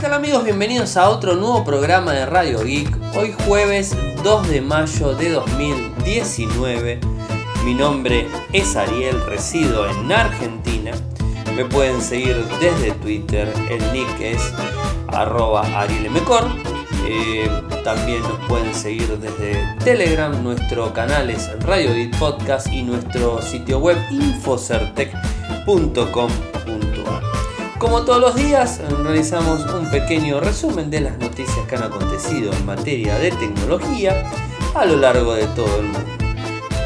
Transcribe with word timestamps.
tal 0.00 0.14
amigos? 0.14 0.44
Bienvenidos 0.44 0.96
a 0.96 1.10
otro 1.10 1.34
nuevo 1.34 1.62
programa 1.62 2.12
de 2.12 2.24
Radio 2.24 2.64
Geek. 2.64 2.88
Hoy 3.14 3.34
jueves 3.46 3.94
2 4.24 4.48
de 4.48 4.62
mayo 4.62 5.14
de 5.14 5.32
2019. 5.32 6.98
Mi 7.66 7.74
nombre 7.74 8.26
es 8.54 8.76
Ariel, 8.76 9.20
resido 9.26 9.86
en 9.86 10.10
Argentina. 10.10 10.92
Me 11.54 11.66
pueden 11.66 12.00
seguir 12.00 12.42
desde 12.60 12.92
Twitter, 12.92 13.52
el 13.68 13.92
nick 13.92 14.08
es 14.20 14.40
arroba 15.08 15.66
arielmcor. 15.78 16.46
Eh, 17.06 17.50
también 17.84 18.22
nos 18.22 18.38
pueden 18.48 18.74
seguir 18.74 19.18
desde 19.18 19.62
Telegram, 19.84 20.42
nuestro 20.42 20.94
canal 20.94 21.28
es 21.28 21.50
Radio 21.60 21.92
Geek 21.92 22.18
Podcast 22.18 22.68
y 22.68 22.82
nuestro 22.82 23.42
sitio 23.42 23.80
web 23.80 23.98
infocertec.com 24.10 26.30
como 27.80 28.02
todos 28.02 28.20
los 28.20 28.34
días, 28.36 28.78
realizamos 29.02 29.64
un 29.72 29.90
pequeño 29.90 30.38
resumen 30.38 30.90
de 30.90 31.00
las 31.00 31.18
noticias 31.18 31.66
que 31.66 31.76
han 31.76 31.84
acontecido 31.84 32.52
en 32.52 32.66
materia 32.66 33.18
de 33.18 33.30
tecnología 33.30 34.30
a 34.74 34.84
lo 34.84 34.96
largo 34.96 35.34
de 35.34 35.46
todo 35.46 35.80
el 35.80 35.84
mundo. 35.84 36.00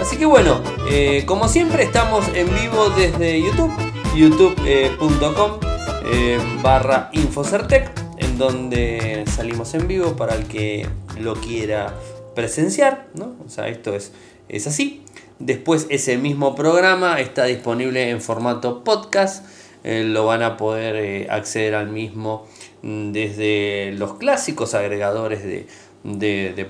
Así 0.01 0.17
que 0.17 0.25
bueno, 0.25 0.63
eh, 0.89 1.25
como 1.27 1.49
siempre 1.49 1.83
estamos 1.83 2.25
en 2.35 2.47
vivo 2.55 2.91
desde 2.91 3.43
YouTube, 3.43 3.73
youtube.com 4.15 5.59
eh, 6.07 6.39
en 8.19 8.39
donde 8.39 9.25
salimos 9.27 9.75
en 9.75 9.89
vivo 9.89 10.15
para 10.15 10.37
el 10.37 10.47
que 10.47 10.87
lo 11.19 11.35
quiera 11.35 11.93
presenciar, 12.37 13.09
¿no? 13.15 13.35
O 13.45 13.51
sea, 13.51 13.67
esto 13.67 13.97
es, 13.97 14.13
es 14.49 14.69
así. 14.69 15.03
Después 15.41 15.89
ese 15.91 16.19
mismo 16.19 16.55
programa 16.55 17.21
está 17.21 17.47
disponible 17.47 18.11
en 18.11 18.21
formato 18.21 18.85
podcast 18.85 19.45
eh, 19.87 20.03
lo 20.03 20.25
van 20.25 20.43
a 20.43 20.57
poder 20.57 20.97
eh, 20.97 21.27
acceder 21.29 21.75
al 21.75 21.91
mismo 21.91 22.47
mm, 22.81 23.13
desde 23.13 23.93
los 23.93 24.15
clásicos 24.15 24.73
agregadores 24.73 25.45
de, 25.45 25.67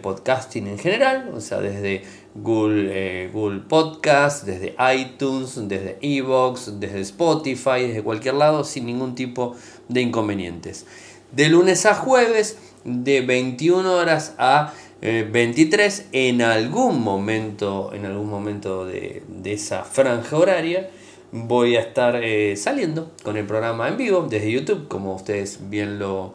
podcasting 0.02 0.66
en 0.66 0.78
general, 0.78 1.30
o 1.32 1.40
sea, 1.40 1.60
desde 1.60 2.02
Google, 2.34 2.90
eh, 2.90 3.30
Google 3.32 3.60
Podcast, 3.60 4.44
desde 4.44 4.74
iTunes, 4.96 5.68
desde 5.68 5.96
Evox, 6.02 6.80
desde 6.80 7.00
Spotify, 7.02 7.86
desde 7.86 8.02
cualquier 8.02 8.34
lado, 8.34 8.64
sin 8.64 8.86
ningún 8.86 9.14
tipo 9.14 9.54
de 9.88 10.00
inconvenientes. 10.00 10.84
De 11.30 11.48
lunes 11.48 11.86
a 11.86 11.94
jueves, 11.94 12.58
de 12.84 13.20
21 13.20 13.92
horas 13.92 14.34
a 14.38 14.74
23, 15.00 16.06
en 16.12 16.42
algún 16.42 17.02
momento, 17.02 17.92
en 17.92 18.06
algún 18.06 18.30
momento 18.30 18.86
de, 18.86 19.22
de 19.28 19.52
esa 19.52 19.84
franja 19.84 20.36
horaria, 20.36 20.90
voy 21.34 21.74
a 21.74 21.80
estar 21.80 22.20
eh, 22.22 22.54
saliendo 22.56 23.10
con 23.24 23.36
el 23.36 23.44
programa 23.44 23.88
en 23.88 23.96
vivo 23.96 24.24
desde 24.30 24.52
YouTube, 24.52 24.86
como 24.86 25.16
ustedes 25.16 25.68
bien 25.68 25.98
lo, 25.98 26.32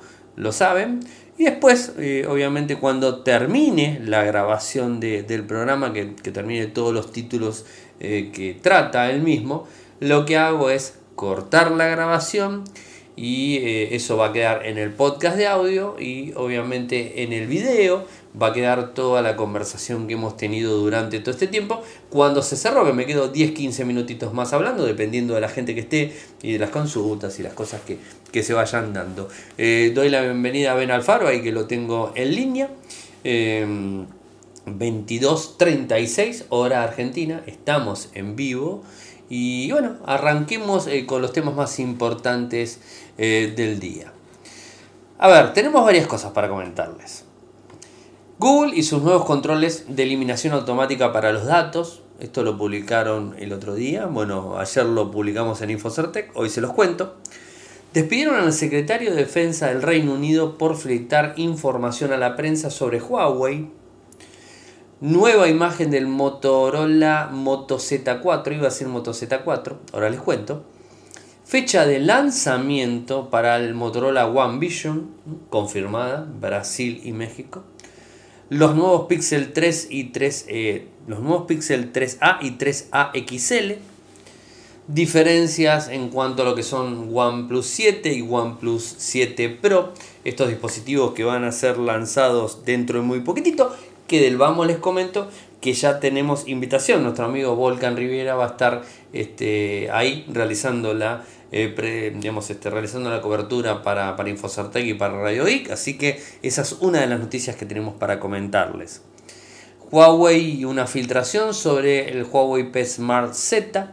saben. 0.51 0.99
Y 1.37 1.45
después, 1.45 1.93
eh, 1.97 2.25
obviamente, 2.27 2.75
cuando 2.75 3.23
termine 3.23 4.01
la 4.03 4.25
grabación 4.25 4.99
del 4.99 5.45
programa, 5.45 5.93
que, 5.93 6.05
termine 6.05 6.67
todos 6.67 6.93
los 6.93 7.13
títulos 7.13 7.65
eh, 8.01 8.31
que 8.33 8.59
trata 8.61 9.09
el 9.09 9.21
mismo, 9.21 9.65
lo 10.01 10.25
que 10.25 10.35
hago 10.35 10.69
es 10.69 10.95
cortar 11.15 11.71
la 11.71 11.87
grabación 11.87 12.65
y 13.21 13.59
eso 13.91 14.15
va 14.15 14.27
a 14.27 14.33
quedar 14.33 14.65
en 14.65 14.77
el 14.77 14.93
podcast 14.93 15.35
de 15.35 15.45
audio 15.45 15.97
y 15.99 16.31
obviamente 16.37 17.23
en 17.23 17.33
el 17.33 17.47
video 17.47 18.05
va 18.41 18.47
a 18.47 18.53
quedar 18.53 18.93
toda 18.93 19.21
la 19.21 19.35
conversación 19.35 20.07
que 20.07 20.13
hemos 20.13 20.37
tenido 20.37 20.77
durante 20.77 21.19
todo 21.19 21.31
este 21.31 21.47
tiempo. 21.47 21.81
Cuando 22.09 22.41
se 22.41 22.55
cerró, 22.55 22.85
que 22.85 22.93
me 22.93 23.05
quedo 23.05 23.33
10-15 23.33 23.83
minutitos 23.83 24.33
más 24.33 24.53
hablando, 24.53 24.85
dependiendo 24.85 25.35
de 25.35 25.41
la 25.41 25.49
gente 25.49 25.75
que 25.75 25.81
esté 25.81 26.13
y 26.41 26.53
de 26.53 26.59
las 26.59 26.69
consultas 26.69 27.37
y 27.39 27.43
las 27.43 27.51
cosas 27.53 27.81
que, 27.81 27.99
se 28.41 28.53
vayan 28.53 28.93
dando. 28.93 29.27
Eh, 29.57 29.91
doy 29.93 30.07
la 30.09 30.21
bienvenida 30.21 30.71
a 30.71 30.75
Ben 30.75 30.91
Alfaro, 30.91 31.27
ahí 31.27 31.41
que 31.41 31.51
lo 31.51 31.65
tengo 31.65 32.13
en 32.15 32.35
línea. 32.35 32.69
22.36 33.23 36.19
em, 36.19 36.35
hora 36.49 36.83
argentina, 36.83 37.43
estamos 37.47 38.07
en 38.13 38.37
vivo. 38.37 38.81
Y 39.31 39.69
bueno, 39.71 39.97
arranquemos 40.05 40.87
eh, 40.87 41.05
con 41.05 41.21
los 41.21 41.33
temas 41.33 41.53
más 41.53 41.79
importantes 41.79 42.79
eh, 43.21 43.53
del 43.53 43.81
día. 43.81 44.13
A 45.17 45.27
ver, 45.27 45.51
tenemos 45.51 45.83
varias 45.83 46.07
cosas 46.07 46.31
para 46.31 46.47
comentarles. 46.47 47.25
Google 48.37 48.73
y 48.77 48.83
sus 48.83 49.03
nuevos 49.03 49.25
controles 49.25 49.83
de 49.93 50.03
eliminación 50.03 50.53
automática 50.53 51.11
para 51.11 51.33
los 51.33 51.45
datos. 51.45 52.01
Esto 52.21 52.43
lo 52.43 52.57
publicaron 52.57 53.35
el 53.37 53.51
otro 53.51 53.75
día. 53.75 54.05
Bueno, 54.05 54.57
ayer 54.57 54.85
lo 54.85 55.11
publicamos 55.11 55.61
en 55.61 55.71
Infocertec, 55.71 56.31
hoy 56.35 56.49
se 56.49 56.61
los 56.61 56.71
cuento. 56.71 57.17
Despidieron 57.93 58.35
al 58.35 58.53
secretario 58.53 59.09
de 59.09 59.17
Defensa 59.17 59.67
del 59.67 59.81
Reino 59.81 60.13
Unido 60.13 60.57
por 60.57 60.77
filtrar 60.77 61.33
información 61.35 62.13
a 62.13 62.17
la 62.17 62.37
prensa 62.37 62.69
sobre 62.69 63.01
Huawei. 63.01 63.69
Nueva 65.01 65.49
imagen 65.49 65.91
del 65.91 66.07
Motorola 66.07 67.29
Moto 67.33 67.79
Z4, 67.79 68.55
iba 68.55 68.69
a 68.69 68.71
ser 68.71 68.87
Moto 68.87 69.11
Z4, 69.11 69.75
ahora 69.91 70.09
les 70.09 70.21
cuento. 70.21 70.63
Fecha 71.49 71.87
de 71.87 71.97
lanzamiento 71.97 73.31
para 73.31 73.57
el 73.57 73.73
Motorola 73.73 74.27
One 74.27 74.59
Vision, 74.59 75.09
confirmada, 75.49 76.31
Brasil 76.39 77.01
y 77.03 77.11
México. 77.11 77.63
Los 78.49 78.75
nuevos 78.75 79.07
Pixel 79.07 79.51
3 79.51 79.87
y 79.89 80.03
3, 80.11 80.45
eh, 80.47 80.87
Pixel 81.47 81.91
3A 81.91 82.37
y 82.41 82.51
3A 82.51 83.13
XL, 83.15 83.79
diferencias 84.87 85.87
en 85.87 86.09
cuanto 86.09 86.43
a 86.43 86.45
lo 86.45 86.53
que 86.53 86.61
son 86.61 87.09
OnePlus 87.11 87.65
7 87.65 88.13
y 88.13 88.21
OnePlus 88.21 88.83
7 88.99 89.49
Pro, 89.49 89.95
estos 90.25 90.49
dispositivos 90.49 91.15
que 91.15 91.23
van 91.23 91.45
a 91.45 91.51
ser 91.51 91.79
lanzados 91.79 92.63
dentro 92.63 92.99
de 92.99 93.05
muy 93.07 93.21
poquitito, 93.21 93.75
que 94.05 94.21
del 94.21 94.37
vamos 94.37 94.67
les 94.67 94.77
comento 94.77 95.31
que 95.61 95.73
ya 95.73 95.99
tenemos 95.99 96.47
invitación, 96.47 97.03
nuestro 97.03 97.25
amigo 97.25 97.55
Volcan 97.55 97.97
Rivera 97.97 98.35
va 98.35 98.45
a 98.45 98.49
estar 98.49 98.81
este, 99.13 99.89
ahí 99.91 100.25
realizando 100.31 100.93
la 100.93 101.25
eh, 101.51 102.13
digamos, 102.15 102.49
este, 102.51 102.69
realizando 102.69 103.09
la 103.09 103.21
cobertura 103.21 103.81
para, 103.81 104.15
para 104.15 104.29
Infocertec 104.29 104.85
y 104.85 104.93
para 104.93 105.19
Radio 105.19 105.45
Geek, 105.45 105.71
así 105.71 105.97
que 105.97 106.21
esa 106.43 106.61
es 106.61 106.73
una 106.73 107.01
de 107.01 107.07
las 107.07 107.19
noticias 107.19 107.55
que 107.55 107.65
tenemos 107.65 107.95
para 107.95 108.19
comentarles. 108.19 109.01
Huawei 109.91 110.59
y 110.59 110.65
una 110.65 110.85
filtración 110.85 111.55
sobre 111.55 112.11
el 112.11 112.23
Huawei 112.23 112.71
P 112.71 112.85
Smart 112.85 113.33
Z, 113.33 113.91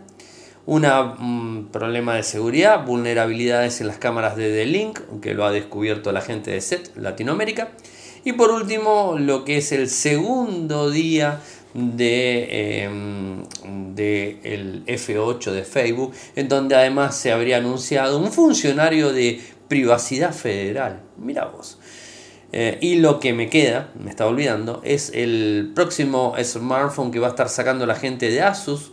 un 0.66 1.68
problema 1.72 2.14
de 2.16 2.22
seguridad, 2.24 2.84
vulnerabilidades 2.84 3.80
en 3.80 3.86
las 3.86 3.96
cámaras 3.96 4.36
de 4.36 4.52
The-Link, 4.52 5.00
que 5.22 5.32
lo 5.32 5.46
ha 5.46 5.50
descubierto 5.50 6.12
la 6.12 6.20
gente 6.20 6.50
de 6.50 6.60
SET 6.60 6.94
Latinoamérica, 6.96 7.70
y 8.26 8.32
por 8.32 8.50
último 8.50 9.14
lo 9.16 9.44
que 9.44 9.58
es 9.58 9.70
el 9.70 9.88
segundo 9.88 10.90
día 10.90 11.40
de, 11.74 12.82
em, 12.82 13.44
de 13.94 14.40
el 14.42 14.82
F8 14.84 15.52
de 15.52 15.62
Facebook, 15.62 16.12
en 16.34 16.48
donde 16.48 16.74
además 16.74 17.16
se 17.16 17.30
habría 17.30 17.58
anunciado 17.58 18.18
un 18.18 18.32
funcionario 18.32 19.12
de 19.12 19.40
privacidad 19.68 20.34
federal. 20.34 21.02
Mira 21.16 21.44
vos. 21.44 21.78
Eh, 22.50 22.78
y 22.80 22.96
lo 22.96 23.20
que 23.20 23.32
me 23.32 23.48
queda, 23.48 23.92
me 23.94 24.10
estaba 24.10 24.28
olvidando, 24.28 24.80
es 24.82 25.12
el 25.14 25.70
próximo 25.72 26.34
smartphone 26.42 27.12
que 27.12 27.20
va 27.20 27.28
a 27.28 27.30
estar 27.30 27.48
sacando 27.48 27.86
la 27.86 27.94
gente 27.94 28.28
de 28.28 28.42
Asus, 28.42 28.90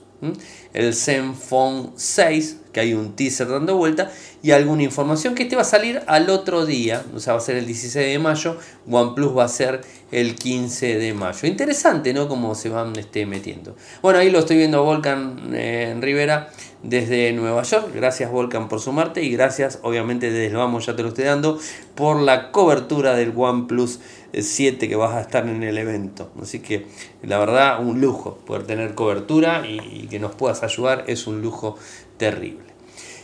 el 0.73 0.93
Zenfone 0.93 1.89
6, 1.95 2.57
que 2.71 2.79
hay 2.79 2.93
un 2.93 3.15
teaser 3.15 3.47
dando 3.47 3.75
vuelta, 3.77 4.11
y 4.41 4.51
alguna 4.51 4.83
información 4.83 5.35
que 5.35 5.43
este 5.43 5.55
va 5.55 5.61
a 5.61 5.65
salir 5.65 6.01
al 6.07 6.29
otro 6.29 6.65
día, 6.65 7.03
o 7.15 7.19
sea, 7.19 7.33
va 7.33 7.39
a 7.39 7.41
ser 7.41 7.55
el 7.55 7.65
16 7.65 8.13
de 8.13 8.19
mayo, 8.19 8.57
OnePlus 8.89 9.37
va 9.37 9.45
a 9.45 9.47
ser 9.47 9.81
el 10.11 10.35
15 10.35 10.97
de 10.97 11.13
mayo. 11.13 11.47
Interesante, 11.47 12.13
¿no? 12.13 12.27
Cómo 12.27 12.53
se 12.55 12.69
van 12.69 12.95
este, 12.97 13.25
metiendo. 13.25 13.75
Bueno, 14.01 14.19
ahí 14.19 14.29
lo 14.29 14.39
estoy 14.39 14.57
viendo 14.57 14.79
a 14.79 14.81
Volcan 14.81 15.55
en 15.55 16.01
Rivera 16.01 16.49
desde 16.83 17.31
Nueva 17.31 17.63
York. 17.63 17.89
Gracias 17.95 18.29
Volcan 18.29 18.67
por 18.67 18.79
sumarte 18.79 19.23
y 19.23 19.31
gracias 19.31 19.79
obviamente 19.81 20.29
desde 20.29 20.47
el 20.47 20.55
vamos 20.55 20.85
ya 20.85 20.95
te 20.95 21.01
lo 21.01 21.09
estoy 21.09 21.23
dando 21.23 21.57
por 21.95 22.21
la 22.21 22.51
cobertura 22.51 23.15
del 23.15 23.33
OnePlus 23.35 23.99
7 24.37 24.87
que 24.87 24.95
vas 24.95 25.15
a 25.15 25.21
estar 25.21 25.47
en 25.47 25.63
el 25.63 25.77
evento. 25.77 26.31
Así 26.41 26.59
que 26.59 26.85
la 27.21 27.39
verdad 27.39 27.83
un 27.83 28.01
lujo 28.01 28.37
poder 28.45 28.63
tener 28.63 28.95
cobertura 28.95 29.63
y, 29.67 30.07
que 30.07 30.19
nos 30.19 30.35
puedas 30.35 30.63
ayudar 30.63 31.05
es 31.07 31.27
un 31.27 31.41
lujo 31.41 31.77
terrible. 32.17 32.73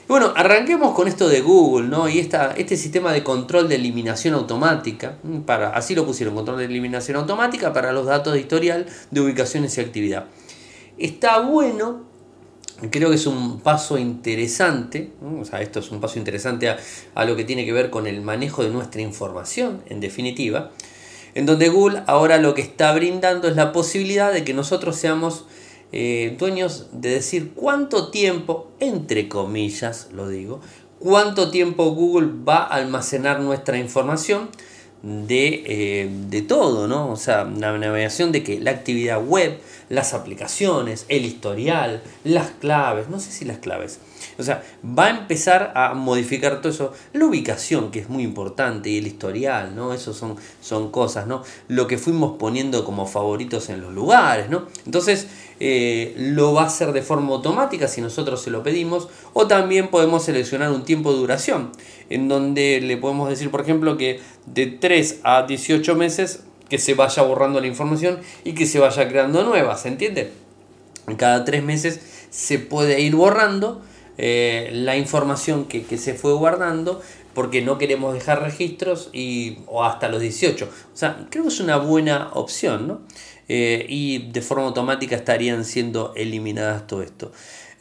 Bueno, 0.08 0.34
arranquemos 0.36 0.96
con 0.96 1.08
esto 1.08 1.30
de 1.30 1.42
Google, 1.42 1.88
¿no? 1.88 2.10
Y 2.10 2.18
esta, 2.18 2.54
este 2.58 2.76
sistema 2.78 3.14
de 3.14 3.24
control 3.24 3.70
de 3.70 3.76
eliminación 3.76 4.34
automática, 4.34 5.18
para, 5.46 5.70
así 5.70 5.94
lo 5.94 6.04
pusieron, 6.04 6.34
control 6.34 6.58
de 6.58 6.66
eliminación 6.66 7.18
automática 7.18 7.74
para 7.74 7.92
los 7.92 8.08
datos 8.08 8.34
de 8.34 8.40
historial 8.40 8.88
de 9.12 9.22
ubicaciones 9.22 9.78
y 9.78 9.82
actividad. 9.82 10.26
Está 10.98 11.42
bueno 11.42 12.10
creo 12.90 13.10
que 13.10 13.16
es 13.16 13.28
un 13.28 13.60
paso 13.60 13.98
interesante, 13.98 15.12
o 15.22 15.44
sea, 15.44 15.62
esto 15.62 15.80
es 15.80 15.92
un 15.92 16.00
paso 16.00 16.18
interesante 16.18 16.70
a, 16.70 17.26
lo 17.26 17.36
que 17.36 17.44
tiene 17.44 17.66
que 17.66 17.74
ver 17.74 17.90
con 17.90 18.08
el 18.08 18.22
manejo 18.22 18.64
de 18.64 18.70
nuestra 18.70 19.02
información, 19.02 19.82
en 19.88 20.00
definitiva, 20.00 20.72
en 21.36 21.46
donde 21.46 21.70
Google 21.70 22.04
ahora 22.08 22.38
lo 22.38 22.54
que 22.54 22.62
está 22.62 22.94
brindando 22.94 23.48
es 23.48 23.56
la 23.56 23.72
posibilidad 23.72 24.34
de 24.34 24.44
que 24.44 24.54
nosotros 24.54 24.96
seamos 24.96 25.46
eh, 25.92 26.36
dueños 26.38 26.88
de 26.92 27.10
decir 27.10 27.54
cuánto 27.56 28.12
tiempo, 28.12 28.72
entre 28.80 29.28
comillas 29.28 30.10
lo 30.14 30.30
digo, 30.30 30.62
cuánto 31.00 31.50
tiempo 31.50 31.92
Google 31.92 32.30
va 32.48 32.58
a 32.58 32.76
almacenar 32.76 33.40
nuestra 33.40 33.78
información 33.78 34.50
de, 35.02 35.64
eh, 35.66 36.10
de 36.30 36.42
todo, 36.42 36.88
¿no? 36.88 37.10
O 37.12 37.16
sea, 37.16 37.46
la 37.46 37.78
navegación 37.78 38.32
de 38.32 38.44
que 38.44 38.60
la 38.60 38.72
actividad 38.72 39.24
web, 39.24 39.60
las 39.90 40.14
aplicaciones, 40.14 41.06
el 41.08 41.26
historial, 41.26 42.04
las 42.24 42.52
claves, 42.52 43.10
no 43.10 43.20
sé 43.20 43.32
si 43.32 43.46
las 43.46 43.60
claves. 43.60 44.00
O 44.38 44.44
sea, 44.44 44.64
va 44.86 45.06
a 45.06 45.10
empezar 45.10 45.74
a 45.76 45.94
modificar 45.94 46.62
todo 46.62 46.72
eso. 46.72 46.94
La 47.14 47.26
ubicación, 47.26 47.92
que 47.92 48.00
es 48.00 48.10
muy 48.10 48.24
importante, 48.24 48.90
y 48.90 48.98
el 48.98 49.08
historial, 49.08 49.76
¿no? 49.76 49.94
Eso 49.94 50.14
son, 50.14 50.36
son 50.62 50.92
cosas, 50.92 51.28
¿no? 51.28 51.44
Lo 51.68 51.88
que 51.88 51.98
fuimos 51.98 52.38
poniendo 52.38 52.86
como 52.86 53.06
favoritos 53.06 53.70
en 53.70 53.82
los 53.82 53.94
lugares, 53.94 54.50
¿no? 54.50 54.68
Entonces, 54.86 55.28
eh, 55.60 56.14
lo 56.18 56.54
va 56.54 56.64
a 56.64 56.68
hacer 56.68 56.94
de 56.94 57.02
forma 57.02 57.34
automática 57.34 57.90
si 57.90 58.00
nosotros 58.00 58.42
se 58.42 58.50
lo 58.50 58.64
pedimos. 58.64 59.10
O 59.34 59.48
también 59.48 59.90
podemos 59.90 60.24
seleccionar 60.24 60.72
un 60.72 60.86
tiempo 60.86 61.12
de 61.12 61.20
duración, 61.20 61.72
en 62.10 62.28
donde 62.28 62.82
le 62.82 62.98
podemos 62.98 63.30
decir, 63.30 63.52
por 63.52 63.62
ejemplo, 63.62 63.98
que 63.98 64.20
de 64.46 64.68
3 64.68 65.22
a 65.24 65.44
18 65.44 65.96
meses 65.96 66.44
que 66.70 66.78
se 66.78 66.94
vaya 66.94 67.24
borrando 67.24 67.60
la 67.60 67.68
información 67.68 68.20
y 68.44 68.54
que 68.54 68.66
se 68.66 68.80
vaya 68.80 69.08
creando 69.08 69.44
nuevas, 69.44 69.82
¿se 69.82 69.88
entiende? 69.90 70.32
Cada 71.18 71.46
3 71.46 71.64
meses 71.64 72.00
se 72.30 72.60
puede 72.60 73.02
ir 73.02 73.16
borrando 73.16 73.82
eh, 74.18 74.70
la 74.74 74.98
información 74.98 75.66
que, 75.66 75.98
se 75.98 76.14
fue 76.14 76.34
guardando 76.34 77.02
porque 77.34 77.62
no 77.62 77.78
queremos 77.78 78.14
dejar 78.14 78.42
registros 78.42 79.10
y, 79.14 79.60
o 79.68 79.84
hasta 79.84 80.10
los 80.10 80.22
18. 80.22 80.66
O 80.66 80.98
sea, 80.98 81.28
creo 81.30 81.44
que 81.44 81.50
es 81.50 81.60
una 81.60 81.78
buena 81.78 82.30
opción, 82.34 82.88
¿no? 82.88 83.02
Eh, 83.48 83.86
y 83.90 84.30
de 84.32 84.42
forma 84.42 84.66
automática 84.66 85.16
estarían 85.16 85.66
siendo 85.66 86.14
eliminadas 86.16 86.86
todo 86.86 87.02
esto. 87.02 87.32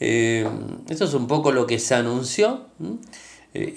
Eh, 0.00 0.48
esto 0.88 1.04
es 1.04 1.14
un 1.14 1.26
poco 1.26 1.52
lo 1.52 1.66
que 1.66 1.78
se 1.78 1.94
anunció. 1.94 2.66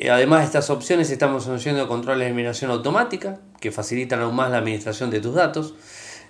Además 0.09 0.41
de 0.41 0.45
estas 0.45 0.69
opciones 0.69 1.09
estamos 1.09 1.47
anunciando 1.47 1.88
control 1.88 2.19
de 2.19 2.25
eliminación 2.25 2.71
automática 2.71 3.39
que 3.59 3.71
facilitan 3.71 4.19
aún 4.19 4.35
más 4.35 4.51
la 4.51 4.57
administración 4.57 5.09
de 5.09 5.21
tus 5.21 5.35
datos. 5.35 5.73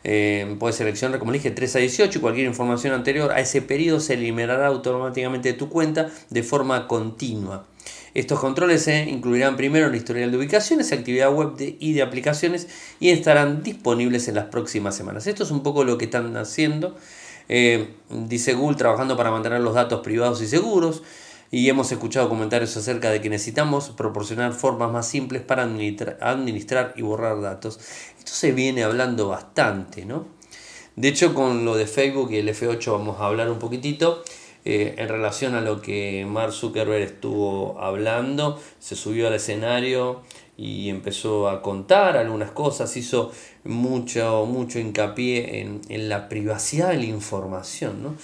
Eh, 0.04 0.56
puedes 0.60 0.76
seleccionar, 0.78 1.20
como 1.20 1.32
dije, 1.32 1.52
3 1.52 1.76
a 1.76 1.80
18 1.80 2.18
y 2.18 2.22
cualquier 2.22 2.48
información 2.48 2.94
anterior 2.94 3.32
a 3.32 3.40
ese 3.40 3.62
periodo 3.62 4.00
se 4.00 4.16
eliminará 4.16 4.68
automáticamente 4.68 5.50
de 5.50 5.54
tu 5.54 5.70
cuenta 5.70 6.10
de 6.30 6.44
forma 6.44 6.88
continua. 6.88 7.68
Estos 8.14 8.40
controles 8.40 8.84
se 8.84 9.04
incluirán 9.04 9.56
primero 9.56 9.86
en 9.86 9.94
el 9.94 9.98
historial 9.98 10.32
de 10.32 10.38
ubicaciones, 10.38 10.92
actividad 10.92 11.32
web 11.32 11.54
y 11.58 11.94
de 11.94 12.02
aplicaciones 12.02 12.68
y 13.00 13.10
estarán 13.10 13.64
disponibles 13.64 14.28
en 14.28 14.36
las 14.36 14.46
próximas 14.46 14.96
semanas. 14.96 15.28
Esto 15.28 15.44
es 15.44 15.52
un 15.52 15.64
poco 15.64 15.84
lo 15.84 15.98
que 15.98 16.06
están 16.06 16.36
haciendo. 16.36 16.98
Eh, 17.48 17.94
dice 18.10 18.54
Google 18.54 18.78
trabajando 18.78 19.16
para 19.16 19.32
mantener 19.32 19.62
los 19.62 19.76
datos 19.76 20.02
privados 20.02 20.42
y 20.42 20.48
seguros 20.48 21.04
y 21.52 21.68
hemos 21.68 21.92
escuchado 21.92 22.30
comentarios 22.30 22.76
acerca 22.78 23.12
de 23.12 23.20
que 23.20 23.30
necesitamos 23.30 23.90
proporcionar 23.90 24.54
formas 24.54 24.90
más 24.92 25.08
simples 25.08 25.42
para 25.42 25.64
administrar 25.64 26.94
y 26.96 27.02
borrar 27.02 27.42
datos. 27.42 27.80
Esto 28.18 28.32
se 28.32 28.54
viene 28.54 28.84
hablando 28.84 29.28
bastante, 29.28 30.06
¿no? 30.06 30.26
De 30.96 31.10
hecho, 31.10 31.34
con 31.34 31.66
lo 31.66 31.76
de 31.76 31.88
Facebook 31.88 32.32
y 32.32 32.38
el 32.38 32.48
F8 32.48 32.92
vamos 32.94 33.20
a 33.20 33.26
hablar 33.26 33.52
un 33.52 33.60
poquitito. 33.60 34.24
Eh, 34.64 34.96
en 34.98 35.10
relación 35.10 35.56
a 35.56 35.62
lo 35.62 35.82
que 35.82 36.26
Mark 36.30 36.54
Zuckerberg 36.54 37.02
estuvo 37.02 37.80
hablando, 37.82 38.62
se 38.80 38.96
subió 38.96 39.28
al 39.28 39.34
escenario 39.34 40.22
y 40.56 40.90
empezó 40.90 41.50
a 41.50 41.64
contar 41.64 42.16
algunas 42.16 42.52
cosas, 42.52 42.96
hizo 42.96 43.32
mucho, 43.64 44.46
mucho 44.46 44.78
hincapié 44.78 45.62
en, 45.62 45.82
en 45.90 46.08
la 46.08 46.30
privacidad 46.30 46.90
de 46.90 46.98
la 46.98 47.06
información. 47.06 48.04
¿no? 48.04 48.16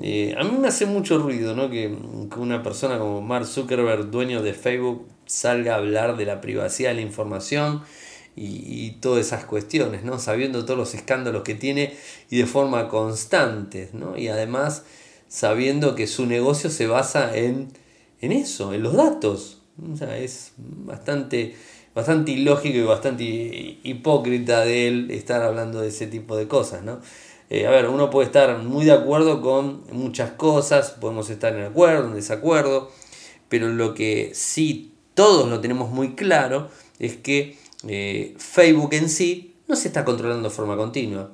Eh, 0.00 0.34
a 0.38 0.44
mí 0.44 0.56
me 0.58 0.68
hace 0.68 0.86
mucho 0.86 1.18
ruido 1.18 1.54
¿no? 1.56 1.68
que, 1.68 1.88
una 2.36 2.62
persona 2.62 2.98
como 2.98 3.20
Mark 3.20 3.46
Zuckerberg, 3.46 4.10
dueño 4.10 4.42
de 4.42 4.54
Facebook, 4.54 5.06
salga 5.26 5.74
a 5.74 5.78
hablar 5.78 6.16
de 6.16 6.26
la 6.26 6.40
privacidad 6.40 6.90
de 6.90 6.96
la 6.96 7.00
información 7.00 7.82
y, 8.36 8.92
todas 9.00 9.26
esas 9.26 9.44
cuestiones, 9.44 10.04
¿no? 10.04 10.18
sabiendo 10.18 10.64
todos 10.64 10.78
los 10.78 10.94
escándalos 10.94 11.42
que 11.42 11.54
tiene 11.54 11.94
y 12.30 12.38
de 12.38 12.46
forma 12.46 12.88
constante. 12.88 13.90
¿no? 13.92 14.16
Y 14.16 14.28
además 14.28 14.84
sabiendo 15.28 15.94
que 15.94 16.06
su 16.06 16.26
negocio 16.26 16.70
se 16.70 16.86
basa 16.86 17.36
en, 17.36 17.68
en 18.20 18.32
eso, 18.32 18.72
en 18.72 18.82
los 18.82 18.94
datos. 18.94 19.62
O 19.92 19.96
sea, 19.96 20.18
es 20.18 20.52
bastante, 20.56 21.54
bastante 21.94 22.32
ilógico 22.32 22.78
y 22.78 22.82
bastante 22.82 23.78
hipócrita 23.82 24.60
de 24.64 24.88
él 24.88 25.10
estar 25.10 25.42
hablando 25.42 25.80
de 25.80 25.88
ese 25.88 26.06
tipo 26.06 26.36
de 26.36 26.48
cosas. 26.48 26.82
¿no? 26.82 27.00
Eh, 27.50 27.66
a 27.66 27.70
ver, 27.70 27.88
uno 27.88 28.10
puede 28.10 28.26
estar 28.26 28.58
muy 28.58 28.84
de 28.84 28.92
acuerdo 28.92 29.42
con 29.42 29.82
muchas 29.90 30.30
cosas, 30.30 30.92
podemos 30.92 31.30
estar 31.30 31.52
en 31.54 31.64
acuerdo, 31.64 32.06
en 32.06 32.14
desacuerdo, 32.14 32.90
pero 33.48 33.68
lo 33.68 33.92
que 33.92 34.30
sí 34.34 34.94
todos 35.14 35.48
lo 35.48 35.60
tenemos 35.60 35.90
muy 35.90 36.14
claro 36.14 36.70
es 37.00 37.16
que 37.16 37.58
eh, 37.88 38.34
Facebook 38.38 38.94
en 38.94 39.08
sí 39.08 39.56
no 39.66 39.74
se 39.74 39.88
está 39.88 40.04
controlando 40.04 40.48
de 40.48 40.54
forma 40.54 40.76
continua. 40.76 41.32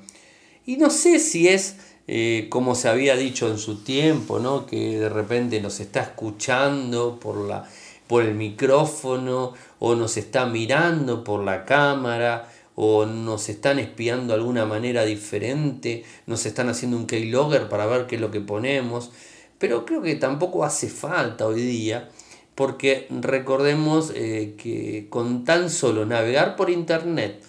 Y 0.64 0.78
no 0.78 0.88
sé 0.88 1.18
si 1.18 1.48
es 1.48 1.76
eh, 2.08 2.46
como 2.48 2.74
se 2.74 2.88
había 2.88 3.14
dicho 3.14 3.50
en 3.50 3.58
su 3.58 3.84
tiempo, 3.84 4.38
¿no? 4.38 4.64
que 4.64 4.98
de 4.98 5.10
repente 5.10 5.60
nos 5.60 5.80
está 5.80 6.00
escuchando 6.00 7.20
por, 7.20 7.36
la, 7.36 7.68
por 8.06 8.22
el 8.22 8.34
micrófono 8.34 9.52
o 9.80 9.94
nos 9.94 10.16
está 10.16 10.46
mirando 10.46 11.22
por 11.24 11.44
la 11.44 11.66
cámara 11.66 12.48
o 12.76 13.06
nos 13.06 13.48
están 13.48 13.78
espiando 13.78 14.34
de 14.34 14.40
alguna 14.40 14.66
manera 14.66 15.04
diferente, 15.04 16.04
nos 16.26 16.46
están 16.46 16.68
haciendo 16.68 16.96
un 16.98 17.06
keylogger 17.06 17.68
para 17.68 17.86
ver 17.86 18.06
qué 18.06 18.16
es 18.16 18.20
lo 18.20 18.30
que 18.30 18.40
ponemos, 18.40 19.10
pero 19.58 19.86
creo 19.86 20.02
que 20.02 20.14
tampoco 20.14 20.62
hace 20.62 20.88
falta 20.88 21.46
hoy 21.46 21.62
día, 21.62 22.10
porque 22.54 23.06
recordemos 23.10 24.12
eh, 24.14 24.54
que 24.58 25.06
con 25.08 25.44
tan 25.44 25.70
solo 25.70 26.04
navegar 26.04 26.54
por 26.54 26.68
internet, 26.70 27.42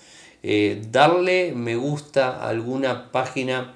eh, 0.43 0.81
darle 0.91 1.51
me 1.53 1.75
gusta 1.75 2.37
a 2.37 2.49
alguna 2.49 3.11
página 3.11 3.75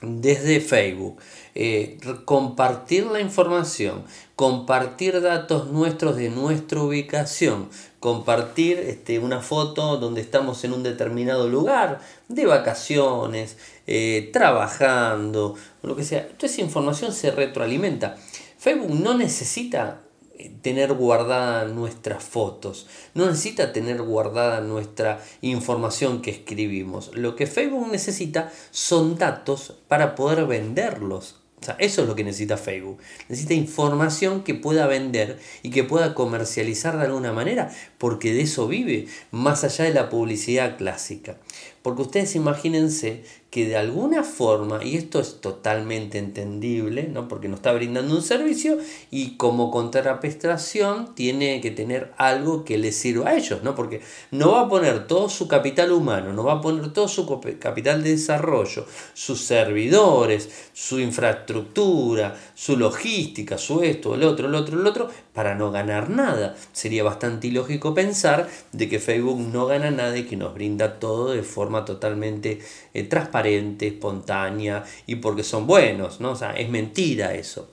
desde 0.00 0.60
Facebook, 0.60 1.18
eh, 1.54 1.98
compartir 2.24 3.06
la 3.06 3.20
información, 3.20 4.04
compartir 4.38 5.20
datos 5.20 5.66
nuestros 5.66 6.14
de 6.14 6.30
nuestra 6.30 6.80
ubicación, 6.80 7.68
compartir 7.98 8.78
este, 8.78 9.18
una 9.18 9.40
foto 9.40 9.96
donde 9.96 10.20
estamos 10.20 10.62
en 10.62 10.74
un 10.74 10.84
determinado 10.84 11.48
lugar, 11.48 11.98
de 12.28 12.46
vacaciones, 12.46 13.56
eh, 13.88 14.30
trabajando, 14.32 15.56
lo 15.82 15.96
que 15.96 16.04
sea. 16.04 16.28
Toda 16.28 16.52
esa 16.52 16.60
información 16.60 17.12
se 17.12 17.32
retroalimenta. 17.32 18.16
Facebook 18.58 18.94
no 18.94 19.14
necesita 19.14 20.02
eh, 20.38 20.52
tener 20.62 20.92
guardada 20.92 21.64
nuestras 21.64 22.22
fotos, 22.22 22.86
no 23.14 23.26
necesita 23.26 23.72
tener 23.72 24.00
guardada 24.02 24.60
nuestra 24.60 25.20
información 25.40 26.22
que 26.22 26.30
escribimos. 26.30 27.10
Lo 27.12 27.34
que 27.34 27.48
Facebook 27.48 27.90
necesita 27.90 28.52
son 28.70 29.18
datos 29.18 29.74
para 29.88 30.14
poder 30.14 30.46
venderlos 30.46 31.37
o 31.60 31.64
sea, 31.64 31.76
eso 31.78 32.02
es 32.02 32.08
lo 32.08 32.14
que 32.14 32.24
necesita 32.24 32.56
Facebook. 32.56 32.98
Necesita 33.28 33.54
información 33.54 34.44
que 34.44 34.54
pueda 34.54 34.86
vender 34.86 35.38
y 35.62 35.70
que 35.70 35.82
pueda 35.82 36.14
comercializar 36.14 36.98
de 36.98 37.06
alguna 37.06 37.32
manera, 37.32 37.70
porque 37.98 38.32
de 38.32 38.42
eso 38.42 38.68
vive, 38.68 39.08
más 39.32 39.64
allá 39.64 39.84
de 39.84 39.92
la 39.92 40.08
publicidad 40.08 40.76
clásica. 40.76 41.36
Porque 41.82 42.02
ustedes 42.02 42.36
imagínense 42.36 43.24
que 43.50 43.66
de 43.66 43.78
alguna 43.78 44.24
forma, 44.24 44.84
y 44.84 44.96
esto 44.96 45.20
es 45.20 45.40
totalmente 45.40 46.18
entendible, 46.18 47.04
¿no? 47.04 47.28
porque 47.28 47.48
nos 47.48 47.60
está 47.60 47.72
brindando 47.72 48.14
un 48.14 48.20
servicio 48.20 48.76
y 49.10 49.36
como 49.36 49.70
contraprestación 49.70 51.14
tiene 51.14 51.62
que 51.62 51.70
tener 51.70 52.12
algo 52.18 52.64
que 52.64 52.76
le 52.76 52.92
sirva 52.92 53.30
a 53.30 53.36
ellos, 53.36 53.62
¿no? 53.62 53.74
porque 53.74 54.02
no 54.30 54.52
va 54.52 54.62
a 54.62 54.68
poner 54.68 55.06
todo 55.06 55.30
su 55.30 55.48
capital 55.48 55.92
humano, 55.92 56.34
no 56.34 56.44
va 56.44 56.54
a 56.54 56.60
poner 56.60 56.92
todo 56.92 57.08
su 57.08 57.26
capital 57.58 58.02
de 58.02 58.10
desarrollo, 58.10 58.84
sus 59.14 59.40
servidores, 59.40 60.50
su 60.74 61.00
infraestructura, 61.00 62.38
su 62.54 62.76
logística, 62.76 63.56
su 63.56 63.82
esto, 63.82 64.14
el 64.14 64.24
otro, 64.24 64.48
el 64.48 64.54
otro, 64.54 64.78
el 64.78 64.86
otro, 64.86 65.08
para 65.38 65.54
no 65.54 65.70
ganar 65.70 66.10
nada. 66.10 66.56
Sería 66.72 67.04
bastante 67.04 67.46
ilógico 67.46 67.94
pensar 67.94 68.48
de 68.72 68.88
que 68.88 68.98
Facebook 68.98 69.38
no 69.38 69.66
gana 69.66 69.92
nada 69.92 70.18
y 70.18 70.24
que 70.24 70.36
nos 70.36 70.52
brinda 70.52 70.98
todo 70.98 71.30
de 71.30 71.44
forma 71.44 71.84
totalmente 71.84 72.58
eh, 72.92 73.04
transparente, 73.04 73.86
espontánea 73.86 74.82
y 75.06 75.14
porque 75.14 75.44
son 75.44 75.68
buenos, 75.68 76.20
¿no? 76.20 76.32
O 76.32 76.34
sea, 76.34 76.56
es 76.56 76.68
mentira 76.70 77.34
eso. 77.34 77.70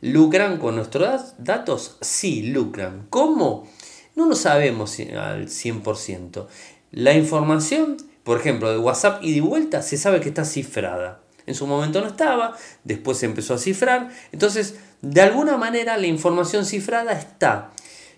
¿Lucran 0.00 0.58
con 0.58 0.74
nuestros 0.74 1.34
datos? 1.38 1.98
Sí, 2.00 2.48
lucran. 2.48 3.06
¿Cómo? 3.10 3.70
No 4.16 4.26
lo 4.26 4.34
sabemos 4.34 4.98
al 4.98 5.46
100%. 5.46 6.48
La 6.90 7.14
información, 7.14 7.96
por 8.24 8.40
ejemplo, 8.40 8.72
de 8.72 8.78
WhatsApp 8.78 9.22
y 9.22 9.32
de 9.36 9.40
vuelta, 9.40 9.82
se 9.82 9.98
sabe 9.98 10.18
que 10.18 10.30
está 10.30 10.44
cifrada. 10.44 11.20
En 11.46 11.54
su 11.54 11.66
momento 11.66 12.00
no 12.00 12.06
estaba, 12.08 12.56
después 12.84 13.18
se 13.18 13.26
empezó 13.26 13.54
a 13.54 13.58
cifrar. 13.58 14.10
Entonces, 14.32 14.76
de 15.04 15.20
alguna 15.20 15.58
manera 15.58 15.98
la 15.98 16.06
información 16.06 16.64
cifrada 16.64 17.12
está. 17.12 17.70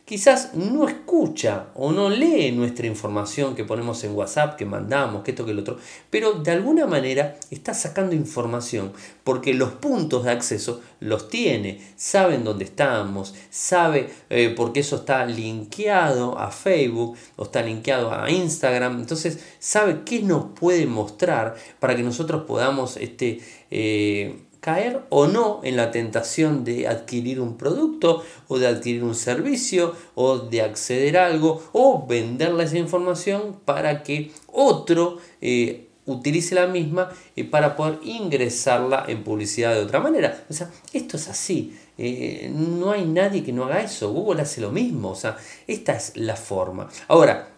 quizás 0.05 0.55
no 0.55 0.87
escucha 0.87 1.67
o 1.75 1.91
no 1.91 2.09
lee 2.09 2.53
nuestra 2.53 2.87
información 2.87 3.57
que 3.57 3.65
ponemos 3.65 4.05
en 4.05 4.15
WhatsApp, 4.15 4.55
que 4.55 4.65
mandamos, 4.65 5.25
que 5.25 5.33
esto, 5.33 5.45
que 5.45 5.51
el 5.51 5.59
otro, 5.59 5.79
pero 6.11 6.35
de 6.35 6.53
alguna 6.53 6.87
manera 6.87 7.37
está 7.51 7.75
sacando 7.75 8.15
información 8.15 8.93
porque 9.25 9.53
los 9.53 9.71
puntos 9.73 10.23
de 10.23 10.31
acceso 10.31 10.81
los 11.01 11.29
tiene, 11.29 11.81
saben 11.97 12.45
dónde 12.45 12.67
estamos, 12.67 13.35
sabe 13.51 14.11
eh, 14.31 14.55
porque 14.57 14.79
eso 14.79 14.95
está 14.95 15.27
linkeado 15.27 16.39
a 16.39 16.53
Facebook 16.53 17.17
o 17.35 17.43
está 17.43 17.63
linkeado 17.63 18.15
a 18.15 18.31
Instagram, 18.31 19.01
entonces 19.01 19.41
sabe 19.59 20.03
qué 20.05 20.23
nos 20.23 20.53
puede 20.59 20.87
mostrar 20.87 21.57
para 21.81 21.97
que 21.97 22.05
nosotros 22.05 22.45
podamos 22.45 22.97
este, 22.97 23.41
eh, 23.73 24.46
caer 24.67 25.03
o 25.11 25.29
no 25.29 25.61
en 25.63 25.77
la 25.77 25.93
tentación 25.93 26.65
de 26.65 26.89
adquirir 26.89 27.41
un 27.41 27.57
producto 27.57 28.25
o 28.49 28.59
de 28.59 28.67
adquirir 28.67 29.05
un 29.05 29.15
servicio 29.15 29.95
o 30.17 30.39
de 30.39 30.61
acceder 30.61 31.19
a 31.19 31.27
algo 31.27 31.63
o 31.71 32.05
venderle 32.05 32.65
esa 32.65 32.77
información 32.77 33.61
para 33.65 34.03
que 34.03 34.33
otro 34.49 35.19
eh, 35.41 35.87
utilice 36.07 36.57
la 36.57 36.67
misma 36.67 37.11
eh, 37.37 37.45
para 37.45 37.77
poder 37.77 38.01
ingresarla 38.03 39.05
en 39.07 39.23
publicidad 39.23 39.73
de 39.73 39.83
otra 39.83 40.01
manera. 40.01 40.45
O 40.51 40.53
sea, 40.53 40.69
esto 40.93 41.17
es 41.17 41.29
así. 41.29 41.79
Eh, 41.97 42.51
no 42.53 42.91
hay 42.91 43.05
nadie 43.05 43.45
que 43.45 43.53
no 43.53 43.67
haga 43.67 43.83
eso. 43.83 44.11
Google 44.11 44.43
hace 44.43 44.61
lo 44.61 44.73
mismo. 44.73 45.11
O 45.11 45.15
sea, 45.15 45.37
esta 45.69 45.93
es 45.93 46.17
la 46.17 46.35
forma. 46.35 46.89
Ahora, 47.07 47.51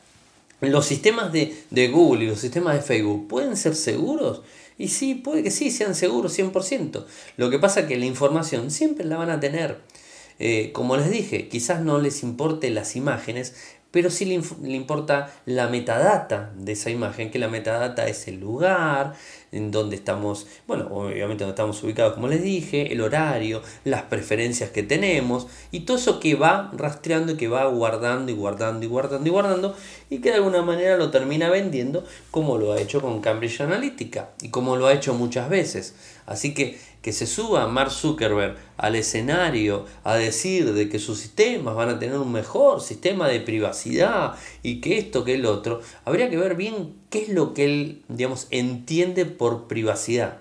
los 0.60 0.84
sistemas 0.84 1.32
de, 1.32 1.56
de 1.70 1.88
Google 1.88 2.24
y 2.24 2.28
los 2.28 2.40
sistemas 2.40 2.74
de 2.74 2.82
Facebook 2.82 3.28
pueden 3.28 3.56
ser 3.56 3.74
seguros. 3.74 4.42
Y 4.78 4.88
sí, 4.88 5.16
puede 5.16 5.42
que 5.42 5.50
sí, 5.50 5.70
sean 5.70 5.94
seguros 5.94 6.38
100%. 6.38 7.04
Lo 7.36 7.50
que 7.50 7.58
pasa 7.58 7.80
es 7.80 7.86
que 7.86 7.98
la 7.98 8.06
información 8.06 8.70
siempre 8.70 9.04
la 9.04 9.16
van 9.16 9.30
a 9.30 9.40
tener. 9.40 9.80
Eh, 10.38 10.70
como 10.72 10.96
les 10.96 11.10
dije, 11.10 11.48
quizás 11.48 11.82
no 11.82 11.98
les 11.98 12.22
importe 12.22 12.70
las 12.70 12.94
imágenes, 12.94 13.54
pero 13.90 14.10
sí 14.10 14.24
le, 14.24 14.74
importa 14.74 15.32
la 15.46 15.68
metadata 15.68 16.52
de 16.56 16.72
esa 16.72 16.90
imagen, 16.90 17.30
que 17.30 17.38
la 17.38 17.48
metadata 17.48 18.06
es 18.06 18.28
el 18.28 18.38
lugar 18.38 19.14
en 19.52 19.70
donde 19.70 19.96
estamos, 19.96 20.46
bueno, 20.66 20.88
obviamente 20.90 21.44
donde 21.44 21.54
estamos 21.54 21.82
ubicados, 21.82 22.14
como 22.14 22.28
les 22.28 22.42
dije, 22.42 22.92
el 22.92 23.00
horario, 23.00 23.62
las 23.84 24.02
preferencias 24.02 24.70
que 24.70 24.82
tenemos 24.82 25.46
y 25.70 25.80
todo 25.80 25.96
eso 25.96 26.20
que 26.20 26.34
va 26.34 26.70
rastreando 26.76 27.32
y 27.32 27.36
que 27.36 27.48
va 27.48 27.66
guardando 27.66 28.30
y 28.30 28.34
guardando 28.34 28.84
y 28.84 28.88
guardando 28.88 29.26
y 29.26 29.30
guardando 29.30 29.76
y 30.10 30.18
que 30.18 30.30
de 30.30 30.36
alguna 30.36 30.62
manera 30.62 30.96
lo 30.96 31.10
termina 31.10 31.50
vendiendo 31.50 32.04
como 32.30 32.58
lo 32.58 32.72
ha 32.72 32.80
hecho 32.80 33.00
con 33.00 33.20
Cambridge 33.20 33.60
Analytica 33.60 34.30
y 34.42 34.50
como 34.50 34.76
lo 34.76 34.86
ha 34.86 34.92
hecho 34.92 35.14
muchas 35.14 35.48
veces. 35.48 35.94
Así 36.26 36.52
que 36.52 36.78
que 37.02 37.12
se 37.12 37.26
suba 37.26 37.66
Mark 37.68 37.90
Zuckerberg 37.90 38.56
al 38.76 38.96
escenario 38.96 39.86
a 40.04 40.16
decir 40.16 40.72
de 40.74 40.88
que 40.88 40.98
sus 40.98 41.18
sistemas 41.18 41.74
van 41.74 41.90
a 41.90 41.98
tener 41.98 42.18
un 42.18 42.32
mejor 42.32 42.80
sistema 42.80 43.28
de 43.28 43.40
privacidad 43.40 44.34
y 44.62 44.80
que 44.80 44.98
esto, 44.98 45.24
que 45.24 45.34
el 45.34 45.46
otro, 45.46 45.80
habría 46.04 46.28
que 46.28 46.36
ver 46.36 46.56
bien 46.56 46.94
qué 47.10 47.22
es 47.22 47.28
lo 47.28 47.54
que 47.54 47.64
él, 47.64 48.02
digamos, 48.08 48.48
entiende 48.50 49.26
por 49.26 49.68
privacidad. 49.68 50.38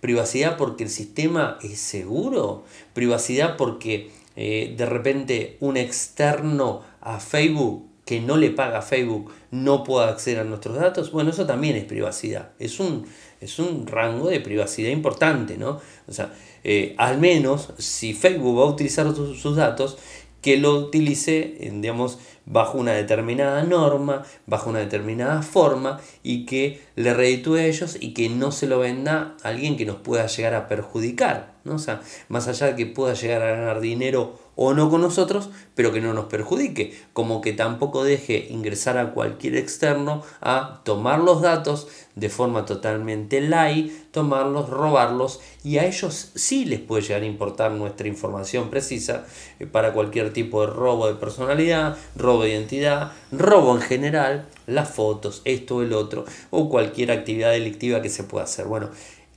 Privacidad 0.00 0.56
porque 0.56 0.84
el 0.84 0.90
sistema 0.90 1.58
es 1.62 1.78
seguro, 1.78 2.64
privacidad 2.94 3.56
porque 3.56 4.10
eh, 4.34 4.74
de 4.76 4.86
repente 4.86 5.56
un 5.60 5.76
externo 5.76 6.82
a 7.00 7.20
Facebook 7.20 7.91
que 8.12 8.20
no 8.20 8.36
le 8.36 8.50
paga 8.50 8.82
Facebook 8.82 9.32
no 9.50 9.84
pueda 9.84 10.10
acceder 10.10 10.40
a 10.40 10.44
nuestros 10.44 10.76
datos, 10.76 11.12
bueno, 11.12 11.30
eso 11.30 11.46
también 11.46 11.76
es 11.76 11.84
privacidad. 11.84 12.50
Es 12.58 12.78
un, 12.78 13.06
es 13.40 13.58
un 13.58 13.86
rango 13.86 14.28
de 14.28 14.38
privacidad 14.38 14.90
importante, 14.90 15.56
¿no? 15.56 15.80
O 16.06 16.12
sea, 16.12 16.30
eh, 16.62 16.94
al 16.98 17.16
menos 17.16 17.72
si 17.78 18.12
Facebook 18.12 18.58
va 18.58 18.64
a 18.64 18.66
utilizar 18.66 19.06
sus 19.14 19.56
datos, 19.56 19.96
que 20.42 20.58
lo 20.58 20.74
utilice, 20.74 21.56
digamos, 21.72 22.18
bajo 22.44 22.76
una 22.76 22.92
determinada 22.92 23.62
norma, 23.62 24.24
bajo 24.46 24.68
una 24.68 24.80
determinada 24.80 25.40
forma 25.40 25.98
y 26.22 26.44
que 26.44 26.82
le 26.94 27.14
reditúe 27.14 27.54
a 27.54 27.64
ellos 27.64 27.96
y 27.98 28.12
que 28.12 28.28
no 28.28 28.52
se 28.52 28.66
lo 28.66 28.80
venda 28.80 29.36
a 29.42 29.48
alguien 29.48 29.78
que 29.78 29.86
nos 29.86 29.96
pueda 29.96 30.26
llegar 30.26 30.52
a 30.52 30.68
perjudicar, 30.68 31.54
¿no? 31.64 31.76
O 31.76 31.78
sea, 31.78 32.02
más 32.28 32.46
allá 32.46 32.66
de 32.66 32.76
que 32.76 32.84
pueda 32.84 33.14
llegar 33.14 33.40
a 33.40 33.56
ganar 33.56 33.80
dinero 33.80 34.38
o 34.56 34.74
no 34.74 34.90
con 34.90 35.00
nosotros, 35.00 35.50
pero 35.74 35.92
que 35.92 36.00
no 36.00 36.12
nos 36.12 36.26
perjudique, 36.26 36.98
como 37.12 37.40
que 37.40 37.52
tampoco 37.52 38.04
deje 38.04 38.48
ingresar 38.50 38.98
a 38.98 39.12
cualquier 39.12 39.56
externo 39.56 40.22
a 40.40 40.80
tomar 40.84 41.20
los 41.20 41.40
datos 41.40 41.88
de 42.14 42.28
forma 42.28 42.66
totalmente 42.66 43.40
light, 43.40 43.90
tomarlos, 44.10 44.68
robarlos 44.68 45.40
y 45.64 45.78
a 45.78 45.86
ellos 45.86 46.32
sí 46.34 46.66
les 46.66 46.80
puede 46.80 47.02
llegar 47.02 47.22
a 47.22 47.26
importar 47.26 47.72
nuestra 47.72 48.06
información 48.06 48.68
precisa 48.68 49.24
eh, 49.58 49.66
para 49.66 49.92
cualquier 49.94 50.32
tipo 50.32 50.60
de 50.60 50.66
robo 50.66 51.06
de 51.06 51.14
personalidad, 51.14 51.96
robo 52.14 52.42
de 52.42 52.50
identidad, 52.50 53.12
robo 53.30 53.74
en 53.74 53.80
general, 53.80 54.46
las 54.66 54.90
fotos, 54.90 55.40
esto, 55.44 55.82
el 55.82 55.92
otro 55.92 56.24
o 56.50 56.68
cualquier 56.68 57.10
actividad 57.10 57.52
delictiva 57.52 58.02
que 58.02 58.10
se 58.10 58.24
pueda 58.24 58.44
hacer. 58.44 58.66
Bueno, 58.66 58.90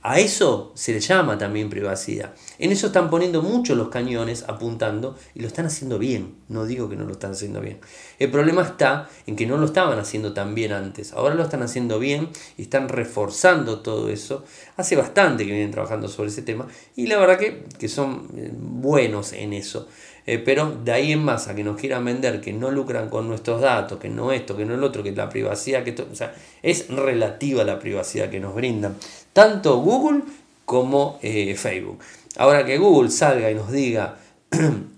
a 0.08 0.20
eso 0.20 0.70
se 0.76 0.92
le 0.92 1.00
llama 1.00 1.36
también 1.36 1.68
privacidad. 1.68 2.32
En 2.60 2.70
eso 2.70 2.86
están 2.86 3.10
poniendo 3.10 3.42
mucho 3.42 3.74
los 3.74 3.88
cañones 3.88 4.44
apuntando 4.46 5.18
y 5.34 5.40
lo 5.40 5.48
están 5.48 5.66
haciendo 5.66 5.98
bien. 5.98 6.36
No 6.46 6.64
digo 6.64 6.88
que 6.88 6.94
no 6.94 7.06
lo 7.06 7.10
están 7.14 7.32
haciendo 7.32 7.60
bien. 7.60 7.80
El 8.20 8.30
problema 8.30 8.62
está 8.62 9.08
en 9.26 9.34
que 9.34 9.46
no 9.46 9.56
lo 9.56 9.66
estaban 9.66 9.98
haciendo 9.98 10.32
tan 10.32 10.54
bien 10.54 10.70
antes. 10.70 11.12
Ahora 11.12 11.34
lo 11.34 11.42
están 11.42 11.64
haciendo 11.64 11.98
bien 11.98 12.28
y 12.56 12.62
están 12.62 12.88
reforzando 12.88 13.80
todo 13.80 14.08
eso. 14.08 14.44
Hace 14.76 14.94
bastante 14.94 15.44
que 15.44 15.50
vienen 15.50 15.72
trabajando 15.72 16.06
sobre 16.06 16.28
ese 16.28 16.42
tema 16.42 16.68
y 16.94 17.08
la 17.08 17.18
verdad 17.18 17.36
que, 17.36 17.64
que 17.76 17.88
son 17.88 18.28
eh, 18.36 18.52
buenos 18.56 19.32
en 19.32 19.54
eso. 19.54 19.88
Pero 20.26 20.76
de 20.84 20.92
ahí 20.92 21.12
en 21.12 21.22
más 21.22 21.46
a 21.46 21.54
que 21.54 21.62
nos 21.62 21.80
quieran 21.80 22.04
vender 22.04 22.40
que 22.40 22.52
no 22.52 22.72
lucran 22.72 23.08
con 23.08 23.28
nuestros 23.28 23.60
datos, 23.60 24.00
que 24.00 24.08
no 24.08 24.32
esto, 24.32 24.56
que 24.56 24.64
no 24.64 24.74
el 24.74 24.82
otro, 24.82 25.02
que 25.04 25.12
la 25.12 25.28
privacidad, 25.28 25.84
que 25.84 25.94
o 26.02 26.14
sea, 26.16 26.34
es 26.62 26.88
relativa 26.88 27.62
la 27.62 27.78
privacidad 27.78 28.28
que 28.28 28.40
nos 28.40 28.54
brindan 28.54 28.96
tanto 29.36 29.80
Google 29.80 30.22
como 30.64 31.18
eh, 31.20 31.54
Facebook. 31.56 31.98
Ahora 32.38 32.64
que 32.64 32.78
Google 32.78 33.10
salga 33.10 33.50
y 33.50 33.54
nos 33.54 33.70
diga, 33.70 34.16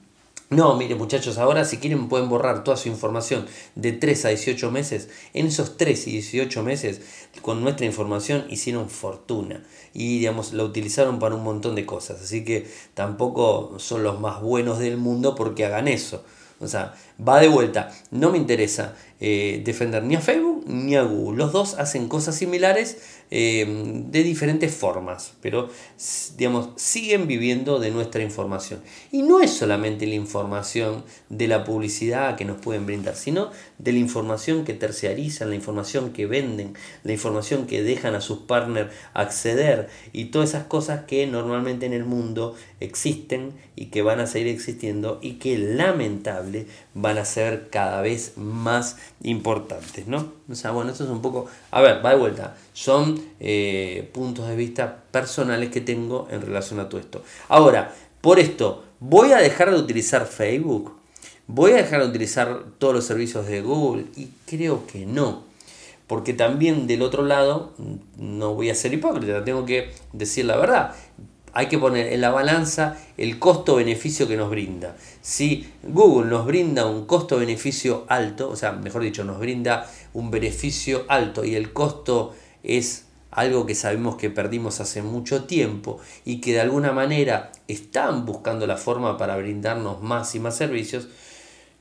no, 0.50 0.76
mire 0.76 0.94
muchachos, 0.94 1.36
ahora 1.36 1.66
si 1.66 1.76
quieren 1.76 2.08
pueden 2.08 2.30
borrar 2.30 2.64
toda 2.64 2.78
su 2.78 2.88
información 2.88 3.44
de 3.74 3.92
3 3.92 4.24
a 4.24 4.28
18 4.30 4.70
meses, 4.70 5.10
en 5.34 5.46
esos 5.46 5.76
3 5.76 6.06
y 6.08 6.12
18 6.12 6.62
meses 6.62 7.02
con 7.42 7.62
nuestra 7.62 7.84
información 7.84 8.46
hicieron 8.48 8.88
fortuna 8.88 9.62
y 9.92 10.20
digamos 10.20 10.54
la 10.54 10.64
utilizaron 10.64 11.18
para 11.18 11.34
un 11.34 11.44
montón 11.44 11.74
de 11.74 11.84
cosas, 11.84 12.22
así 12.22 12.44
que 12.44 12.66
tampoco 12.94 13.74
son 13.78 14.02
los 14.02 14.20
más 14.20 14.40
buenos 14.40 14.78
del 14.78 14.96
mundo 14.96 15.34
porque 15.34 15.66
hagan 15.66 15.86
eso. 15.86 16.24
O 16.60 16.66
sea, 16.66 16.94
va 17.26 17.40
de 17.40 17.46
vuelta. 17.46 17.92
No 18.10 18.30
me 18.30 18.38
interesa 18.38 18.96
eh, 19.20 19.62
defender 19.64 20.02
ni 20.02 20.16
a 20.16 20.20
Facebook 20.20 20.57
Google. 20.68 21.38
Los 21.38 21.52
dos 21.52 21.74
hacen 21.78 22.08
cosas 22.08 22.36
similares 22.36 22.98
eh, 23.30 23.66
de 24.06 24.22
diferentes 24.22 24.74
formas, 24.74 25.32
pero 25.40 25.68
digamos, 26.36 26.70
siguen 26.76 27.26
viviendo 27.26 27.78
de 27.78 27.90
nuestra 27.90 28.22
información. 28.22 28.80
Y 29.10 29.22
no 29.22 29.40
es 29.40 29.50
solamente 29.50 30.06
la 30.06 30.14
información 30.14 31.04
de 31.28 31.48
la 31.48 31.64
publicidad 31.64 32.36
que 32.36 32.44
nos 32.44 32.58
pueden 32.58 32.86
brindar, 32.86 33.16
sino 33.16 33.50
de 33.78 33.92
la 33.92 33.98
información 33.98 34.64
que 34.64 34.74
terciarizan, 34.74 35.50
la 35.50 35.56
información 35.56 36.12
que 36.12 36.26
venden, 36.26 36.74
la 37.02 37.12
información 37.12 37.66
que 37.66 37.82
dejan 37.82 38.14
a 38.14 38.20
sus 38.20 38.40
partners 38.40 38.92
acceder 39.14 39.88
y 40.12 40.26
todas 40.26 40.50
esas 40.50 40.64
cosas 40.64 41.04
que 41.04 41.26
normalmente 41.26 41.86
en 41.86 41.92
el 41.92 42.04
mundo 42.04 42.54
existen 42.80 43.52
y 43.76 43.86
que 43.86 44.02
van 44.02 44.20
a 44.20 44.26
seguir 44.26 44.48
existiendo 44.48 45.18
y 45.22 45.34
que 45.34 45.58
lamentable 45.58 46.66
van 47.00 47.18
a 47.18 47.24
ser 47.24 47.68
cada 47.70 48.00
vez 48.02 48.36
más 48.36 48.96
importantes, 49.22 50.06
¿no? 50.06 50.32
O 50.50 50.54
sea, 50.54 50.72
bueno, 50.72 50.90
esto 50.90 51.04
es 51.04 51.10
un 51.10 51.22
poco, 51.22 51.46
a 51.70 51.80
ver, 51.80 52.04
va 52.04 52.10
de 52.10 52.16
vuelta, 52.16 52.56
son 52.72 53.20
eh, 53.40 54.10
puntos 54.12 54.48
de 54.48 54.56
vista 54.56 55.04
personales 55.10 55.70
que 55.70 55.80
tengo 55.80 56.26
en 56.30 56.42
relación 56.42 56.80
a 56.80 56.88
todo 56.88 57.00
esto. 57.00 57.22
Ahora, 57.48 57.94
por 58.20 58.38
esto, 58.38 58.84
¿voy 59.00 59.32
a 59.32 59.38
dejar 59.38 59.70
de 59.70 59.76
utilizar 59.76 60.26
Facebook? 60.26 60.96
¿Voy 61.46 61.72
a 61.72 61.76
dejar 61.76 62.02
de 62.02 62.08
utilizar 62.08 62.62
todos 62.78 62.94
los 62.94 63.04
servicios 63.04 63.46
de 63.46 63.62
Google? 63.62 64.06
Y 64.16 64.28
creo 64.46 64.86
que 64.86 65.06
no. 65.06 65.44
Porque 66.06 66.32
también 66.32 66.86
del 66.86 67.02
otro 67.02 67.22
lado, 67.22 67.72
no 68.16 68.54
voy 68.54 68.70
a 68.70 68.74
ser 68.74 68.92
hipócrita, 68.94 69.44
tengo 69.44 69.66
que 69.66 69.92
decir 70.12 70.46
la 70.46 70.56
verdad 70.56 70.94
hay 71.52 71.66
que 71.66 71.78
poner 71.78 72.12
en 72.12 72.20
la 72.20 72.30
balanza 72.30 72.96
el 73.16 73.38
costo-beneficio 73.38 74.28
que 74.28 74.36
nos 74.36 74.50
brinda. 74.50 74.96
Si 75.20 75.68
Google 75.82 76.30
nos 76.30 76.46
brinda 76.46 76.86
un 76.86 77.06
costo-beneficio 77.06 78.04
alto, 78.08 78.50
o 78.50 78.56
sea, 78.56 78.72
mejor 78.72 79.02
dicho, 79.02 79.24
nos 79.24 79.38
brinda 79.38 79.90
un 80.12 80.30
beneficio 80.30 81.04
alto 81.08 81.44
y 81.44 81.54
el 81.54 81.72
costo 81.72 82.34
es 82.62 83.06
algo 83.30 83.66
que 83.66 83.74
sabemos 83.74 84.16
que 84.16 84.30
perdimos 84.30 84.80
hace 84.80 85.02
mucho 85.02 85.44
tiempo 85.44 85.98
y 86.24 86.40
que 86.40 86.52
de 86.52 86.60
alguna 86.60 86.92
manera 86.92 87.52
están 87.68 88.24
buscando 88.24 88.66
la 88.66 88.76
forma 88.76 89.16
para 89.18 89.36
brindarnos 89.36 90.02
más 90.02 90.34
y 90.34 90.40
más 90.40 90.56
servicios, 90.56 91.08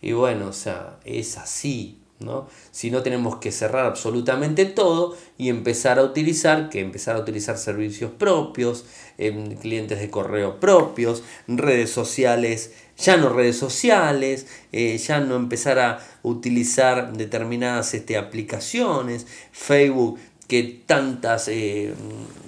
y 0.02 0.12
bueno, 0.12 0.48
o 0.50 0.54
sea, 0.54 1.00
es 1.06 1.38
así. 1.38 2.02
¿no? 2.20 2.48
Si 2.72 2.90
no 2.90 3.04
tenemos 3.04 3.38
que 3.38 3.52
cerrar 3.52 3.86
absolutamente 3.86 4.66
todo 4.66 5.16
y 5.38 5.50
empezar 5.50 6.00
a 6.00 6.04
utilizar, 6.04 6.70
que 6.70 6.80
empezar 6.80 7.16
a 7.16 7.20
utilizar 7.20 7.58
servicios 7.58 8.12
propios, 8.12 8.86
em, 9.18 9.56
clientes 9.56 10.00
de 10.00 10.10
correo 10.10 10.60
propios, 10.60 11.24
redes 11.48 11.90
sociales, 11.90 12.72
ya 12.98 13.18
no 13.18 13.30
redes 13.30 13.58
sociales, 13.58 14.48
eh, 14.72 14.98
ya 14.98 15.20
no 15.20 15.36
empezar 15.36 15.80
a 15.80 16.00
utilizar 16.24 17.14
determinadas 17.14 17.94
este, 17.94 18.18
aplicaciones, 18.18 19.28
Facebook 19.52 20.20
que 20.48 20.82
tantas, 20.86 21.48
eh, 21.50 21.94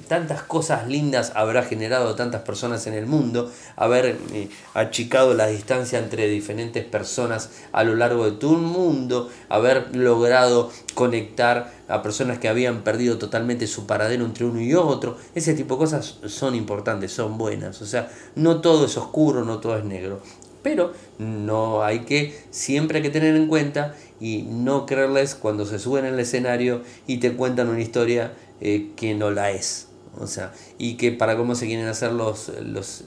tantas 0.10 0.42
cosas 0.42 0.88
lindas 0.88 1.32
habrá 1.36 1.64
generado 1.64 2.16
tantas 2.16 2.42
personas 2.42 2.88
en 2.88 2.96
el 2.96 3.06
mundo, 3.06 3.50
haber 3.78 4.18
eh, 4.34 4.50
achicado 4.74 5.36
la 5.36 5.48
distancia 5.48 6.00
entre 6.00 6.28
diferentes 6.28 6.84
personas 6.84 7.52
a 7.72 7.84
lo 7.84 7.96
largo 7.96 8.26
de 8.26 8.32
todo 8.32 8.56
el 8.56 8.64
mundo, 8.64 9.30
haber 9.48 9.96
logrado 9.96 10.72
conectar 10.96 11.72
a 11.88 12.02
personas 12.02 12.40
que 12.40 12.50
habían 12.50 12.82
perdido 12.82 13.18
totalmente 13.18 13.68
su 13.68 13.86
paradero 13.86 14.26
entre 14.26 14.46
uno 14.46 14.60
y 14.60 14.74
otro, 14.74 15.16
ese 15.36 15.54
tipo 15.54 15.76
de 15.76 15.80
cosas 15.80 16.18
son 16.26 16.56
importantes, 16.56 17.14
son 17.14 17.38
buenas, 17.38 17.82
o 17.82 17.86
sea, 17.86 18.12
no 18.36 18.62
todo 18.62 18.88
es 18.88 18.98
oscuro, 18.98 19.46
no 19.46 19.60
todo 19.60 19.78
es 19.78 19.86
negro. 19.86 20.22
Pero 20.62 20.92
no 21.20 21.84
hay 21.84 22.00
que, 22.00 22.38
siempre 22.52 22.98
hay 22.98 23.04
que 23.04 23.10
tener 23.10 23.36
en 23.36 23.48
cuenta 23.48 23.96
y 24.20 24.42
no 24.42 24.86
creerles 24.86 25.36
cuando 25.36 25.66
se 25.66 25.80
suben 25.80 26.04
al 26.04 26.20
escenario 26.20 26.82
y 27.08 27.20
te 27.20 27.34
cuentan 27.34 27.70
una 27.70 27.80
historia 27.80 28.34
eh, 28.60 28.90
que 28.98 29.14
no 29.14 29.32
la 29.32 29.52
es. 29.52 29.89
O 30.18 30.28
sea, 30.28 30.54
y 30.78 30.96
que 30.96 31.12
para 31.12 31.38
cómo 31.38 31.56
se 31.56 31.68
quieren 31.68 31.88
hacer 31.88 32.12
los, 32.12 32.52
los, 32.62 33.04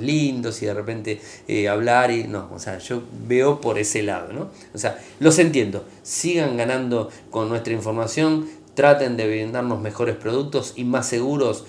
lindos 0.00 0.62
y 0.62 0.66
de 0.66 0.74
repente 0.74 1.20
eh, 1.48 1.68
hablar 1.68 2.10
y 2.10 2.24
no, 2.24 2.48
o 2.54 2.58
sea, 2.58 2.78
yo 2.78 3.02
veo 3.26 3.60
por 3.60 3.78
ese 3.78 4.02
lado, 4.02 4.32
¿no? 4.32 4.50
O 4.72 4.78
sea, 4.78 4.98
los 5.18 5.38
entiendo, 5.38 5.84
sigan 6.02 6.56
ganando 6.56 7.10
con 7.30 7.48
nuestra 7.48 7.72
información, 7.72 8.48
traten 8.74 9.16
de 9.16 9.26
brindarnos 9.26 9.80
mejores 9.80 10.16
productos 10.16 10.72
y 10.76 10.84
más 10.84 11.06
seguros 11.06 11.64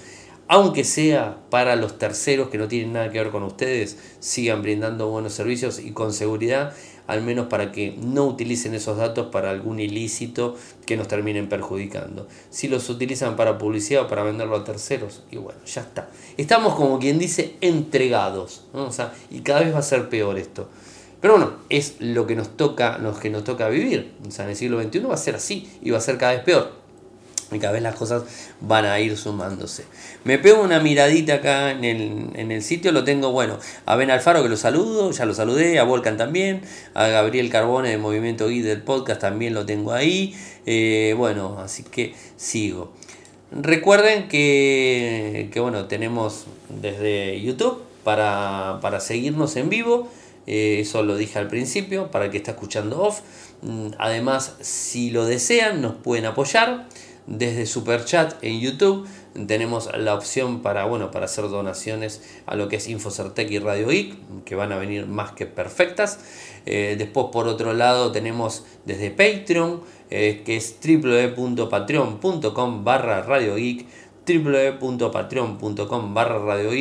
aunque 0.48 0.84
sea 0.84 1.40
para 1.50 1.76
los 1.76 1.98
terceros 1.98 2.50
que 2.50 2.58
no 2.58 2.68
tienen 2.68 2.94
nada 2.94 3.12
que 3.12 3.20
ver 3.20 3.32
con 3.32 3.44
ustedes, 3.44 3.98
sigan 4.20 4.62
brindando 4.62 5.10
buenos 5.10 5.34
servicios 5.34 5.80
y 5.80 5.92
con 5.92 6.14
seguridad, 6.14 6.74
al 7.08 7.22
menos 7.22 7.48
para 7.48 7.72
que 7.72 7.96
no 8.02 8.26
utilicen 8.26 8.74
esos 8.74 8.98
datos 8.98 9.28
para 9.28 9.52
algún 9.52 9.80
ilícito 9.80 10.56
que 10.86 10.98
nos 10.98 11.08
terminen 11.08 11.50
perjudicando. 11.50 12.28
Si 12.50 12.68
los 12.68 12.90
utilizan 12.90 13.36
para 13.36 13.58
publicidad 13.58 14.04
o 14.04 14.08
para 14.08 14.24
venderlo 14.24 14.56
a 14.56 14.64
terceros, 14.64 15.24
y 15.32 15.38
bueno, 15.38 15.60
ya 15.66 15.82
está. 15.82 16.10
Estamos 16.38 16.76
como 16.76 17.00
quien 17.00 17.20
dice 17.20 17.56
entregados, 17.62 18.66
o 18.74 18.92
sea, 18.92 19.14
y 19.30 19.42
cada 19.42 19.62
vez 19.62 19.74
va 19.74 19.80
a 19.80 19.84
ser 19.84 20.10
peor 20.10 20.38
esto. 20.38 20.70
Pero 21.22 21.38
bueno, 21.38 21.54
es 21.70 21.96
lo 22.00 22.28
que 22.28 22.36
nos 22.36 22.56
toca, 22.56 22.98
lo 22.98 23.18
que 23.18 23.30
nos 23.30 23.44
toca 23.44 23.68
vivir. 23.70 24.14
O 24.28 24.32
sea, 24.32 24.46
en 24.46 24.52
el 24.52 24.56
siglo 24.56 24.82
XXI 24.82 25.00
va 25.00 25.16
a 25.16 25.18
ser 25.18 25.36
así 25.36 25.70
y 25.82 25.90
va 25.90 25.98
a 25.98 26.02
ser 26.02 26.18
cada 26.18 26.34
vez 26.34 26.44
peor 26.44 26.85
y 27.52 27.60
cada 27.60 27.74
vez 27.74 27.84
las 27.84 27.96
cosas 27.96 28.24
van 28.62 28.86
a 28.86 29.00
ir 29.00 29.18
sumándose. 29.18 29.86
Me 30.24 30.40
pego 30.40 30.64
una 30.64 30.80
miradita 30.80 31.36
acá 31.36 31.72
en 31.72 32.52
el, 32.52 32.62
sitio, 32.62 32.92
lo 32.92 33.04
tengo, 33.04 33.32
bueno, 33.32 33.60
a 33.86 33.96
Ben 33.96 34.10
Alfaro 34.10 34.42
que 34.42 34.50
lo 34.50 34.58
saludo, 34.58 35.12
ya 35.12 35.26
lo 35.26 35.34
saludé, 35.34 35.80
a 35.80 35.84
Volcan 35.84 36.18
también, 36.18 36.62
a 36.94 37.08
Gabriel 37.08 37.50
Carbone 37.50 37.90
de 37.90 37.98
Movimiento 37.98 38.48
Guide 38.48 38.70
del 38.70 38.82
podcast 38.82 39.22
también 39.22 39.54
lo 39.54 39.66
tengo 39.66 39.92
ahí, 39.92 40.36
eh, 40.66 41.14
bueno, 41.18 41.60
así 41.60 41.84
que 41.84 42.16
sigo. 42.36 42.94
Recuerden 43.52 44.28
que, 44.28 45.50
bueno, 45.56 45.86
tenemos 45.86 46.46
desde 46.70 47.40
YouTube 47.42 47.84
para, 48.04 49.00
seguirnos 49.00 49.56
en 49.56 49.70
vivo, 49.70 50.10
eh, 50.48 50.80
eso 50.82 51.04
lo 51.04 51.16
dije 51.16 51.40
al 51.40 51.48
principio, 51.48 52.12
para 52.12 52.26
el 52.26 52.32
que 52.32 52.38
está 52.38 52.52
escuchando 52.52 53.02
off. 53.02 53.22
Mm, 53.62 53.90
además, 53.98 54.56
si 54.60 55.10
lo 55.10 55.26
desean, 55.26 55.82
nos 55.82 55.96
pueden 55.96 56.26
apoyar 56.26 56.88
desde 57.28 57.66
Super 57.66 58.06
Chat 58.06 58.36
en 58.44 58.60
YouTube 58.60 59.08
tenemos 59.48 59.90
la 59.98 60.14
opción 60.16 60.62
para, 60.62 60.86
bueno, 60.86 61.12
para 61.12 61.26
hacer 61.26 61.50
donaciones 61.50 62.22
a 62.46 62.56
lo 62.56 62.70
que 62.70 62.78
es 62.78 62.88
Infocertec 62.88 63.52
y 63.52 63.60
Radio 63.60 63.90
Geek, 63.90 64.16
que 64.46 64.56
van 64.56 64.72
a 64.72 64.78
venir 64.78 65.08
más 65.08 65.34
que 65.34 65.46
perfectas. 65.46 66.20
Eh, 66.66 66.96
después, 66.98 67.28
por 67.34 67.48
otro 67.48 67.74
lado, 67.74 68.14
tenemos 68.14 68.64
desde 68.86 69.12
Patreon, 69.12 69.82
eh, 70.10 70.44
que 70.46 70.56
es 70.56 70.78
www.patreon.com 70.82 72.86
barra 72.86 73.24
Radio 73.24 73.58
www.patreon.com 74.26 76.14
barra 76.14 76.40
Radio. 76.40 76.72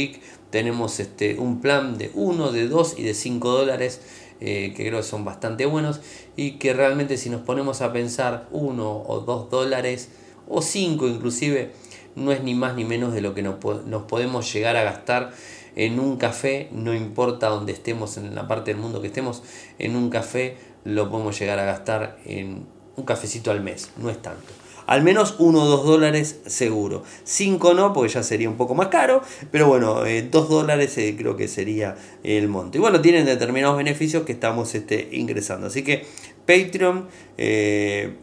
Tenemos 0.51 1.01
este, 1.01 1.37
un 1.39 1.61
plan 1.61 1.99
de 1.99 2.13
1, 2.15 2.53
de 2.53 2.69
2 2.69 2.99
y 2.99 3.03
de 3.03 3.15
5 3.15 3.51
dólares. 3.51 4.01
Eh, 4.41 4.75
que 4.77 4.89
creo 4.89 4.99
que 4.99 5.05
son 5.05 5.25
bastante 5.25 5.65
buenos 5.65 6.01
y 6.37 6.59
que 6.59 6.75
realmente 6.75 7.17
si 7.17 7.31
nos 7.31 7.43
ponemos 7.43 7.83
a 7.83 7.93
pensar 7.93 8.49
1 8.51 9.05
o 9.07 9.21
2 9.21 9.49
dólares 9.49 10.09
o 10.49 10.63
5 10.63 11.09
inclusive, 11.09 11.73
no 12.17 12.33
es 12.33 12.43
ni 12.43 12.55
más 12.55 12.75
ni 12.75 12.85
menos 12.85 13.13
de 13.13 13.21
lo 13.21 13.35
que 13.35 13.43
nos, 13.43 13.57
podemos 13.57 14.53
llegar 14.53 14.77
a 14.77 14.85
gastar 14.85 15.33
en 15.77 15.99
un 15.99 16.17
café, 16.17 16.69
no 16.73 16.95
importa 16.95 17.49
donde 17.49 17.73
estemos, 17.73 18.17
en 18.17 18.35
la 18.35 18.47
parte 18.47 18.73
del 18.73 18.81
mundo 18.81 19.01
que 19.01 19.09
estemos, 19.09 19.43
en 19.79 19.97
un 19.97 20.11
café 20.11 20.57
lo 20.85 21.11
podemos 21.11 21.39
llegar 21.39 21.59
a 21.59 21.65
gastar 21.65 22.19
en 22.25 22.67
un 22.97 23.05
cafecito 23.05 23.51
al 23.51 23.61
mes, 23.61 23.91
no 23.97 24.11
es 24.11 24.21
tanto. 24.23 24.53
Al 24.87 25.03
menos 25.03 25.37
1 25.39 25.63
o 25.63 25.65
2 25.65 25.87
dólares 25.87 26.41
seguro. 26.47 27.05
5 27.25 27.75
no, 27.75 27.93
porque 27.93 28.13
ya 28.13 28.23
sería 28.23 28.49
un 28.51 28.57
poco 28.57 28.75
más 28.75 28.89
caro. 28.89 29.23
Pero 29.51 29.67
bueno, 29.67 30.01
2 30.01 30.07
eh, 30.07 30.29
dólares 30.31 30.99
eh, 30.99 31.15
creo 31.17 31.37
que 31.37 31.49
sería 31.49 31.97
el 32.23 32.49
monto. 32.49 32.77
Y 32.77 32.81
bueno, 32.81 33.01
tienen 33.01 33.25
determinados 33.25 33.79
beneficios 33.79 34.25
que 34.25 34.33
estamos 34.33 34.75
este, 34.75 35.09
ingresando. 35.13 35.69
Así 35.69 35.83
que 35.83 36.05
patreon.com 36.47 37.09
eh, 37.39 38.15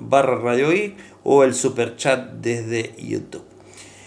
barra 0.00 0.36
radio 0.36 0.72
o 1.24 1.42
el 1.42 1.54
super 1.54 1.96
chat 1.96 2.30
desde 2.34 2.94
YouTube. 2.98 3.44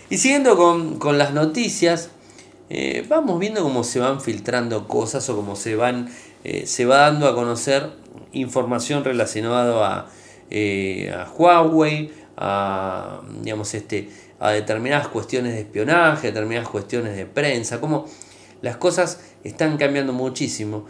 Y 0.09 0.17
siguiendo 0.17 0.55
con, 0.55 1.17
las 1.17 1.33
noticias, 1.33 2.11
eh, 2.69 3.05
vamos 3.09 3.39
viendo 3.39 3.61
cómo 3.61 3.83
se 3.83 3.99
van 3.99 4.21
filtrando 4.21 4.87
cosas 4.87 5.27
o 5.29 5.35
cómo 5.35 5.55
se, 5.55 5.75
van, 5.75 6.09
eh, 6.43 6.65
se 6.65 6.85
va 6.85 6.97
dando 6.97 7.27
a 7.27 7.35
conocer 7.35 7.89
información 8.31 9.03
relacionada 9.03 9.99
a, 9.99 10.05
eh, 10.49 11.11
a 11.13 11.29
Huawei, 11.29 12.11
a, 12.37 13.21
digamos, 13.41 13.73
este, 13.73 14.09
a 14.39 14.51
determinadas 14.51 15.07
cuestiones 15.09 15.53
de 15.53 15.61
espionaje, 15.61 16.27
determinadas 16.27 16.69
cuestiones 16.69 17.17
de 17.17 17.25
prensa, 17.25 17.81
como 17.81 18.05
las 18.61 18.77
cosas 18.77 19.19
están 19.43 19.77
cambiando 19.77 20.13
muchísimo. 20.13 20.85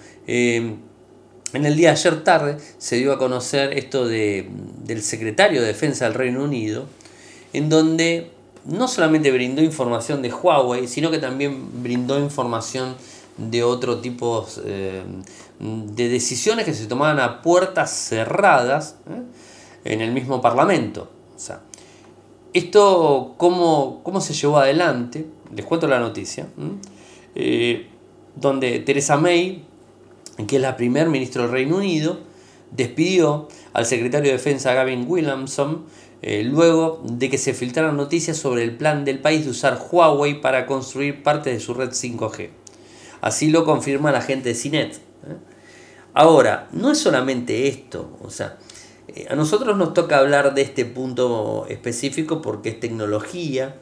En 1.58 1.66
el 1.66 1.76
día 1.76 1.88
de 1.88 1.94
ayer 1.94 2.24
tarde 2.24 2.58
se 2.78 2.98
dio 2.98 3.12
a 3.12 3.18
conocer 3.18 3.76
esto 3.76 4.08
de, 4.08 4.48
del 4.84 5.02
secretario 5.02 5.60
de 5.60 5.66
Defensa 5.66 6.06
del 6.06 6.14
Reino 6.14 6.44
Unido, 6.44 6.86
en 7.52 7.68
donde 7.68 8.30
no 8.66 8.88
solamente 8.88 9.32
brindó 9.32 9.64
información 9.64 10.22
de 10.22 10.32
Huawei, 10.32 10.88
sino 10.88 11.10
que 11.10 11.18
también 11.18 11.82
brindó 11.82 12.20
información 12.20 12.96
de 13.38 13.64
otro 13.64 14.02
tipo 14.02 14.46
eh, 14.66 15.02
de 15.60 16.10
decisiones 16.10 16.64
que 16.64 16.76
se 16.76 16.86
tomaban 16.86 17.20
a 17.20 17.42
puertas 17.42 17.90
cerradas 17.90 18.98
¿eh? 19.10 19.24
en 19.94 20.02
el 20.02 20.12
mismo 20.12 20.40
Parlamento. 20.40 21.10
O 21.36 21.40
sea, 21.40 21.62
esto, 22.54 23.34
¿cómo, 23.38 24.02
¿cómo, 24.04 24.22
se 24.22 24.36
llevó 24.36 24.60
adelante? 24.60 25.26
Les 25.56 25.66
cuento 25.66 25.88
la 25.88 26.00
noticia. 26.00 26.46
Eh, 27.34 27.90
donde 28.36 28.78
Teresa 28.82 29.18
May 29.18 29.66
que 30.46 30.58
es 30.58 30.62
la 30.62 30.78
primer 30.78 31.10
ministro 31.10 31.44
del 31.44 31.52
Reino 31.52 31.78
Unido, 31.78 32.20
despidió 32.72 33.48
al 33.74 33.86
secretario 33.86 34.32
de 34.32 34.38
Defensa 34.38 34.74
Gavin 34.74 35.06
Williamson 35.08 35.86
eh, 36.22 36.44
luego 36.44 37.02
de 37.04 37.30
que 37.30 37.38
se 37.38 37.54
filtraran 37.54 37.96
noticias 37.96 38.38
sobre 38.38 38.64
el 38.64 38.76
plan 38.76 39.06
del 39.06 39.20
país 39.20 39.46
de 39.46 39.52
usar 39.52 39.80
Huawei 39.92 40.42
para 40.42 40.66
construir 40.66 41.22
parte 41.22 41.52
de 41.52 41.60
su 41.60 41.76
red 41.76 41.92
5G. 41.92 42.50
Así 43.22 43.50
lo 43.50 43.66
confirma 43.66 44.12
la 44.12 44.22
gente 44.22 44.50
de 44.50 44.56
CINET. 44.56 44.96
¿eh? 44.96 45.00
Ahora, 46.14 46.68
no 46.72 46.92
es 46.92 46.98
solamente 46.98 47.68
esto, 47.68 48.18
o 48.24 48.32
sea, 48.32 48.58
eh, 49.08 49.28
a 49.30 49.36
nosotros 49.36 49.78
nos 49.78 49.94
toca 49.94 50.18
hablar 50.18 50.56
de 50.56 50.64
este 50.64 50.86
punto 50.86 51.68
específico 51.70 52.42
porque 52.42 52.70
es 52.70 52.80
tecnología 52.80 53.76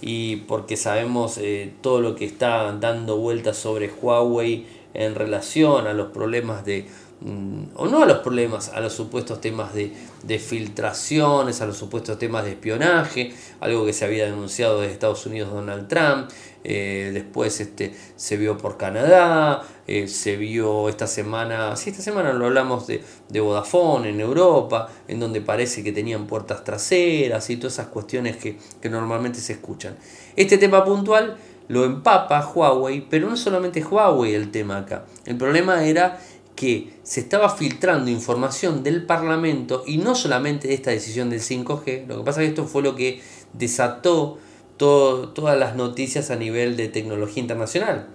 y 0.00 0.36
porque 0.36 0.76
sabemos 0.76 1.40
todo 1.80 2.00
lo 2.00 2.16
que 2.16 2.26
está 2.26 2.72
dando 2.72 3.16
vueltas 3.18 3.56
sobre 3.56 3.90
Huawei 3.90 4.66
en 4.96 5.14
relación 5.14 5.86
a 5.86 5.92
los 5.92 6.08
problemas 6.08 6.64
de, 6.64 6.86
mm, 7.20 7.64
o 7.76 7.86
no 7.86 8.02
a 8.02 8.06
los 8.06 8.18
problemas, 8.18 8.70
a 8.70 8.80
los 8.80 8.94
supuestos 8.94 9.40
temas 9.42 9.74
de, 9.74 9.92
filtraciones, 10.38 11.60
a 11.60 11.66
los 11.66 11.76
supuestos 11.76 12.18
temas 12.18 12.44
de 12.44 12.52
espionaje, 12.52 13.32
algo 13.60 13.84
que 13.84 13.92
se 13.92 14.06
había 14.06 14.24
denunciado 14.24 14.80
desde 14.80 14.94
Estados 14.94 15.24
Unidos 15.26 15.52
Donald 15.52 15.86
Trump, 15.86 16.30
eh, 16.64 17.10
después 17.12 17.60
este, 17.60 17.94
se 18.16 18.36
vio 18.38 18.56
por 18.56 18.76
Canadá, 18.76 19.62
eh, 19.86 20.08
se 20.08 20.36
vio 20.36 20.88
esta 20.88 21.06
semana, 21.06 21.76
sí, 21.76 21.90
esta 21.90 22.02
semana 22.02 22.32
lo 22.32 22.46
hablamos 22.46 22.86
de, 22.86 23.04
de 23.28 23.40
Vodafone 23.40 24.08
en 24.08 24.20
Europa, 24.20 24.88
en 25.06 25.20
donde 25.20 25.42
parece 25.42 25.84
que 25.84 25.92
tenían 25.92 26.26
puertas 26.26 26.64
traseras 26.64 27.48
y 27.50 27.56
todas 27.56 27.74
esas 27.74 27.88
cuestiones 27.88 28.36
que, 28.38 28.58
que 28.80 28.88
normalmente 28.88 29.38
se 29.40 29.52
escuchan. 29.52 29.96
Este 30.34 30.58
tema 30.58 30.84
puntual 30.84 31.36
lo 31.68 31.84
empapa 31.84 32.46
Huawei, 32.46 33.06
pero 33.08 33.28
no 33.28 33.36
solamente 33.36 33.82
Huawei 33.82 34.34
el 34.34 34.50
tema 34.50 34.78
acá. 34.78 35.04
El 35.24 35.36
problema 35.36 35.84
era 35.84 36.20
que 36.54 36.94
se 37.02 37.20
estaba 37.20 37.50
filtrando 37.50 38.10
información 38.10 38.82
del 38.82 39.04
Parlamento 39.04 39.84
y 39.86 39.98
no 39.98 40.14
solamente 40.14 40.72
esta 40.72 40.90
decisión 40.90 41.28
del 41.30 41.40
5G, 41.40 42.06
lo 42.06 42.18
que 42.18 42.24
pasa 42.24 42.40
es 42.40 42.46
que 42.46 42.50
esto 42.50 42.66
fue 42.66 42.82
lo 42.82 42.96
que 42.96 43.20
desató 43.52 44.38
todas 44.76 45.58
las 45.58 45.76
noticias 45.76 46.30
a 46.30 46.36
nivel 46.36 46.76
de 46.76 46.88
tecnología 46.88 47.42
internacional. 47.42 48.08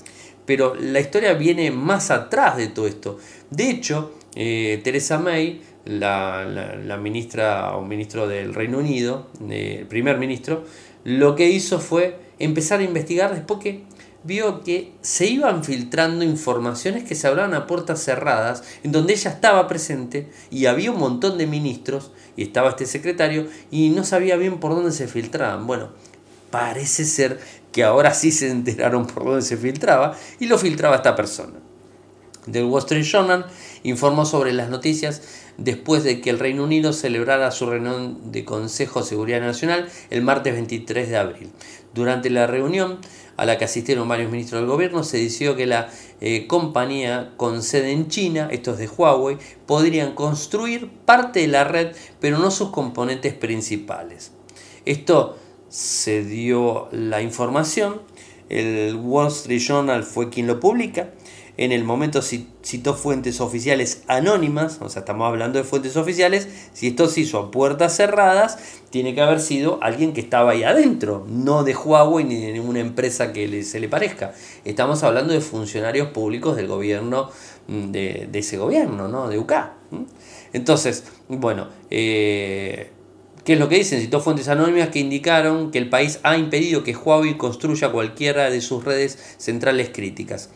Pero 0.46 0.76
la 0.76 1.00
historia 1.00 1.34
viene 1.34 1.72
más 1.72 2.12
atrás 2.12 2.58
de 2.58 2.68
todo 2.68 2.88
esto. 2.88 3.18
De 3.50 3.70
hecho, 3.70 4.14
eh, 4.36 4.82
Theresa 4.84 5.20
May, 5.20 5.62
la, 5.86 6.98
ministra 7.02 7.76
o 7.76 7.84
ministro 7.84 8.28
del 8.28 8.54
Reino 8.54 8.80
Unido, 8.80 9.28
el 9.50 9.86
primer 9.88 10.18
ministro, 10.18 10.64
lo 11.04 11.36
que 11.36 11.50
hizo 11.50 11.80
fue 11.80 12.31
empezar 12.44 12.80
a 12.80 12.84
investigar 12.84 13.34
después 13.34 13.60
que 13.60 13.84
vio 14.24 14.62
que 14.62 14.94
se 15.02 15.26
iban 15.28 15.64
filtrando 15.64 16.24
informaciones 16.24 17.04
que 17.04 17.16
se 17.16 17.28
hablaban 17.28 17.54
a 17.54 17.66
puertas 17.68 18.04
cerradas, 18.04 18.64
en 18.84 18.92
donde 18.92 19.14
ella 19.14 19.32
estaba 19.32 19.68
presente 19.68 20.30
y 20.52 20.68
había 20.68 20.92
un 20.92 21.00
montón 21.00 21.38
de 21.38 21.48
ministros 21.48 22.12
y 22.36 22.44
estaba 22.44 22.70
este 22.70 22.86
secretario 22.86 23.48
y 23.72 23.90
no 23.90 24.04
sabía 24.04 24.36
bien 24.36 24.60
por 24.60 24.76
dónde 24.76 24.92
se 24.92 25.08
filtraban. 25.08 25.66
Bueno, 25.66 25.90
parece 26.52 27.06
ser 27.06 27.40
que 27.72 27.84
ahora 27.84 28.14
sí 28.14 28.32
se 28.32 28.50
enteraron 28.50 29.08
por 29.08 29.24
dónde 29.24 29.42
se 29.42 29.58
filtraba 29.58 30.16
y 30.40 30.46
lo 30.48 30.58
filtraba 30.58 30.98
esta 30.98 31.16
persona. 31.16 31.54
Del 32.46 32.66
Wall 32.66 32.80
Street 32.80 33.04
Journal 33.04 33.46
informó 33.84 34.26
sobre 34.26 34.52
las 34.52 34.70
noticias 34.70 35.22
después 35.58 36.04
de 36.04 36.22
que 36.22 36.32
el 36.32 36.40
Reino 36.40 36.64
Unido 36.64 36.92
celebrara 36.92 37.52
su 37.52 37.68
reunión 37.68 38.32
de 38.32 38.46
Consejo 38.46 39.02
de 39.02 39.06
Seguridad 39.06 39.42
Nacional 39.42 39.88
el 40.10 40.24
martes 40.24 40.54
23 40.54 41.10
de 41.10 41.18
abril. 41.18 41.52
Durante 41.94 42.30
la 42.30 42.48
reunión, 42.48 43.00
a 43.38 43.46
la 43.46 43.58
que 43.58 43.66
asistieron 43.66 44.08
varios 44.08 44.32
ministros 44.32 44.62
del 44.62 44.70
gobierno, 44.70 45.04
se 45.04 45.18
decidió 45.18 45.56
que 45.56 45.66
la 45.66 45.90
eh, 46.22 46.48
compañía 46.48 47.34
con 47.38 47.64
sede 47.64 47.92
en 47.92 48.08
China, 48.08 48.48
estos 48.52 48.78
de 48.78 48.88
Huawei, 48.88 49.38
podrían 49.66 50.14
construir 50.14 50.90
parte 51.06 51.42
de 51.42 51.48
la 51.48 51.64
red, 51.64 51.96
pero 52.20 52.38
no 52.38 52.52
sus 52.52 52.70
componentes 52.70 53.34
principales. 53.34 54.32
Esto 54.86 55.38
se 55.70 56.24
dio 56.24 56.88
la 56.92 57.22
información, 57.22 58.02
el 58.50 58.96
Wall 58.96 59.28
Street 59.28 59.60
Journal 59.60 60.04
fue 60.04 60.30
quien 60.30 60.48
lo 60.48 60.60
publica, 60.60 61.12
en 61.58 61.72
el 61.72 61.84
momento 61.84 62.22
citó 62.22 62.94
fuentes 62.94 63.42
oficiales 63.42 64.04
anónimas, 64.08 64.80
o 64.82 64.90
sea, 64.90 65.02
estamos 65.02 65.28
hablando 65.28 65.60
de 65.60 65.66
fuentes 65.66 65.98
oficiales, 65.98 66.48
si 66.74 66.88
esto 66.88 67.08
se 67.08 67.22
hizo 67.22 67.40
a 67.40 67.52
puertas 67.52 67.96
cerradas, 67.96 68.58
tiene 68.90 69.14
que 69.14 69.22
haber 69.22 69.40
sido 69.40 69.80
alguien 69.82 70.14
que 70.14 70.22
estaba 70.22 70.52
ahí 70.52 70.64
adentro, 70.64 71.26
no 71.30 71.64
de 71.64 71.76
Huawei 71.76 72.26
ni 72.26 72.36
de 72.36 72.54
ninguna 72.54 72.80
empresa 72.80 73.34
que 73.34 73.64
se 73.64 73.80
le 73.80 73.90
parezca. 73.90 74.34
Estamos 74.66 75.04
hablando 75.04 75.34
de 75.34 75.42
funcionarios 75.42 76.10
públicos 76.10 76.56
del 76.56 76.68
gobierno, 76.68 77.30
mm, 77.68 77.92
de, 77.92 78.30
ese 78.34 78.58
gobierno, 78.58 79.08
¿no? 79.08 79.28
de 79.28 79.38
UK. 79.38 79.54
Entonces, 80.54 81.06
bueno, 81.28 81.68
eh, 81.90 82.92
¿Qué 83.44 83.54
es 83.54 83.60
lo 83.60 83.68
que 83.70 83.78
dicen? 83.78 84.00
Citó 84.00 84.20
fuentes 84.20 84.48
anónimas 84.50 84.90
que 84.90 85.00
indicaron 85.00 85.72
que 85.72 85.80
el 85.80 85.90
país 85.90 86.20
ha 86.22 86.38
impedido 86.38 86.84
que 86.84 86.96
Huawei 86.96 87.38
construya 87.38 87.92
cualquiera 87.92 88.52
de 88.52 88.62
sus 88.62 88.86
redes 88.86 89.18
centrales 89.40 89.90
críticas. 89.92 90.52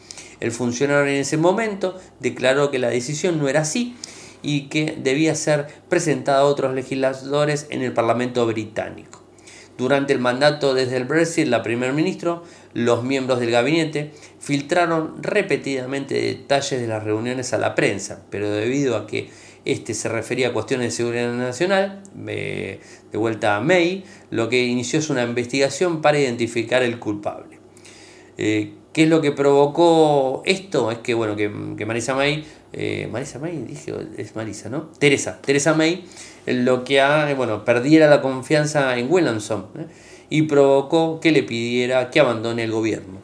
El 0.45 0.51
funcionario 0.51 1.11
en 1.11 1.21
ese 1.21 1.37
momento 1.37 1.99
declaró 2.19 2.69
que 2.69 2.77
la 2.77 2.91
decisión 2.91 3.39
no 3.39 3.49
era 3.49 3.61
así 3.61 3.95
y 4.43 4.67
que 4.67 4.95
debía 4.95 5.33
ser 5.33 5.65
presentada 5.89 6.41
a 6.41 6.45
otros 6.45 6.75
legisladores 6.75 7.65
en 7.71 7.81
el 7.81 7.93
Parlamento 7.93 8.45
británico. 8.45 9.23
Durante 9.75 10.13
el 10.13 10.19
mandato 10.19 10.75
desde 10.75 10.97
el 10.97 11.05
Brexit, 11.05 11.47
la 11.47 11.63
primer 11.63 11.93
ministro, 11.93 12.43
los 12.75 13.03
miembros 13.03 13.39
del 13.39 13.49
gabinete 13.49 14.11
filtraron 14.39 15.23
repetidamente 15.23 16.13
detalles 16.13 16.79
de 16.79 16.85
las 16.85 17.03
reuniones 17.03 17.51
a 17.53 17.57
la 17.57 17.73
prensa, 17.73 18.21
pero 18.29 18.47
debido 18.51 18.97
a 18.97 19.07
que 19.07 19.31
este 19.65 19.95
se 19.95 20.09
refería 20.09 20.49
a 20.49 20.53
cuestiones 20.53 20.89
de 20.89 20.91
seguridad 20.91 21.33
nacional, 21.33 22.03
de 22.13 22.79
vuelta 23.13 23.55
a 23.55 23.61
May, 23.61 24.03
lo 24.29 24.47
que 24.47 24.63
inició 24.63 24.99
es 24.99 25.09
una 25.09 25.23
investigación 25.23 26.03
para 26.03 26.19
identificar 26.19 26.83
el 26.83 26.99
culpable. 26.99 27.57
Eh, 28.37 28.75
¿Qué 28.95 29.03
es 29.03 29.09
lo 29.09 29.19
que 29.19 29.33
provocó 29.33 30.41
esto? 30.45 30.89
Es 30.89 30.99
que, 30.99 31.13
bueno, 31.13 31.35
que, 31.35 31.49
Marisa 31.49 32.15
May, 32.15 32.45
eh, 32.71 33.09
Marisa 33.11 33.39
May, 33.39 33.57
dije, 33.57 33.93
es 34.17 34.37
Marisa, 34.37 34.69
¿no? 34.69 34.83
Teresa, 34.99 35.41
Teresa 35.41 35.73
May, 35.73 36.05
lo 36.45 36.85
que 36.85 37.01
ha, 37.01 37.33
bueno, 37.33 37.65
perdiera 37.65 38.09
la 38.09 38.21
confianza 38.21 38.97
en 38.97 39.11
Williamson 39.11 39.65
¿eh? 39.77 39.87
y 40.29 40.43
provocó 40.43 41.19
que 41.19 41.33
le 41.33 41.43
pidiera 41.43 42.09
que 42.09 42.21
abandone 42.21 42.63
el 42.63 42.71
gobierno. 42.71 43.19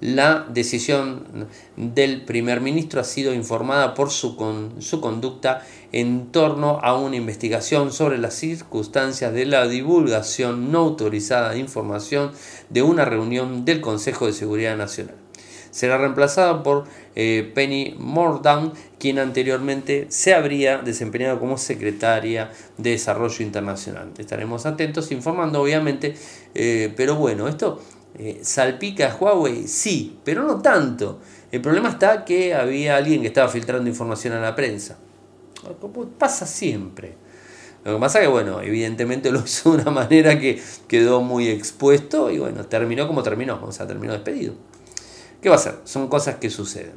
La 0.00 0.44
decisión 0.48 1.46
del 1.76 2.22
primer 2.22 2.60
ministro 2.60 3.00
ha 3.00 3.04
sido 3.04 3.32
informada 3.32 3.94
por 3.94 4.10
su, 4.10 4.34
con, 4.34 4.82
su 4.82 5.00
conducta 5.00 5.64
en 5.92 6.32
torno 6.32 6.80
a 6.82 6.96
una 6.96 7.16
investigación 7.16 7.92
sobre 7.92 8.18
las 8.18 8.34
circunstancias 8.34 9.32
de 9.32 9.46
la 9.46 9.68
divulgación 9.68 10.72
no 10.72 10.78
autorizada 10.80 11.52
de 11.52 11.58
información 11.58 12.32
de 12.70 12.82
una 12.82 13.04
reunión 13.04 13.64
del 13.64 13.80
Consejo 13.80 14.26
de 14.26 14.32
Seguridad 14.32 14.76
Nacional. 14.76 15.14
Será 15.70 15.96
reemplazada 15.96 16.62
por 16.62 16.84
eh, 17.14 17.50
Penny 17.54 17.94
Mordaunt, 17.98 18.74
quien 18.98 19.18
anteriormente 19.18 20.06
se 20.10 20.34
habría 20.34 20.78
desempeñado 20.78 21.40
como 21.40 21.56
secretaria 21.56 22.50
de 22.76 22.90
Desarrollo 22.90 23.42
Internacional. 23.42 24.10
Estaremos 24.18 24.66
atentos 24.66 25.10
informando, 25.12 25.62
obviamente, 25.62 26.14
eh, 26.54 26.92
pero 26.94 27.16
bueno, 27.16 27.48
esto 27.48 27.80
eh, 28.18 28.40
¿Salpica 28.42 29.10
a 29.10 29.16
Huawei? 29.16 29.66
Sí, 29.66 30.18
pero 30.24 30.42
no 30.42 30.60
tanto. 30.60 31.20
El 31.50 31.62
problema 31.62 31.88
está 31.88 32.24
que 32.24 32.54
había 32.54 32.96
alguien 32.96 33.22
que 33.22 33.28
estaba 33.28 33.48
filtrando 33.48 33.88
información 33.88 34.34
a 34.34 34.40
la 34.40 34.54
prensa. 34.54 34.98
Pasa 36.18 36.46
siempre. 36.46 37.14
Lo 37.84 37.94
que 37.94 38.00
pasa 38.00 38.20
que, 38.20 38.28
bueno, 38.28 38.60
evidentemente 38.60 39.30
lo 39.30 39.40
hizo 39.44 39.72
de 39.72 39.82
una 39.82 39.90
manera 39.90 40.38
que 40.38 40.62
quedó 40.86 41.20
muy 41.20 41.48
expuesto 41.48 42.30
y, 42.30 42.38
bueno, 42.38 42.64
terminó 42.66 43.06
como 43.08 43.22
terminó, 43.22 43.60
o 43.62 43.72
sea, 43.72 43.86
terminó 43.86 44.12
despedido. 44.12 44.54
¿Qué 45.40 45.48
va 45.48 45.56
a 45.56 45.58
ser? 45.58 45.76
Son 45.84 46.08
cosas 46.08 46.36
que 46.36 46.50
suceden. 46.50 46.94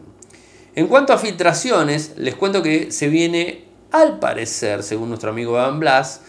En 0.76 0.88
cuanto 0.88 1.14
a 1.14 1.18
filtraciones, 1.18 2.14
les 2.18 2.36
cuento 2.36 2.62
que 2.62 2.92
se 2.92 3.08
viene, 3.08 3.66
al 3.92 4.20
parecer, 4.20 4.84
según 4.84 5.10
nuestro 5.10 5.30
amigo 5.30 5.54
Van 5.54 5.80
Blas, 5.80 6.22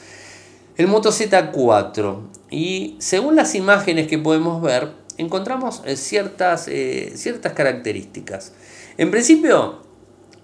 el 0.77 0.87
Moto 0.87 1.11
Z4. 1.11 2.21
Y 2.51 2.97
según 3.01 3.37
las 3.37 3.55
imágenes 3.55 4.07
que 4.07 4.19
podemos 4.19 4.63
ver, 4.63 4.93
encontramos 5.19 5.83
eh, 5.85 5.97
ciertas, 5.97 6.69
eh, 6.69 7.13
ciertas 7.17 7.53
características. 7.55 8.53
En 8.97 9.11
principio, 9.11 9.83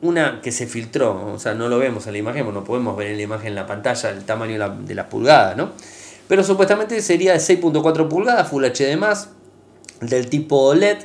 una 0.02 0.40
que 0.40 0.50
se 0.50 0.66
filtró, 0.66 1.32
o 1.32 1.38
sea, 1.38 1.54
no 1.54 1.68
lo 1.68 1.78
vemos 1.78 2.06
en 2.08 2.12
la 2.12 2.18
imagen, 2.18 2.52
no 2.52 2.64
podemos 2.64 2.96
ver 2.96 3.08
en 3.08 3.16
la 3.16 3.22
imagen 3.22 3.48
en 3.48 3.54
la 3.54 3.66
pantalla 3.66 4.10
el 4.10 4.24
tamaño 4.24 4.58
de 4.84 4.94
la, 4.94 5.08
pulgada, 5.08 5.54
¿no? 5.54 5.70
Pero 6.26 6.42
supuestamente 6.42 7.00
sería 7.00 7.32
de 7.32 7.38
6.4 7.38 8.08
pulgadas, 8.08 8.48
Full 8.48 8.64
HD+, 8.64 8.98
del 10.00 10.28
tipo 10.28 10.56
OLED. 10.60 10.98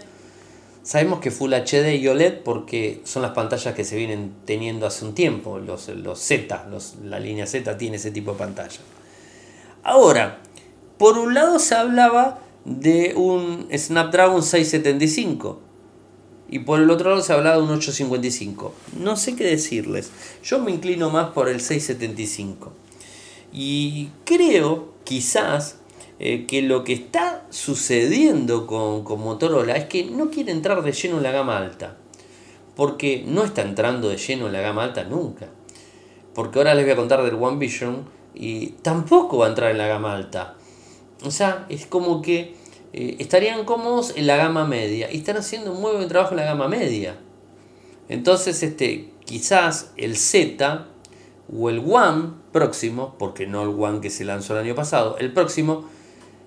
Sabemos 0.81 1.19
que 1.19 1.29
Full 1.29 1.53
HD 1.53 1.95
y 1.95 2.07
OLED 2.07 2.39
porque 2.43 3.01
son 3.03 3.21
las 3.21 3.31
pantallas 3.31 3.75
que 3.75 3.83
se 3.83 3.97
vienen 3.97 4.33
teniendo 4.45 4.87
hace 4.87 5.05
un 5.05 5.13
tiempo, 5.13 5.59
los, 5.59 5.89
los 5.89 6.19
Z, 6.19 6.67
la 7.03 7.19
línea 7.19 7.45
Z 7.45 7.77
tiene 7.77 7.97
ese 7.97 8.09
tipo 8.09 8.31
de 8.31 8.39
pantalla. 8.39 8.79
Ahora, 9.83 10.39
por 10.97 11.19
un 11.19 11.35
lado 11.35 11.59
se 11.59 11.75
hablaba 11.75 12.39
de 12.65 13.13
un 13.15 13.67
Snapdragon 13.71 14.41
675 14.41 15.66
y 16.49 16.59
por 16.59 16.79
el 16.79 16.89
otro 16.89 17.09
lado 17.09 17.21
se 17.21 17.33
hablaba 17.33 17.57
de 17.57 17.63
un 17.63 17.71
855. 17.71 18.73
No 18.99 19.17
sé 19.17 19.35
qué 19.35 19.43
decirles. 19.43 20.11
Yo 20.43 20.59
me 20.59 20.71
inclino 20.71 21.09
más 21.09 21.31
por 21.31 21.49
el 21.49 21.59
675. 21.59 22.71
Y 23.51 24.09
creo, 24.23 24.93
quizás, 25.03 25.77
eh, 26.19 26.45
que 26.47 26.61
lo 26.61 26.83
que 26.83 26.93
está 26.93 27.45
sucediendo 27.49 28.65
con, 28.65 29.03
con, 29.03 29.21
Motorola 29.21 29.75
es 29.75 29.85
que 29.85 30.05
no 30.05 30.29
quiere 30.29 30.51
entrar 30.51 30.83
de 30.83 30.91
lleno 30.91 31.17
en 31.17 31.23
la 31.23 31.31
gama 31.31 31.57
alta. 31.57 31.97
Porque 32.75 33.23
no 33.27 33.43
está 33.43 33.63
entrando 33.63 34.09
de 34.09 34.17
lleno 34.17 34.47
en 34.47 34.53
la 34.53 34.61
gama 34.61 34.83
alta 34.83 35.03
nunca. 35.03 35.47
Porque 36.33 36.59
ahora 36.59 36.75
les 36.75 36.85
voy 36.85 36.93
a 36.93 36.97
contar 36.97 37.23
del 37.23 37.35
One 37.35 37.57
Vision 37.57 38.05
y 38.33 38.67
tampoco 38.83 39.39
va 39.39 39.47
a 39.47 39.49
entrar 39.49 39.71
en 39.71 39.79
la 39.79 39.87
gama 39.87 40.15
alta. 40.15 40.55
O 41.23 41.31
sea, 41.31 41.65
es 41.69 41.87
como 41.87 42.21
que 42.21 42.55
eh, 42.93 43.17
estarían 43.19 43.65
cómodos 43.65 44.13
en 44.15 44.27
la 44.27 44.37
gama 44.37 44.65
media 44.65 45.11
y 45.11 45.17
están 45.17 45.37
haciendo 45.37 45.73
un 45.73 45.81
muy 45.81 45.93
buen 45.93 46.07
trabajo 46.07 46.31
en 46.31 46.37
la 46.37 46.45
gama 46.45 46.67
media. 46.67 47.17
Entonces, 48.09 48.63
este, 48.63 49.11
quizás 49.25 49.91
el 49.97 50.15
Z 50.17 50.87
o 51.53 51.69
el 51.69 51.79
One 51.79 52.33
próximo, 52.51 53.15
porque 53.19 53.47
no 53.47 53.63
el 53.63 53.69
One 53.69 54.01
que 54.01 54.09
se 54.09 54.25
lanzó 54.25 54.53
el 54.53 54.65
año 54.65 54.75
pasado, 54.75 55.17
el 55.19 55.33
próximo, 55.33 55.85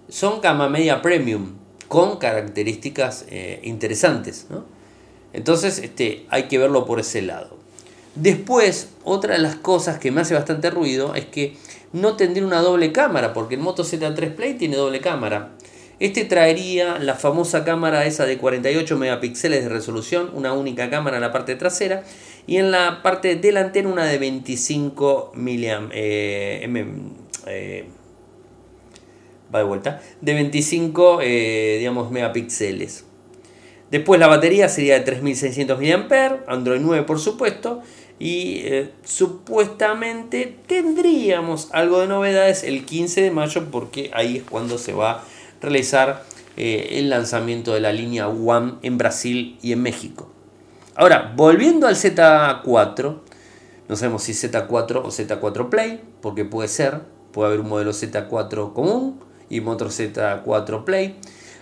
son 0.08 0.40
gama 0.40 0.68
media 0.68 1.02
premium 1.02 1.54
con 1.88 2.18
características 2.18 3.26
eh, 3.28 3.60
interesantes. 3.62 4.46
Entonces, 5.32 5.78
este, 5.78 6.26
hay 6.30 6.44
que 6.44 6.58
verlo 6.58 6.86
por 6.86 7.00
ese 7.00 7.22
lado. 7.22 7.58
Después, 8.14 8.90
otra 9.04 9.34
de 9.34 9.40
las 9.40 9.56
cosas 9.56 9.98
que 9.98 10.10
me 10.10 10.20
hace 10.20 10.34
bastante 10.34 10.70
ruido 10.70 11.14
es 11.14 11.26
que 11.26 11.56
no 11.92 12.16
tendría 12.16 12.44
una 12.44 12.60
doble 12.60 12.92
cámara, 12.92 13.32
porque 13.32 13.54
el 13.54 13.60
Moto 13.60 13.84
Z3 13.84 14.34
Play 14.34 14.54
tiene 14.54 14.76
doble 14.76 15.00
cámara. 15.00 15.52
Este 16.00 16.24
traería 16.24 16.98
la 16.98 17.14
famosa 17.14 17.62
cámara 17.62 18.06
esa 18.06 18.24
de 18.24 18.38
48 18.38 18.96
megapíxeles 18.96 19.64
de 19.64 19.68
resolución, 19.68 20.30
una 20.32 20.54
única 20.54 20.88
cámara 20.88 21.18
en 21.18 21.22
la 21.22 21.30
parte 21.30 21.56
trasera, 21.56 22.04
y 22.46 22.56
en 22.56 22.70
la 22.70 23.02
parte 23.02 23.36
delantera 23.36 23.86
una 23.86 24.06
de 24.06 24.16
25 24.16 25.32
miliam, 25.34 25.90
eh, 25.92 26.96
eh, 27.46 27.84
va 29.54 29.58
de 29.58 29.64
vuelta, 29.66 30.00
de 30.22 30.32
25 30.32 31.20
eh, 31.20 31.76
digamos, 31.80 32.10
megapíxeles. 32.10 33.04
Después 33.90 34.18
la 34.18 34.26
batería 34.26 34.70
sería 34.70 34.94
de 34.94 35.00
3600 35.00 35.78
mAh, 35.78 36.44
Android 36.46 36.80
9 36.80 37.04
por 37.04 37.18
supuesto, 37.18 37.82
y 38.18 38.64
supuestamente 39.02 40.56
tendríamos 40.66 41.68
algo 41.72 42.00
de 42.00 42.06
novedades 42.06 42.64
el 42.64 42.86
15 42.86 43.22
de 43.22 43.30
mayo 43.30 43.70
porque 43.70 44.10
ahí 44.14 44.38
es 44.38 44.42
cuando 44.44 44.78
se 44.78 44.92
va 44.92 45.24
realizar 45.60 46.24
eh, 46.56 46.98
el 46.98 47.10
lanzamiento 47.10 47.72
de 47.72 47.80
la 47.80 47.92
línea 47.92 48.28
One 48.28 48.74
en 48.82 48.98
Brasil 48.98 49.58
y 49.62 49.72
en 49.72 49.82
México. 49.82 50.30
Ahora, 50.94 51.32
volviendo 51.36 51.86
al 51.86 51.94
Z4, 51.94 53.20
no 53.88 53.96
sabemos 53.96 54.22
si 54.22 54.32
Z4 54.32 54.96
o 54.96 55.08
Z4 55.08 55.68
Play, 55.68 56.02
porque 56.20 56.44
puede 56.44 56.68
ser, 56.68 57.00
puede 57.32 57.48
haber 57.48 57.60
un 57.60 57.68
modelo 57.68 57.92
Z4 57.92 58.72
común 58.72 59.20
y 59.48 59.60
otro 59.60 59.88
Z4 59.88 60.84
Play. 60.84 61.16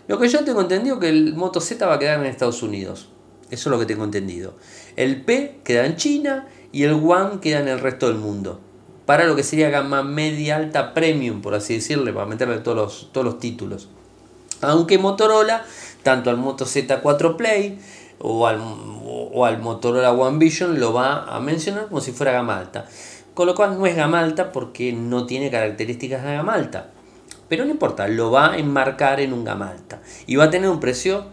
Lo 0.09 0.19
que 0.19 0.29
yo 0.29 0.45
tengo 0.45 0.61
entendido 0.61 0.97
es 0.97 1.01
que 1.01 1.09
el 1.09 1.35
Moto 1.35 1.61
Z 1.61 1.87
va 1.87 1.95
a 1.95 1.99
quedar 1.99 2.21
en 2.21 2.27
Estados 2.27 2.63
Unidos. 2.63 3.09
Eso 3.51 3.69
es 3.69 3.73
lo 3.73 3.79
que 3.79 3.87
tengo 3.87 4.05
entendido. 4.05 4.55
El 4.97 5.25
P 5.25 5.61
queda 5.65 5.87
en 5.87 5.97
China 5.97 6.49
y 6.73 6.83
el 6.85 6.93
One 6.93 7.41
queda 7.41 7.61
en 7.61 7.69
el 7.69 7.81
resto 7.81 8.09
del 8.09 8.17
mundo. 8.17 8.61
Para 9.09 9.25
lo 9.25 9.37
que 9.37 9.43
sería 9.43 9.71
gama 9.71 10.03
media 10.03 10.57
alta 10.57 10.93
premium, 10.93 11.41
por 11.41 11.55
así 11.55 11.73
decirle, 11.73 12.13
para 12.13 12.27
meterle 12.27 12.59
todos 12.59 12.77
los, 12.77 13.09
todos 13.11 13.25
los 13.25 13.39
títulos. 13.39 13.89
Aunque 14.61 14.99
Motorola, 14.99 15.65
tanto 16.03 16.29
al 16.29 16.37
Moto 16.37 16.67
Z4 16.67 17.37
Play 17.37 17.79
o 18.19 18.47
al, 18.47 18.61
o 18.61 19.47
al 19.47 19.63
Motorola 19.63 20.13
One 20.13 20.37
Vision, 20.37 20.79
lo 20.79 20.93
va 20.93 21.25
a 21.25 21.41
mencionar 21.41 21.87
como 21.87 22.03
si 22.03 22.13
fuera 22.13 22.33
gama 22.33 22.59
alta. 22.59 22.85
Con 23.33 23.47
lo 23.47 23.55
cual 23.55 23.79
no 23.79 23.87
es 23.87 23.97
gama 23.97 24.21
alta 24.21 24.53
porque 24.53 24.93
no 24.93 25.25
tiene 25.25 25.51
características 25.51 26.23
de 26.23 26.35
gama 26.35 26.53
alta. 26.53 26.91
Pero 27.49 27.65
no 27.65 27.71
importa, 27.71 28.09
lo 28.09 28.31
va 28.31 28.53
a 28.53 28.59
enmarcar 28.59 29.21
en 29.21 29.33
un 29.33 29.43
gama 29.43 29.71
alta. 29.71 30.03
Y 30.27 30.37
va 30.37 30.45
a 30.45 30.51
tener 30.51 30.69
un 30.69 30.81
precio 30.81 31.25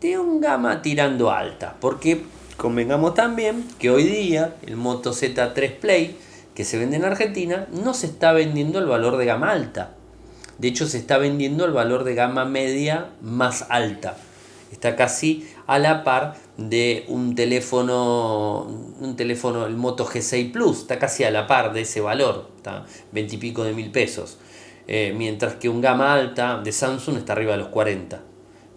de 0.00 0.18
un 0.18 0.40
gama 0.40 0.80
tirando 0.80 1.30
alta. 1.30 1.76
Porque 1.78 2.24
convengamos 2.56 3.12
también 3.12 3.68
que 3.78 3.90
hoy 3.90 4.04
día 4.04 4.54
el 4.66 4.78
Moto 4.78 5.12
Z3 5.12 5.76
Play 5.78 6.16
que 6.54 6.64
se 6.64 6.78
vende 6.78 6.96
en 6.96 7.04
Argentina 7.04 7.66
no 7.72 7.94
se 7.94 8.06
está 8.06 8.32
vendiendo 8.32 8.78
el 8.78 8.86
valor 8.86 9.16
de 9.16 9.24
gama 9.24 9.50
alta. 9.50 9.94
De 10.58 10.68
hecho, 10.68 10.86
se 10.86 10.98
está 10.98 11.18
vendiendo 11.18 11.64
el 11.64 11.72
valor 11.72 12.04
de 12.04 12.14
gama 12.14 12.44
media 12.44 13.10
más 13.20 13.66
alta. 13.68 14.16
Está 14.70 14.96
casi 14.96 15.46
a 15.66 15.78
la 15.78 16.02
par 16.02 16.36
de 16.56 17.04
un 17.08 17.34
teléfono, 17.34 18.62
un 19.00 19.16
teléfono, 19.16 19.66
el 19.66 19.76
Moto 19.76 20.06
G6 20.06 20.52
Plus, 20.52 20.80
está 20.80 20.98
casi 20.98 21.24
a 21.24 21.30
la 21.30 21.46
par 21.46 21.72
de 21.72 21.82
ese 21.82 22.00
valor, 22.00 22.50
está 22.56 22.86
20 23.12 23.34
y 23.34 23.38
pico 23.38 23.64
de 23.64 23.72
mil 23.72 23.90
pesos. 23.90 24.38
Eh, 24.88 25.14
mientras 25.16 25.54
que 25.54 25.68
un 25.68 25.80
gama 25.80 26.12
alta 26.12 26.60
de 26.62 26.72
Samsung 26.72 27.18
está 27.18 27.34
arriba 27.34 27.52
de 27.52 27.58
los 27.58 27.68
40. 27.68 28.20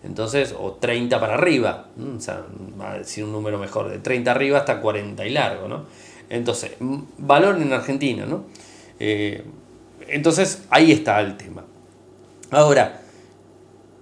Entonces, 0.03 0.55
o 0.57 0.73
30 0.73 1.19
para 1.19 1.33
arriba, 1.33 1.87
o 1.97 2.19
sea, 2.19 2.45
va 2.79 2.91
a 2.91 2.97
decir 2.99 3.23
un 3.23 3.31
número 3.31 3.57
mejor, 3.57 3.89
de 3.89 3.97
30 3.97 4.29
arriba 4.29 4.59
hasta 4.59 4.79
40 4.79 5.25
y 5.25 5.31
largo, 5.31 5.67
¿no? 5.67 5.85
Entonces, 6.29 6.71
valor 7.17 7.61
en 7.61 7.71
Argentina, 7.73 8.25
¿no? 8.25 8.45
Eh, 8.99 9.43
entonces, 10.07 10.63
ahí 10.69 10.91
está 10.91 11.19
el 11.21 11.37
tema. 11.37 11.65
Ahora, 12.51 13.01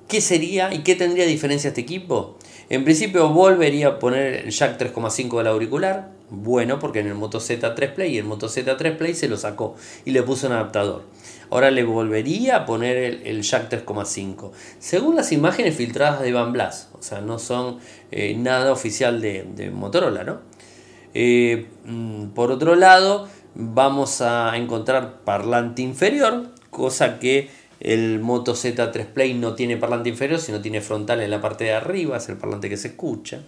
¿qué 0.07 0.21
sería 0.21 0.73
y 0.73 0.79
qué 0.79 0.95
tendría 0.95 1.25
diferencia 1.25 1.69
este 1.69 1.81
equipo? 1.81 2.38
En 2.69 2.83
principio 2.83 3.29
volvería 3.29 3.88
a 3.88 3.99
poner 3.99 4.45
el 4.45 4.51
jack 4.51 4.79
3,5 4.79 5.38
del 5.38 5.47
auricular, 5.47 6.09
bueno, 6.29 6.79
porque 6.79 6.99
en 6.99 7.07
el 7.07 7.15
Moto 7.15 7.39
Z3 7.39 7.93
Play 7.93 8.15
y 8.15 8.17
el 8.17 8.25
Moto 8.25 8.47
Z3 8.47 8.97
Play 8.97 9.13
se 9.13 9.27
lo 9.27 9.38
sacó 9.38 9.75
y 10.05 10.12
le 10.12 10.23
puso 10.23 10.47
un 10.47 10.53
adaptador. 10.53 11.03
Ahora 11.51 11.69
le 11.69 11.83
volvería 11.83 12.55
a 12.55 12.65
poner 12.65 13.21
el, 13.23 13.41
jack 13.43 13.69
3,5. 13.69 14.51
Según 14.79 15.15
las 15.15 15.31
imágenes 15.31 15.75
filtradas 15.75 16.21
de 16.21 16.33
Van 16.33 16.51
Blas, 16.51 16.89
o 16.97 17.03
sea, 17.03 17.21
no 17.21 17.38
son 17.38 17.77
eh, 18.12 18.33
nada 18.36 18.71
oficial 18.71 19.21
de, 19.21 19.71
Motorola, 19.71 20.23
¿no? 20.23 20.39
Eh, 21.13 21.67
mm, 21.86 22.28
por 22.30 22.52
otro 22.52 22.76
lado, 22.76 23.28
vamos 23.56 24.21
a 24.21 24.58
encontrar 24.58 25.21
parlante 25.23 25.82
inferior, 25.82 26.49
cosa 26.69 27.19
que 27.19 27.49
el 27.80 28.19
Moto 28.19 28.54
Z3 28.54 29.06
Play 29.08 29.34
no 29.34 29.56
tiene 29.56 29.78
parlante 29.78 30.10
inferior, 30.10 30.39
sino 30.39 30.62
tiene 30.62 30.82
frontal 30.82 31.21
en 31.21 31.30
la 31.30 31.41
parte 31.41 31.65
de 31.65 31.73
arriba, 31.73 32.17
es 32.17 32.30
el 32.30 32.38
parlante 32.38 32.69
que 32.69 32.78
se 32.78 32.89
escucha. 32.89 33.41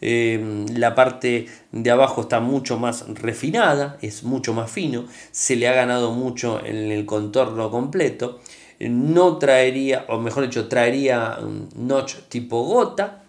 Eh, 0.00 0.66
la 0.74 0.94
parte 0.94 1.46
de 1.72 1.90
abajo 1.90 2.22
está 2.22 2.40
mucho 2.40 2.78
más 2.78 3.06
refinada, 3.14 3.96
es 4.02 4.24
mucho 4.24 4.52
más 4.52 4.70
fino, 4.70 5.06
se 5.30 5.56
le 5.56 5.68
ha 5.68 5.72
ganado 5.72 6.12
mucho 6.12 6.64
en 6.64 6.92
el 6.92 7.06
contorno 7.06 7.70
completo. 7.70 8.40
No 8.78 9.38
traería, 9.38 10.04
o 10.08 10.18
mejor 10.18 10.44
dicho, 10.44 10.68
traería 10.68 11.38
un 11.40 11.68
notch 11.74 12.16
tipo 12.28 12.62
gota. 12.62 13.22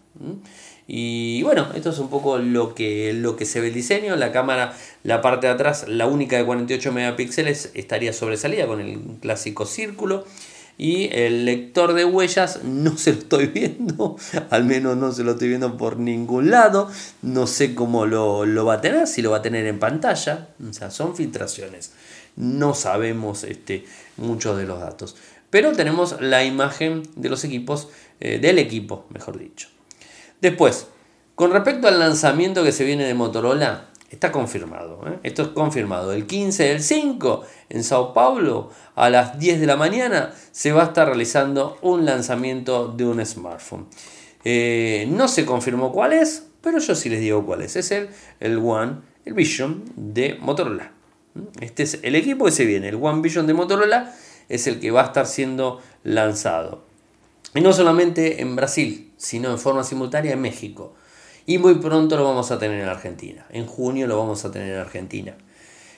Y 0.88 1.44
bueno, 1.44 1.68
esto 1.76 1.90
es 1.90 2.00
un 2.00 2.10
poco 2.10 2.38
lo 2.38 2.74
que, 2.74 3.12
lo 3.14 3.36
que 3.36 3.46
se 3.46 3.60
ve 3.60 3.68
el 3.68 3.74
diseño. 3.74 4.16
La 4.16 4.32
cámara, 4.32 4.74
la 5.04 5.22
parte 5.22 5.48
de 5.48 5.54
atrás, 5.54 5.86
la 5.88 6.08
única 6.08 6.38
de 6.38 6.46
48 6.46 6.94
megapíxeles, 6.94 7.72
estaría 7.74 8.14
sobresalida 8.14 8.68
con 8.68 8.80
el 8.80 9.00
clásico 9.20 9.66
círculo. 9.66 10.26
Y 10.80 11.10
el 11.12 11.44
lector 11.46 11.94
de 11.94 12.06
huellas 12.06 12.64
no 12.64 12.98
se 12.98 13.12
lo 13.12 13.20
estoy 13.20 13.48
viendo, 13.48 14.16
al 14.52 14.64
menos 14.64 14.96
no 14.96 15.12
se 15.12 15.24
lo 15.24 15.32
estoy 15.32 15.50
viendo 15.50 15.76
por 15.76 15.98
ningún 15.98 16.52
lado. 16.52 16.90
No 17.22 17.48
sé 17.48 17.76
cómo 17.76 18.06
lo, 18.06 18.46
lo 18.46 18.66
va 18.66 18.76
a 18.76 18.82
tener, 18.82 19.08
si 19.08 19.22
lo 19.22 19.32
va 19.32 19.38
a 19.38 19.42
tener 19.42 19.66
en 19.66 19.80
pantalla. 19.80 20.50
O 20.68 20.72
sea, 20.72 20.92
son 20.92 21.16
filtraciones. 21.16 21.92
No 22.38 22.76
sabemos 22.76 23.44
este, 23.44 23.86
muchos 24.16 24.58
de 24.58 24.66
los 24.66 24.80
datos. 24.80 25.18
Pero 25.50 25.72
tenemos 25.74 26.22
la 26.22 26.46
imagen 26.46 27.04
de 27.16 27.30
los 27.30 27.44
equipos, 27.44 27.90
eh, 28.20 28.38
del 28.40 28.60
equipo, 28.60 29.08
mejor 29.10 29.40
dicho. 29.40 29.70
Después, 30.42 30.88
con 31.36 31.52
respecto 31.52 31.88
al 31.88 32.00
lanzamiento 32.00 32.64
que 32.64 32.72
se 32.72 32.84
viene 32.84 33.06
de 33.06 33.14
Motorola, 33.14 33.90
está 34.10 34.32
confirmado. 34.32 35.02
¿eh? 35.08 35.20
Esto 35.24 35.42
es 35.42 35.48
confirmado. 35.50 36.14
El 36.14 36.26
15 36.26 36.64
del 36.64 36.82
5 36.82 37.44
en 37.70 37.84
Sao 37.84 38.14
Paulo 38.14 38.72
a 38.96 39.10
las 39.10 39.40
10 39.40 39.60
de 39.60 39.68
la 39.68 39.76
mañana 39.76 40.34
se 40.52 40.72
va 40.72 40.84
a 40.84 40.86
estar 40.88 41.08
realizando 41.08 41.78
un 41.82 42.06
lanzamiento 42.06 42.88
de 42.88 43.06
un 43.06 43.26
smartphone. 43.26 43.88
Eh, 44.44 45.08
no 45.10 45.28
se 45.28 45.46
confirmó 45.46 45.92
cuál 45.92 46.14
es, 46.14 46.48
pero 46.62 46.80
yo 46.80 46.96
sí 46.96 47.10
les 47.10 47.20
digo 47.20 47.46
cuál 47.46 47.62
es. 47.62 47.76
Es 47.76 47.92
el, 47.92 48.10
el 48.40 48.58
One, 48.58 48.98
el 49.26 49.34
Vision 49.34 49.84
de 49.96 50.38
Motorola. 50.40 50.92
Este 51.60 51.84
es 51.84 52.00
el 52.04 52.16
equipo 52.16 52.46
que 52.46 52.52
se 52.52 52.66
viene. 52.66 52.90
El 52.90 52.96
One 52.96 53.22
Vision 53.22 53.46
de 53.46 53.54
Motorola 53.54 54.14
es 54.50 54.68
el 54.68 54.80
que 54.80 54.92
va 54.92 55.02
a 55.02 55.06
estar 55.06 55.26
siendo 55.26 55.82
lanzado. 56.04 56.87
Y 57.58 57.62
no 57.62 57.74
solamente 57.74 58.40
en 58.42 58.56
Brasil, 58.56 59.12
sino 59.18 59.50
en 59.50 59.58
forma 59.58 59.84
simultánea 59.84 60.34
en 60.34 60.42
México. 60.42 60.94
Y 61.48 61.58
muy 61.58 61.74
pronto 61.76 62.16
lo 62.16 62.24
vamos 62.24 62.52
a 62.52 62.60
tener 62.60 62.80
en 62.80 62.88
Argentina. 62.88 63.48
En 63.50 63.66
junio 63.66 64.06
lo 64.06 64.16
vamos 64.16 64.46
a 64.46 64.52
tener 64.52 64.76
en 64.76 64.80
Argentina. 64.80 65.36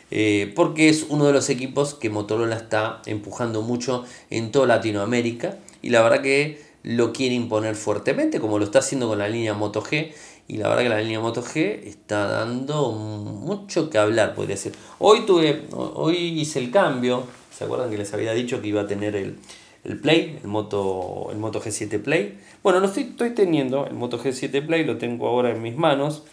Eh, 0.09 0.53
porque 0.55 0.87
es 0.87 1.07
uno 1.09 1.25
de 1.25 1.33
los 1.33 1.49
equipos 1.49 1.95
que 1.95 2.09
Motorola 2.09 2.55
está 2.55 3.01
empujando 3.05 3.61
mucho 3.61 4.05
en 4.29 4.53
toda 4.53 4.67
Latinoamérica. 4.67 5.57
Y 5.81 5.89
la 5.89 6.01
verdad 6.01 6.21
que 6.21 6.61
lo 6.83 7.11
quiere 7.11 7.35
imponer 7.35 7.75
fuertemente, 7.75 8.39
como 8.39 8.57
lo 8.57 8.63
está 8.63 8.79
haciendo 8.79 9.09
con 9.09 9.19
la 9.19 9.27
línea 9.27 9.53
Moto 9.53 9.83
G. 9.83 10.13
Y 10.47 10.55
la 10.55 10.69
verdad 10.69 10.83
que 10.83 10.89
la 10.89 11.01
línea 11.01 11.19
Moto 11.19 11.43
G 11.43 11.81
está 11.83 12.25
dando 12.27 12.93
mucho 12.93 13.89
que 13.89 13.97
hablar, 13.97 14.33
podría 14.33 14.55
ser. 14.55 14.71
Hoy 14.97 15.25
tuve, 15.25 15.65
hoy 15.73 16.39
hice 16.39 16.59
el 16.59 16.71
cambio. 16.71 17.25
¿Se 17.51 17.65
acuerdan 17.65 17.89
que 17.89 17.97
les 17.97 18.13
había 18.13 18.31
dicho 18.31 18.61
que 18.61 18.69
iba 18.69 18.79
a 18.79 18.87
tener 18.87 19.17
el, 19.17 19.39
el 19.83 19.99
Play, 19.99 20.39
el 20.41 20.47
Moto, 20.47 21.29
el 21.31 21.37
Moto 21.37 21.61
G7 21.61 22.01
Play. 22.01 22.39
Bueno, 22.63 22.79
lo 22.79 22.87
estoy, 22.87 23.03
estoy 23.03 23.31
teniendo, 23.31 23.85
el 23.85 23.93
Moto 23.93 24.19
G7 24.19 24.65
Play 24.65 24.83
lo 24.83 24.97
tengo 24.97 25.27
ahora 25.27 25.51
en 25.51 25.61
mis 25.61 25.75
manos. 25.75 26.23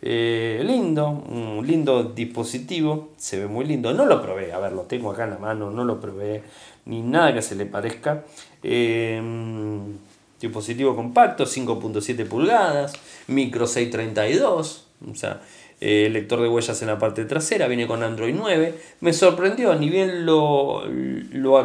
Eh, 0.00 0.62
lindo, 0.64 1.08
un 1.08 1.66
lindo 1.66 2.04
dispositivo, 2.04 3.10
se 3.16 3.38
ve 3.38 3.46
muy 3.46 3.64
lindo. 3.64 3.92
No 3.92 4.06
lo 4.06 4.22
probé, 4.22 4.52
a 4.52 4.58
ver, 4.58 4.72
lo 4.72 4.82
tengo 4.82 5.10
acá 5.10 5.24
en 5.24 5.30
la 5.30 5.38
mano, 5.38 5.70
no 5.70 5.84
lo 5.84 6.00
probé, 6.00 6.42
ni 6.86 7.02
nada 7.02 7.34
que 7.34 7.42
se 7.42 7.56
le 7.56 7.66
parezca. 7.66 8.24
Eh, 8.62 9.20
dispositivo 10.40 10.94
compacto, 10.94 11.44
5.7 11.44 12.26
pulgadas, 12.26 12.92
micro 13.26 13.66
632, 13.66 14.86
o 15.10 15.14
sea, 15.14 15.40
eh, 15.80 16.08
lector 16.10 16.40
de 16.40 16.48
huellas 16.48 16.82
en 16.82 16.88
la 16.88 16.98
parte 16.98 17.24
trasera, 17.24 17.68
viene 17.68 17.86
con 17.86 18.02
Android 18.02 18.34
9. 18.36 18.74
Me 19.00 19.12
sorprendió, 19.12 19.74
ni 19.76 19.88
bien 19.90 20.26
lo, 20.26 20.84
lo 20.86 21.58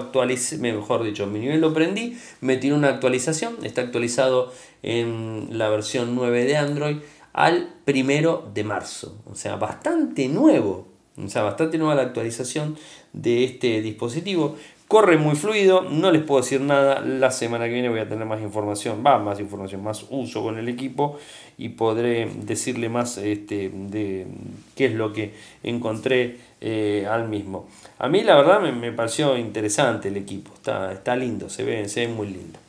mejor 0.59 1.03
dicho, 1.03 1.27
mi 1.27 1.39
nivel 1.39 1.61
lo 1.61 1.73
prendí, 1.73 2.17
me 2.41 2.57
tiró 2.57 2.75
una 2.75 2.89
actualización, 2.89 3.57
está 3.63 3.81
actualizado 3.81 4.51
en 4.83 5.57
la 5.57 5.69
versión 5.69 6.15
9 6.15 6.45
de 6.45 6.57
Android 6.57 6.97
al 7.33 7.73
primero 7.85 8.49
de 8.53 8.63
marzo, 8.63 9.17
o 9.25 9.33
sea, 9.33 9.55
bastante 9.55 10.27
nuevo, 10.27 10.87
o 11.17 11.27
sea, 11.27 11.41
bastante 11.41 11.79
nueva 11.79 11.95
la 11.95 12.03
actualización 12.03 12.77
de 13.11 13.43
este 13.43 13.81
dispositivo 13.81 14.55
Corre 14.93 15.17
muy 15.17 15.35
fluido, 15.35 15.81
no 15.81 16.11
les 16.11 16.21
puedo 16.21 16.39
decir 16.39 16.61
nada. 16.61 17.01
La 17.01 17.31
semana 17.31 17.65
que 17.65 17.73
viene 17.73 17.89
voy 17.89 17.99
a 17.99 18.07
tener 18.07 18.27
más 18.27 18.39
información, 18.41 19.01
va 19.03 19.17
más 19.17 19.39
información, 19.39 19.83
más 19.83 20.05
uso 20.11 20.43
con 20.43 20.59
el 20.59 20.69
equipo 20.69 21.17
y 21.57 21.69
podré 21.69 22.29
decirle 22.43 22.89
más 22.89 23.17
este, 23.17 23.71
de 23.73 24.27
qué 24.75 24.85
es 24.85 24.93
lo 24.93 25.11
que 25.11 25.33
encontré 25.63 26.37
eh, 26.61 27.07
al 27.09 27.27
mismo. 27.27 27.67
A 27.97 28.07
mí 28.07 28.21
la 28.21 28.35
verdad 28.35 28.61
me, 28.61 28.91
pareció 28.91 29.35
interesante 29.35 30.09
el 30.09 30.17
equipo, 30.17 30.51
está, 30.53 30.93
está 30.93 31.15
lindo, 31.15 31.49
se 31.49 31.63
ve, 31.63 31.89
se 31.89 32.05
ve 32.05 32.13
muy 32.13 32.27
lindo. 32.27 32.59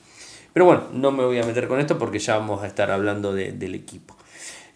Pero 0.55 0.65
bueno, 0.65 0.85
no 0.95 1.11
me 1.11 1.27
voy 1.27 1.39
a 1.39 1.45
meter 1.45 1.69
con 1.69 1.79
esto 1.79 1.99
porque 1.99 2.21
ya 2.21 2.39
vamos 2.39 2.63
a 2.63 2.67
estar 2.67 2.91
hablando 2.91 3.35
del 3.35 3.75
equipo. 3.75 4.17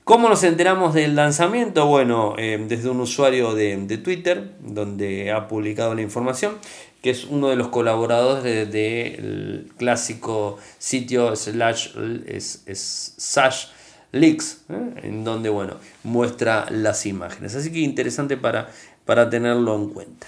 ¿Cómo 0.08 0.30
nos 0.30 0.42
enteramos 0.42 0.94
del 0.94 1.14
lanzamiento? 1.14 1.84
Bueno, 1.84 2.34
eh, 2.38 2.58
desde 2.66 2.88
un 2.88 2.98
usuario 2.98 3.54
de, 3.54 3.76
Twitter, 3.98 4.54
donde 4.58 5.30
ha 5.32 5.48
publicado 5.48 5.94
la 5.94 6.00
información, 6.00 6.56
que 7.02 7.10
es 7.10 7.24
uno 7.26 7.50
de 7.50 7.56
los 7.56 7.68
colaboradores 7.68 8.72
del 8.72 9.70
clásico 9.76 10.56
sitio 10.78 11.36
slash 11.36 11.90
Sash 12.38 13.66
Leaks, 14.12 14.62
¿eh? 14.70 15.00
en 15.02 15.24
donde 15.24 15.50
bueno, 15.50 15.74
muestra 16.04 16.64
las 16.70 17.04
imágenes. 17.04 17.54
Así 17.54 17.70
que 17.70 17.80
interesante 17.80 18.38
para, 18.38 18.70
para 19.04 19.28
tenerlo 19.28 19.76
en 19.76 19.90
cuenta. 19.90 20.26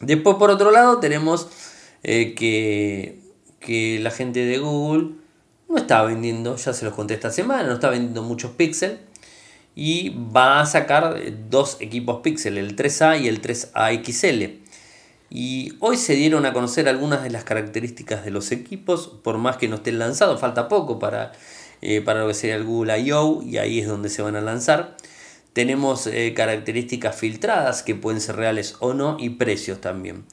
Después, 0.00 0.36
por 0.36 0.50
otro 0.50 0.70
lado, 0.70 0.98
tenemos 0.98 1.48
eh, 2.02 2.34
que 2.34 3.22
que 3.62 4.00
la 4.00 4.10
gente 4.10 4.44
de 4.44 4.58
Google 4.58 5.21
no 5.72 5.78
está 5.78 6.02
vendiendo, 6.02 6.56
ya 6.56 6.72
se 6.72 6.84
los 6.84 6.94
conté 6.94 7.14
esta 7.14 7.30
semana, 7.30 7.64
no 7.64 7.74
está 7.74 7.90
vendiendo 7.90 8.22
muchos 8.22 8.52
píxeles 8.52 8.98
y 9.74 10.10
va 10.10 10.60
a 10.60 10.66
sacar 10.66 11.18
dos 11.48 11.78
equipos 11.80 12.20
Pixel, 12.22 12.58
el 12.58 12.76
3A 12.76 13.22
y 13.22 13.28
el 13.28 13.40
3A 13.40 14.04
XL. 14.04 14.60
Y 15.30 15.72
hoy 15.80 15.96
se 15.96 16.14
dieron 16.14 16.44
a 16.44 16.52
conocer 16.52 16.88
algunas 16.88 17.22
de 17.22 17.30
las 17.30 17.44
características 17.44 18.24
de 18.24 18.30
los 18.30 18.52
equipos, 18.52 19.08
por 19.22 19.38
más 19.38 19.56
que 19.56 19.68
no 19.68 19.76
estén 19.76 19.98
lanzados, 19.98 20.40
falta 20.40 20.68
poco 20.68 20.98
para, 20.98 21.32
eh, 21.80 22.02
para 22.02 22.20
lo 22.20 22.28
que 22.28 22.34
sería 22.34 22.56
el 22.56 22.64
Google 22.64 22.98
I.O. 23.00 23.42
y 23.42 23.56
ahí 23.56 23.80
es 23.80 23.88
donde 23.88 24.10
se 24.10 24.20
van 24.20 24.36
a 24.36 24.42
lanzar. 24.42 24.96
Tenemos 25.54 26.06
eh, 26.06 26.34
características 26.34 27.16
filtradas 27.16 27.82
que 27.82 27.94
pueden 27.94 28.20
ser 28.20 28.36
reales 28.36 28.76
o 28.80 28.92
no 28.92 29.16
y 29.18 29.30
precios 29.30 29.80
también. 29.80 30.24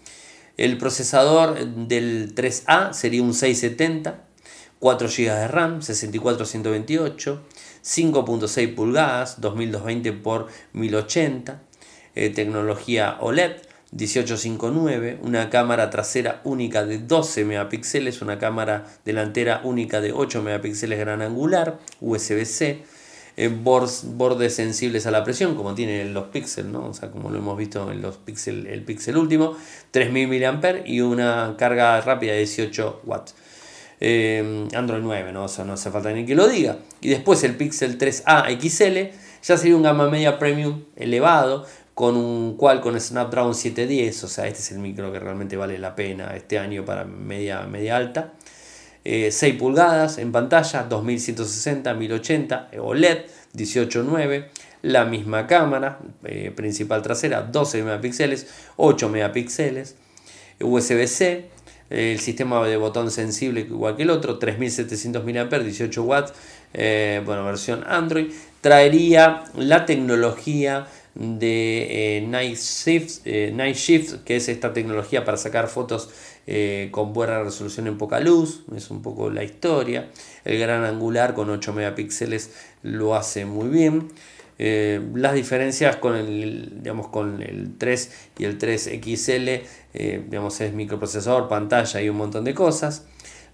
El 0.58 0.78
procesador 0.78 1.66
del 1.66 2.36
3A 2.36 2.92
sería 2.92 3.24
un 3.24 3.34
670, 3.34 4.26
4 4.80 5.08
GB 5.08 5.36
de 5.36 5.48
RAM, 5.48 5.82
64-128, 5.82 7.40
5.6 7.84 8.76
pulgadas, 8.76 9.42
2220 9.42 10.10
x 10.10 10.22
1080, 10.74 11.62
tecnología 12.34 13.18
OLED, 13.20 13.58
1859, 13.92 15.20
una 15.24 15.50
cámara 15.50 15.90
trasera 15.90 16.42
única 16.44 16.86
de 16.86 17.00
12 17.00 17.44
megapíxeles, 17.46 18.22
una 18.22 18.38
cámara 18.38 18.86
delantera 19.04 19.62
única 19.64 20.00
de 20.00 20.14
8 20.14 20.44
megapíxeles 20.44 21.00
gran 21.00 21.24
angular, 21.24 21.80
USB-C, 22.00 22.84
eh, 23.38 23.48
bordes, 23.48 24.54
sensibles 24.54 25.08
a 25.08 25.12
la 25.12 25.24
presión, 25.24 25.56
como 25.56 25.74
tienen 25.74 26.14
los 26.14 26.26
Pixel, 26.26 26.72
¿no? 26.72 26.88
O 26.88 27.12
como 27.12 27.32
lo 27.32 27.40
hemos 27.40 27.58
visto 27.58 27.92
en 27.92 28.02
los 28.02 28.18
Pixel, 28.18 28.68
el 28.68 28.84
Pixel 28.84 29.18
último, 29.18 29.56
3000 29.92 30.28
mAh 30.28 30.84
y 30.86 31.02
una 31.02 31.56
carga 31.58 32.00
rápida 32.02 32.34
de 32.34 32.40
18 32.40 33.02
watts. 33.06 33.34
Eh, 34.02 34.68
Android 34.74 35.02
9, 35.02 35.32
¿no? 35.32 35.46
O 35.46 35.48
sea, 35.48 35.72
hace 35.72 35.92
falta 35.92 36.12
ni 36.12 36.26
que 36.26 36.36
lo 36.36 36.48
diga. 36.48 36.78
Y 37.02 37.10
después 37.10 37.44
el 37.44 37.56
Pixel 37.56 37.98
3A 37.98 38.60
XL 38.60 39.16
ya 39.44 39.58
sería 39.58 39.76
un 39.76 39.84
gama 39.84 40.10
media 40.10 40.40
premium 40.40 40.84
elevado 40.96 41.66
con 42.00 42.16
un 42.16 42.56
cual 42.56 42.80
con 42.80 42.98
Snapdragon 42.98 43.54
710, 43.54 44.24
o 44.24 44.28
sea, 44.30 44.48
este 44.48 44.60
es 44.60 44.72
el 44.72 44.80
micro 44.80 45.12
que 45.12 45.20
realmente 45.20 45.58
vale 45.58 45.78
la 45.78 45.96
pena 45.96 46.34
este 46.34 46.58
año 46.58 46.86
para 46.86 47.04
media, 47.04 47.68
alta. 47.94 48.36
6 49.04 49.44
eh, 49.44 49.54
pulgadas 49.60 50.18
en 50.18 50.32
pantalla, 50.32 50.84
2160, 50.84 51.94
1080, 51.94 52.70
OLED, 52.80 53.26
18.9, 53.54 54.46
la 54.82 55.04
misma 55.04 55.46
cámara 55.46 56.00
eh, 56.24 56.54
principal 56.56 57.02
trasera, 57.02 57.42
12 57.42 57.84
megapíxeles, 57.84 58.48
8 58.78 59.10
megapíxeles, 59.10 59.96
USB-C, 60.62 61.50
el 61.90 62.20
sistema 62.20 62.66
de 62.68 62.78
botón 62.78 63.12
sensible 63.12 63.62
igual 63.62 63.96
que 63.96 64.04
el 64.04 64.10
otro, 64.10 64.38
3700 64.40 65.24
mAh, 65.24 65.60
18 65.60 66.04
watts, 66.04 66.34
eh, 66.74 67.22
bueno, 67.26 67.46
versión 67.46 67.84
Android, 67.88 68.32
traería 68.62 69.44
la 69.56 69.86
tecnología 69.86 70.88
de 71.16 72.24
Night, 72.28 72.58
Shift, 72.58 73.26
Night 73.26 73.76
Shift, 73.76 74.24
que 74.24 74.36
es 74.36 74.48
esta 74.48 74.72
tecnología 74.74 75.26
para 75.26 75.38
sacar 75.38 75.68
fotos 75.68 76.10
eh, 76.52 76.88
con 76.90 77.14
buena 77.14 77.44
resolución 77.44 77.86
en 77.86 78.00
poca 78.00 78.20
luz, 78.20 78.64
es 78.76 78.90
un 78.90 79.04
poco 79.04 79.30
la 79.30 79.44
historia. 79.44 80.10
El 80.44 80.58
gran 80.58 80.84
angular 80.84 81.36
con 81.36 81.48
8 81.48 81.74
megapíxeles 81.74 82.52
lo 82.82 83.16
hace 83.16 83.46
muy 83.46 83.70
bien. 83.70 84.08
Eh, 84.62 85.02
las 85.16 85.34
diferencias 85.34 85.96
con 85.96 86.16
el, 86.16 86.84
digamos, 86.84 87.08
con 87.08 87.42
el 87.42 87.78
3 87.78 88.12
y 88.38 88.44
el 88.44 88.60
3XL, 88.60 89.62
eh, 89.94 90.24
digamos, 90.26 90.60
es 90.60 90.74
microprocesador, 90.74 91.48
pantalla 91.48 92.02
y 92.02 92.10
un 92.10 92.18
montón 92.18 92.44
de 92.44 92.54
cosas. 92.54 93.06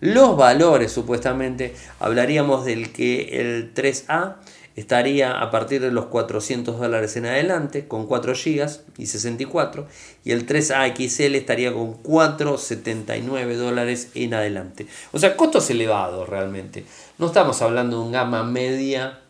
Los 0.02 0.36
valores, 0.36 0.92
supuestamente, 0.92 1.76
hablaríamos 2.00 2.66
del 2.66 2.92
que 2.92 3.40
el 3.40 3.74
3A 3.74 4.38
estaría 4.76 5.40
a 5.42 5.52
partir 5.52 5.82
de 5.82 5.92
los 5.92 6.08
400 6.08 6.78
dólares 6.78 7.16
en 7.16 7.26
adelante 7.26 7.88
con 7.88 8.08
4 8.08 8.34
GB 8.34 8.70
y 8.98 9.06
64 9.06 9.88
y 10.26 10.32
el 10.32 10.46
3AXL 10.46 11.36
estaría 11.36 11.72
con 11.72 11.94
479 11.94 13.56
dólares 13.56 14.10
en 14.16 14.34
adelante. 14.34 14.88
O 15.14 15.20
sea, 15.20 15.38
costos 15.38 15.70
elevados 15.70 16.28
realmente. 16.28 16.84
No 17.18 17.28
estamos 17.28 17.62
hablando 17.62 18.00
de 18.00 18.06
un 18.06 18.12
gama 18.12 18.44
media, 18.44 19.22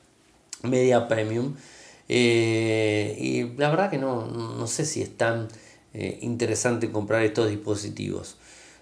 media 0.63 1.07
premium. 1.07 1.55
Eh, 2.07 3.17
y 3.19 3.57
la 3.57 3.69
verdad 3.69 3.89
que 3.89 3.97
no, 3.97 4.27
no 4.27 4.67
sé 4.67 4.85
si 4.85 5.01
es 5.01 5.17
tan 5.17 5.47
eh, 5.93 6.19
interesante 6.21 6.91
comprar 6.91 7.23
estos 7.23 7.49
dispositivos. 7.49 8.37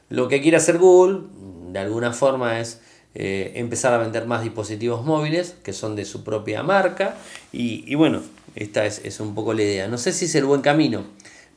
Lo 0.09 0.27
que 0.27 0.41
quiere 0.41 0.57
hacer 0.57 0.77
Google, 0.77 1.27
de 1.71 1.79
alguna 1.79 2.11
forma, 2.11 2.59
es 2.59 2.79
eh, 3.15 3.51
empezar 3.55 3.93
a 3.93 3.99
vender 3.99 4.25
más 4.25 4.41
dispositivos 4.41 5.05
móviles 5.05 5.55
que 5.63 5.73
son 5.73 5.95
de 5.95 6.05
su 6.05 6.23
propia 6.23 6.63
marca. 6.63 7.15
Y, 7.51 7.93
bueno, 7.95 8.21
esta 8.55 8.85
es, 8.85 9.19
un 9.19 9.35
poco 9.35 9.53
la 9.53 9.61
idea. 9.61 9.87
No 9.87 9.97
sé 9.97 10.11
si 10.11 10.25
es 10.25 10.35
el 10.35 10.45
buen 10.45 10.61
camino, 10.61 11.05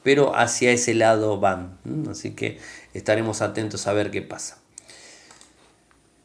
pero 0.02 0.36
hacia 0.36 0.72
ese 0.72 0.94
lado 0.94 1.40
van. 1.40 1.78
Así 2.10 2.32
que 2.32 2.58
estaremos 2.92 3.40
atentos 3.40 3.86
a 3.86 3.92
ver 3.92 4.10
qué 4.10 4.22
pasa. 4.22 4.58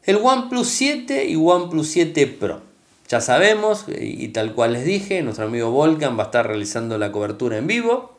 El 0.04 0.16
OnePlus 0.16 0.68
7 0.68 1.26
y 1.26 1.36
OnePlus 1.36 1.88
7 1.88 2.26
Pro. 2.26 2.71
Ya 3.12 3.20
sabemos, 3.20 3.84
y 3.94 4.28
tal 4.28 4.54
cual 4.54 4.72
les 4.72 4.86
dije, 4.86 5.20
nuestro 5.20 5.44
amigo 5.44 5.70
Volcan 5.70 6.16
va 6.18 6.22
a 6.22 6.26
estar 6.28 6.46
realizando 6.46 6.96
la 6.96 7.12
cobertura 7.12 7.58
en 7.58 7.66
vivo 7.66 8.16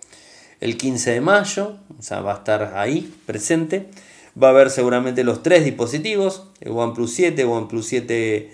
el 0.60 0.78
15 0.78 1.14
de 1.14 1.20
mayo, 1.20 1.80
o 1.98 2.04
sea, 2.04 2.22
va 2.22 2.34
a 2.34 2.38
estar 2.38 2.74
ahí 2.76 3.12
presente. 3.26 3.88
Va 4.40 4.50
a 4.50 4.52
haber 4.52 4.70
seguramente 4.70 5.24
los 5.24 5.42
tres 5.42 5.66
dispositivos, 5.66 6.44
el 6.62 6.74
OnePlus 6.74 7.12
7, 7.12 7.44
OnePlus 7.44 7.88
7 7.88 8.52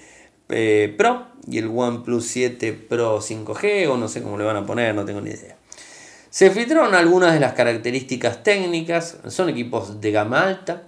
eh, 0.48 0.96
Pro 0.98 1.26
y 1.46 1.58
el 1.58 1.68
OnePlus 1.76 2.26
7 2.28 2.72
Pro 2.72 3.20
5G 3.20 3.90
o 3.90 3.98
no 3.98 4.08
sé 4.08 4.24
cómo 4.24 4.38
le 4.38 4.46
van 4.46 4.56
a 4.56 4.66
poner, 4.66 4.96
no 4.96 5.04
tengo 5.04 5.20
ni 5.20 5.32
idea. 5.32 5.58
Se 6.30 6.52
filtraron 6.52 6.96
algunas 6.96 7.34
de 7.34 7.42
las 7.42 7.52
características 7.52 8.44
técnicas, 8.44 9.18
son 9.28 9.50
equipos 9.50 10.00
de 10.00 10.12
gama 10.12 10.44
alta, 10.44 10.84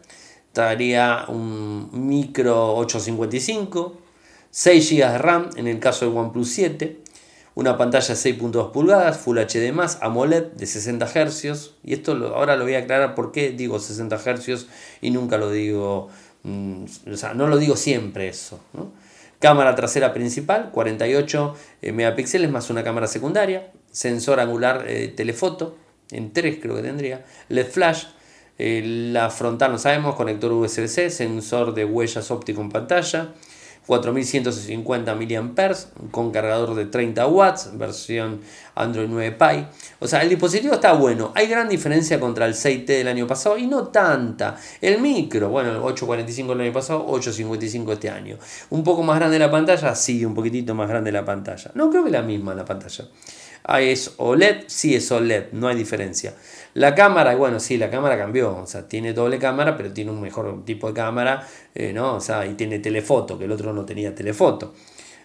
traería 0.54 1.26
un 1.28 1.90
micro 2.08 2.74
855, 2.78 4.01
6 4.52 4.92
GB 4.92 5.12
de 5.12 5.18
RAM 5.18 5.50
en 5.56 5.68
el 5.68 5.80
caso 5.80 6.06
del 6.06 6.18
OnePlus 6.18 6.50
7, 6.52 7.00
una 7.56 7.78
pantalla 7.78 8.16
6.2 8.16 8.72
pulgadas, 8.72 9.18
Full 9.18 9.38
HD+, 9.38 9.74
AMOLED 10.02 10.44
de 10.54 10.66
60 10.66 11.06
Hz. 11.06 11.72
Y 11.84 11.94
esto 11.94 12.14
ahora 12.36 12.56
lo 12.56 12.64
voy 12.64 12.76
a 12.76 12.80
aclarar 12.80 13.16
por 13.16 13.32
qué 13.32 13.52
digo 13.52 13.80
60 13.80 14.18
Hz 14.18 14.68
y 15.02 15.12
nunca 15.12 15.38
lo 15.38 15.52
digo, 15.52 16.10
mm, 16.44 16.86
o 17.12 17.18
sea, 17.18 17.34
no 17.34 17.48
lo 17.48 17.58
digo 17.58 17.76
siempre 17.76 18.28
eso. 18.30 18.60
Cámara 19.40 19.76
trasera 19.76 20.14
principal, 20.14 20.72
48 20.72 21.56
eh, 21.82 21.92
megapíxeles 21.92 22.52
más 22.52 22.70
una 22.70 22.84
cámara 22.84 23.08
secundaria. 23.08 23.72
Sensor 23.92 24.40
angular 24.40 24.86
eh, 24.88 25.08
telefoto, 25.10 25.78
en 26.12 26.32
3 26.32 26.60
creo 26.62 26.76
que 26.76 26.84
tendría. 26.84 27.26
LED 27.50 27.68
flash. 27.68 28.06
Eh, 28.60 29.10
la 29.12 29.30
frontal 29.30 29.72
no 29.72 29.80
sabemos, 29.80 30.16
conector 30.16 30.52
USB-C, 30.52 31.10
sensor 31.10 31.74
de 31.74 31.86
huellas 31.86 32.30
óptico 32.30 32.62
en 32.62 32.70
pantalla. 32.70 33.34
4150 33.88 35.16
mAh 35.16 35.76
con 36.12 36.32
cargador 36.32 36.76
de 36.76 36.86
30 36.86 37.28
watts, 37.28 37.78
versión 37.78 38.42
Android 38.76 39.08
9 39.10 39.32
Pie. 39.32 39.68
O 40.00 40.08
sea, 40.08 40.22
el 40.22 40.30
dispositivo 40.30 40.74
está 40.74 40.94
bueno. 40.94 41.32
Hay 41.36 41.48
gran 41.48 41.68
diferencia 41.68 42.20
contra 42.20 42.46
el 42.46 42.54
6T 42.54 42.86
del 42.86 43.08
año 43.08 43.28
pasado 43.28 43.58
y 43.58 43.68
no 43.68 43.88
tanta. 43.88 44.58
El 44.80 45.02
micro, 45.02 45.50
bueno, 45.50 45.72
el 45.72 45.78
845 45.78 46.54
el 46.54 46.62
año 46.62 46.74
pasado, 46.74 47.06
855 47.08 47.94
este 47.94 48.10
año. 48.10 48.38
Un 48.70 48.84
poco 48.84 49.04
más 49.04 49.20
grande 49.20 49.40
la 49.40 49.50
pantalla, 49.50 49.96
sí, 49.96 50.24
un 50.24 50.36
poquitito 50.36 50.76
más 50.76 50.88
grande 50.88 51.12
la 51.12 51.26
pantalla. 51.26 51.72
No 51.74 51.90
creo 51.90 52.04
que 52.04 52.12
la 52.12 52.22
misma 52.22 52.54
la 52.54 52.66
pantalla. 52.66 53.06
Ah, 53.64 53.82
¿es 53.82 54.14
OLED? 54.18 54.64
Sí, 54.68 54.96
es 54.96 55.12
OLED, 55.12 55.52
no 55.52 55.68
hay 55.68 55.76
diferencia. 55.76 56.34
La 56.74 56.96
cámara, 56.96 57.36
bueno, 57.36 57.60
sí, 57.60 57.78
la 57.78 57.90
cámara 57.90 58.18
cambió, 58.18 58.58
o 58.58 58.66
sea, 58.66 58.88
tiene 58.88 59.14
doble 59.14 59.40
cámara, 59.40 59.76
pero 59.76 59.92
tiene 59.92 60.12
un 60.12 60.22
mejor 60.22 60.64
tipo 60.64 60.88
de 60.88 60.94
cámara, 60.94 61.46
eh, 61.76 61.92
¿no? 61.92 62.16
O 62.16 62.22
sea, 62.22 62.46
y 62.46 62.54
tiene 62.54 62.80
telefoto, 62.80 63.38
que 63.38 63.44
el 63.46 63.52
otro 63.52 63.74
no 63.74 63.86
tenía 63.86 64.16
telefoto. 64.16 64.74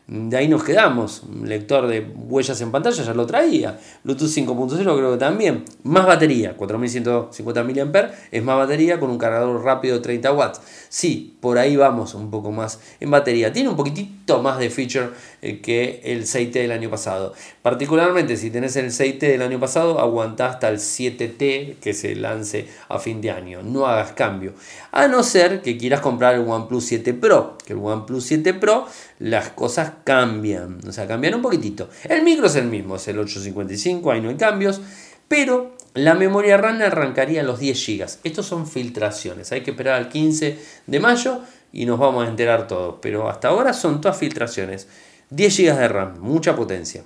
De 0.09 0.37
ahí 0.37 0.47
nos 0.47 0.63
quedamos. 0.63 1.25
Un 1.25 1.49
lector 1.49 1.89
de 1.89 1.99
huellas 2.29 2.61
en 2.61 2.71
pantalla 2.71 3.03
ya 3.03 3.13
lo 3.13 3.27
traía. 3.27 3.77
Bluetooth 4.05 4.29
5.0 4.29 4.79
creo 4.79 5.13
que 5.13 5.19
también. 5.19 5.65
Más 5.83 6.07
batería, 6.07 6.57
4150 6.57 7.65
mAh. 7.65 8.11
Es 8.31 8.45
más 8.45 8.57
batería 8.57 9.01
con 9.01 9.11
un 9.11 9.19
cargador 9.19 9.65
rápido 9.65 9.97
de 9.97 10.03
30 10.03 10.33
watts. 10.33 10.61
Sí, 10.89 11.37
por 11.41 11.59
ahí 11.59 11.75
vamos 11.75 12.15
un 12.15 12.31
poco 12.31 12.53
más 12.53 12.79
en 13.01 13.11
batería. 13.11 13.53
Tiene 13.53 13.69
un 13.69 13.77
poquitito 13.77 14.41
más 14.41 14.61
de 14.61 14.71
feature 14.71 15.11
eh, 15.43 15.61
que 15.61 16.01
el 16.05 16.23
6T 16.23 16.53
del 16.53 16.71
año 16.71 16.89
pasado. 16.89 17.35
Particularmente 17.63 18.37
si 18.37 18.51
tenés 18.51 18.77
el 18.77 18.93
6T 18.93 19.19
del 19.19 19.43
año 19.43 19.59
pasado, 19.59 19.99
aguanta 19.99 20.47
hasta 20.47 20.69
el 20.69 20.77
7T 20.77 21.79
que 21.81 21.95
se 21.95 22.15
lance 22.15 22.69
a 22.89 23.01
fin 23.01 23.21
de 23.21 23.33
año. 23.33 23.65
No 23.65 23.87
hagas 23.87 24.13
cambio. 24.13 24.55
A 24.93 25.09
no 25.09 25.25
ser 25.25 25.63
que 25.63 25.77
quieras 25.77 26.01
comprar 26.01 26.37
el 26.37 26.49
OnePlus 26.49 26.85
7 26.85 27.13
Pro. 27.15 27.59
Que 27.67 27.73
el 27.73 27.81
OnePlus 27.81 28.25
7 28.25 28.55
Pro 28.55 28.87
las 29.19 29.51
cosas 29.51 29.93
cambian, 30.05 30.79
o 30.87 30.93
sea, 30.93 31.07
cambian 31.07 31.35
un 31.35 31.43
poquitito. 31.43 31.89
El 32.05 32.23
micro 32.23 32.47
es 32.47 32.57
el 32.57 32.67
mismo, 32.67 32.97
es 32.97 33.09
el 33.09 33.19
855, 33.19 34.11
ahí 34.11 34.21
no 34.21 34.29
hay 34.29 34.37
cambios, 34.37 34.81
pero 35.29 35.77
la 35.95 36.15
memoria 36.15 36.57
RAM 36.57 36.81
arrancaría 36.83 37.43
los 37.43 37.59
10 37.59 37.87
GB. 37.87 38.07
Estos 38.25 38.47
son 38.47 38.67
filtraciones, 38.67 39.53
hay 39.53 39.63
que 39.63 39.73
esperar 39.73 39.95
al 39.95 40.09
15 40.09 40.59
de 40.87 41.01
mayo 41.01 41.41
y 41.73 41.87
nos 41.87 41.99
vamos 41.99 42.27
a 42.27 42.31
enterar 42.31 42.67
todos, 42.67 42.97
pero 43.01 43.29
hasta 43.29 43.49
ahora 43.49 43.73
son 43.73 44.01
todas 44.01 44.19
filtraciones. 44.19 44.89
10 45.31 45.57
GB 45.57 45.79
de 45.79 45.89
RAM, 45.89 46.21
mucha 46.21 46.55
potencia. 46.55 47.05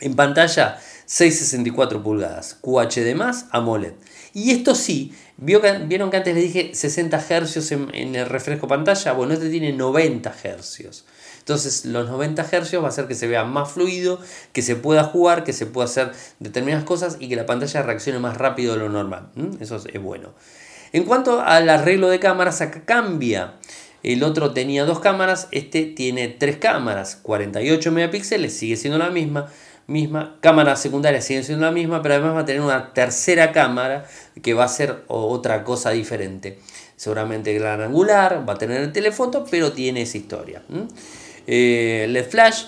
En 0.00 0.14
pantalla 0.14 0.78
664 1.06 2.02
pulgadas, 2.02 2.54
QHD+, 2.60 3.14
AMOLED. 3.50 3.94
Y 4.32 4.52
esto 4.52 4.74
sí, 4.74 5.12
¿Vieron 5.40 6.10
que 6.10 6.16
antes 6.16 6.34
les 6.34 6.52
dije 6.52 6.74
60 6.74 7.16
Hz 7.20 7.70
en, 7.70 8.16
el 8.16 8.26
refresco 8.26 8.66
pantalla? 8.66 9.12
Bueno, 9.12 9.34
este 9.34 9.48
tiene 9.48 9.72
90 9.72 10.32
Hz. 10.32 11.04
Entonces 11.48 11.86
los 11.86 12.10
90 12.10 12.44
Hz 12.44 12.74
va 12.74 12.84
a 12.84 12.88
hacer 12.88 13.06
que 13.06 13.14
se 13.14 13.26
vea 13.26 13.42
más 13.42 13.72
fluido, 13.72 14.20
que 14.52 14.60
se 14.60 14.76
pueda 14.76 15.02
jugar, 15.02 15.44
que 15.44 15.54
se 15.54 15.64
pueda 15.64 15.86
hacer 15.86 16.12
determinadas 16.40 16.84
cosas 16.84 17.16
y 17.20 17.30
que 17.30 17.36
la 17.36 17.46
pantalla 17.46 17.80
reaccione 17.80 18.18
más 18.18 18.36
rápido 18.36 18.74
de 18.74 18.80
lo 18.80 18.90
normal. 18.90 19.30
Eso 19.58 19.76
es 19.76 20.02
bueno. 20.02 20.34
En 20.92 21.04
cuanto 21.04 21.40
al 21.40 21.70
arreglo 21.70 22.10
de 22.10 22.20
cámaras, 22.20 22.60
acá 22.60 22.82
cambia. 22.84 23.54
El 24.02 24.24
otro 24.24 24.52
tenía 24.52 24.84
dos 24.84 25.00
cámaras, 25.00 25.48
este 25.50 25.84
tiene 25.86 26.28
tres 26.28 26.58
cámaras, 26.58 27.16
48 27.16 27.92
megapíxeles, 27.92 28.52
sigue 28.52 28.76
siendo 28.76 28.98
la 28.98 29.08
misma 29.08 29.48
misma, 29.88 30.36
cámara 30.42 30.76
secundaria 30.76 31.22
sigue 31.22 31.42
siendo 31.42 31.64
la 31.64 31.72
misma, 31.72 32.02
pero 32.02 32.14
además 32.14 32.36
va 32.36 32.40
a 32.40 32.44
tener 32.44 32.60
una 32.60 32.92
tercera 32.92 33.52
cámara 33.52 34.04
que 34.42 34.52
va 34.52 34.64
a 34.64 34.68
ser 34.68 35.02
otra 35.08 35.64
cosa 35.64 35.90
diferente. 35.90 36.58
Seguramente 36.94 37.54
gran 37.54 37.80
angular, 37.80 38.46
va 38.46 38.52
a 38.52 38.58
tener 38.58 38.82
el 38.82 38.92
telefoto, 38.92 39.46
pero 39.50 39.72
tiene 39.72 40.02
esa 40.02 40.18
historia. 40.18 40.62
Eh, 41.50 42.06
LED 42.10 42.28
flash 42.28 42.64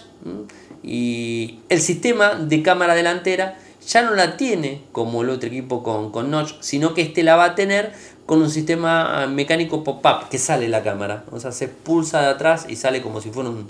y 0.83 1.61
el 1.69 1.83
sistema 1.83 2.35
de 2.35 2.63
cámara 2.63 2.95
delantera 2.95 3.59
ya 3.87 4.01
no 4.03 4.15
la 4.15 4.39
tiene 4.39 4.83
como 4.93 5.23
el 5.23 5.29
otro 5.29 5.49
equipo 5.49 5.83
con, 5.83 6.31
notch, 6.31 6.55
sino 6.61 6.95
que 6.95 7.03
este 7.03 7.23
la 7.23 7.37
va 7.37 7.45
a 7.45 7.55
tener 7.55 7.93
con 8.25 8.41
un 8.41 8.51
sistema 8.51 9.27
mecánico 9.27 9.85
pop-up 9.85 10.31
que 10.31 10.39
sale 10.39 10.69
la 10.69 10.83
cámara. 10.83 11.25
O 11.31 11.39
sea, 11.39 11.53
se 11.53 11.69
pulsa 11.69 12.23
de 12.23 12.29
atrás 12.29 12.67
y 12.69 12.77
sale 12.77 13.03
como 13.03 13.21
si 13.21 13.31
fuera 13.31 13.51
un, 13.51 13.67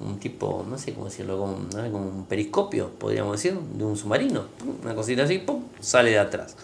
un 0.00 0.18
tipo, 0.18 0.64
no 0.68 0.76
sé 0.76 0.92
cómo 0.92 1.06
decirlo, 1.06 1.38
como, 1.38 1.54
un 1.54 2.26
periscopio, 2.28 2.90
podríamos 2.98 3.40
decir, 3.40 3.58
de 3.58 3.84
un 3.84 3.96
submarino. 3.96 4.44
Una 4.82 4.94
cosita 4.94 5.24
así, 5.24 5.38
¡pum! 5.38 5.62
sale 5.80 6.10
de 6.10 6.18
atrás. 6.18 6.56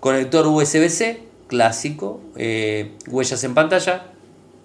Conector 0.00 0.46
USB-C, 0.46 1.22
clásico. 1.46 2.20
Eh, 2.36 2.96
huellas 3.08 3.44
en 3.44 3.54
pantalla, 3.54 4.09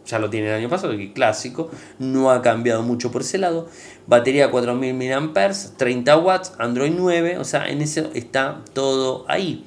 ya 0.05 0.19
lo 0.19 0.29
tiene 0.29 0.47
el 0.49 0.55
año 0.55 0.69
pasado, 0.69 0.95
que 0.95 1.13
clásico. 1.13 1.69
No 1.99 2.31
ha 2.31 2.41
cambiado 2.41 2.83
mucho 2.83 3.11
por 3.11 3.21
ese 3.21 3.37
lado. 3.37 3.67
Batería 4.07 4.51
4000 4.51 4.93
mAh, 4.93 5.51
30 5.77 6.17
watts, 6.17 6.53
Android 6.59 6.93
9, 6.95 7.37
o 7.37 7.43
sea, 7.43 7.67
en 7.69 7.81
eso 7.81 8.09
está 8.13 8.61
todo 8.73 9.25
ahí. 9.27 9.65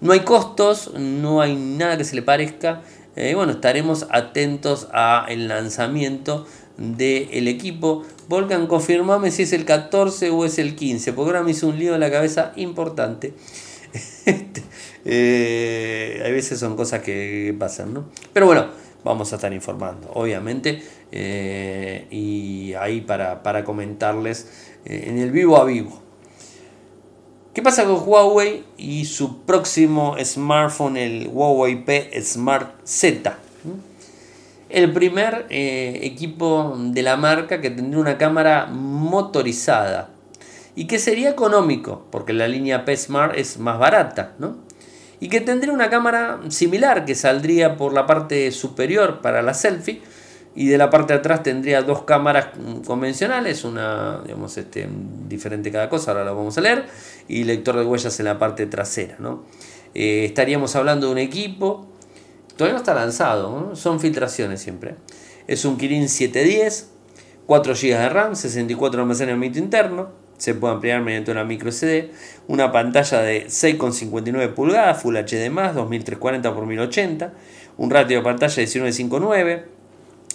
No 0.00 0.12
hay 0.12 0.20
costos, 0.20 0.92
no 0.94 1.40
hay 1.40 1.56
nada 1.56 1.96
que 1.96 2.04
se 2.04 2.14
le 2.14 2.22
parezca. 2.22 2.82
Eh, 3.16 3.34
bueno, 3.34 3.52
estaremos 3.52 4.06
atentos 4.10 4.88
al 4.92 5.48
lanzamiento 5.48 6.46
del 6.76 7.48
equipo. 7.48 8.04
Volcan, 8.28 8.66
confirmame 8.66 9.30
si 9.30 9.42
es 9.42 9.52
el 9.52 9.64
14 9.64 10.30
o 10.30 10.44
es 10.44 10.58
el 10.58 10.74
15, 10.74 11.12
porque 11.12 11.30
ahora 11.30 11.42
me 11.42 11.52
hizo 11.52 11.68
un 11.68 11.78
lío 11.78 11.94
en 11.94 12.00
la 12.00 12.10
cabeza 12.10 12.52
importante. 12.56 13.34
Este, 14.26 14.62
eh, 15.04 16.22
hay 16.24 16.32
veces 16.32 16.58
son 16.58 16.76
cosas 16.76 17.02
que 17.02 17.54
pasan, 17.58 17.92
¿no? 17.92 18.06
Pero 18.32 18.46
bueno, 18.46 18.68
vamos 19.04 19.32
a 19.32 19.36
estar 19.36 19.52
informando, 19.52 20.10
obviamente, 20.14 20.82
eh, 21.12 22.06
y 22.10 22.74
ahí 22.74 23.02
para, 23.02 23.64
comentarles 23.64 24.72
eh, 24.84 25.04
en 25.06 25.18
el 25.18 25.30
vivo 25.30 25.56
a 25.58 25.64
vivo. 25.64 26.00
¿Qué 27.52 27.62
pasa 27.62 27.84
con 27.84 28.02
Huawei 28.04 28.64
y 28.76 29.04
su 29.04 29.42
próximo 29.42 30.16
smartphone, 30.24 30.96
el 30.96 31.28
Huawei 31.28 31.84
P 31.84 32.10
Smart 32.22 32.74
Z? 32.84 33.38
el 34.74 34.92
primer 34.92 35.46
eh, 35.50 36.00
equipo 36.02 36.74
de 36.76 37.02
la 37.02 37.16
marca 37.16 37.60
que 37.60 37.70
tendría 37.70 38.00
una 38.00 38.18
cámara 38.18 38.66
motorizada 38.66 40.10
y 40.74 40.86
que 40.86 40.98
sería 40.98 41.30
económico, 41.30 42.06
porque 42.10 42.32
la 42.32 42.48
línea 42.48 42.84
P-Smart 42.84 43.36
es 43.38 43.58
más 43.58 43.78
barata, 43.78 44.32
¿no? 44.40 44.56
Y 45.20 45.28
que 45.28 45.40
tendría 45.40 45.72
una 45.72 45.90
cámara 45.90 46.40
similar 46.48 47.04
que 47.04 47.14
saldría 47.14 47.76
por 47.76 47.92
la 47.92 48.06
parte 48.06 48.50
superior 48.52 49.20
para 49.20 49.42
la 49.42 49.54
selfie 49.54 50.02
y 50.56 50.68
de 50.68 50.78
la 50.78 50.90
parte 50.90 51.12
de 51.12 51.18
atrás 51.18 51.42
tendría 51.42 51.82
dos 51.82 52.02
cámaras 52.02 52.48
convencionales, 52.86 53.64
una, 53.64 54.20
digamos, 54.22 54.56
este, 54.56 54.88
diferente 55.28 55.72
cada 55.72 55.88
cosa, 55.88 56.12
ahora 56.12 56.24
lo 56.24 56.36
vamos 56.36 56.56
a 56.58 56.60
leer, 56.60 56.86
y 57.26 57.42
lector 57.42 57.76
de 57.76 57.84
huellas 57.84 58.20
en 58.20 58.26
la 58.26 58.38
parte 58.38 58.66
trasera, 58.66 59.16
¿no? 59.18 59.44
Eh, 59.94 60.24
estaríamos 60.24 60.76
hablando 60.76 61.06
de 61.06 61.12
un 61.12 61.18
equipo 61.18 61.88
Todavía 62.56 62.74
no 62.74 62.78
está 62.78 62.94
lanzado, 62.94 63.74
son 63.74 63.98
filtraciones 63.98 64.60
siempre. 64.60 64.94
Es 65.48 65.64
un 65.64 65.76
Kirin 65.76 66.08
710, 66.08 66.90
4 67.46 67.74
GB 67.74 67.98
de 67.98 68.08
RAM, 68.08 68.36
64 68.36 68.96
de 68.96 69.02
almacenamiento 69.02 69.58
interno, 69.58 70.10
se 70.36 70.54
puede 70.54 70.74
ampliar 70.74 71.02
mediante 71.02 71.30
una 71.30 71.44
micro 71.44 71.70
SD, 71.70 72.10
una 72.48 72.72
pantalla 72.72 73.20
de 73.22 73.46
6,59 73.46 74.54
pulgadas, 74.54 75.02
Full 75.02 75.16
HD+, 75.16 75.48
2340 75.74 76.48
x 76.48 76.62
1080, 76.66 77.32
un 77.76 77.90
ratio 77.90 78.18
de 78.18 78.22
pantalla 78.22 78.54
de 78.54 78.62
19.59, 78.62 79.64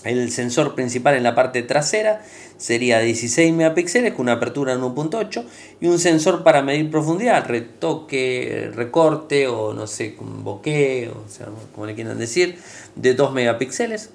el 0.06 0.32
sensor 0.32 0.76
principal 0.76 1.16
en 1.16 1.24
la 1.24 1.36
parte 1.36 1.62
trasera 1.62 2.22
sería 2.58 3.00
16 3.00 3.54
megapíxeles 3.54 4.14
con 4.14 4.24
una 4.24 4.34
apertura 4.34 4.76
de 4.76 4.82
1.8 4.82 5.43
y 5.82 5.88
un 5.88 6.00
sensor 6.00 6.43
para 6.43 6.62
medir 6.62 6.89
profundidad, 6.89 7.45
retoque, 7.47 8.72
recorte 8.74 9.47
o 9.47 9.74
no 9.74 9.88
sé, 9.88 10.16
bokeh, 10.20 11.10
o 11.10 11.30
sea, 11.30 11.47
como 11.76 11.86
le 11.86 11.95
quieran 11.95 12.18
decir, 12.18 12.58
de 12.95 13.14
2 13.14 13.34
megapíxeles. 13.34 14.12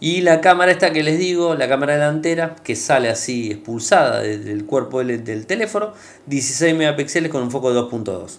Y 0.00 0.20
la 0.20 0.40
cámara 0.40 0.72
esta 0.72 0.92
que 0.92 1.02
les 1.02 1.18
digo, 1.18 1.54
la 1.54 1.68
cámara 1.68 1.94
delantera, 1.94 2.56
que 2.62 2.76
sale 2.76 3.08
así 3.08 3.50
expulsada 3.52 4.20
del 4.20 4.66
cuerpo 4.66 5.02
del, 5.02 5.46
teléfono, 5.46 5.92
16 6.26 6.74
megapíxeles 6.74 7.30
con 7.30 7.42
un 7.42 7.50
foco 7.50 7.72
de 7.72 7.80
2.2 7.80 8.38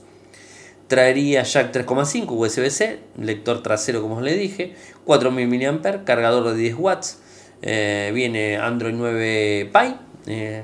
traería 0.87 1.41
jack 1.41 1.73
3,5 1.73 2.29
USB-C, 2.29 2.99
lector 3.19 3.63
trasero 3.63 4.03
como 4.03 4.17
os 4.17 4.21
le 4.21 4.37
dije, 4.37 4.75
4000 5.05 5.71
mAh, 5.71 6.03
cargador 6.05 6.53
de 6.53 6.57
10 6.57 6.75
watts, 6.77 7.17
eh, 7.63 8.11
viene 8.13 8.57
Android 8.57 8.93
9 8.95 9.71
Pie, 9.73 9.95
eh, 10.27 10.63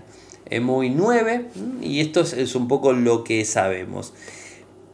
EMUI 0.49 0.89
9 0.89 1.45
y 1.81 2.01
esto 2.01 2.21
es, 2.21 2.55
un 2.55 2.67
poco 2.67 2.93
lo 2.93 3.23
que 3.23 3.43
sabemos. 3.45 4.13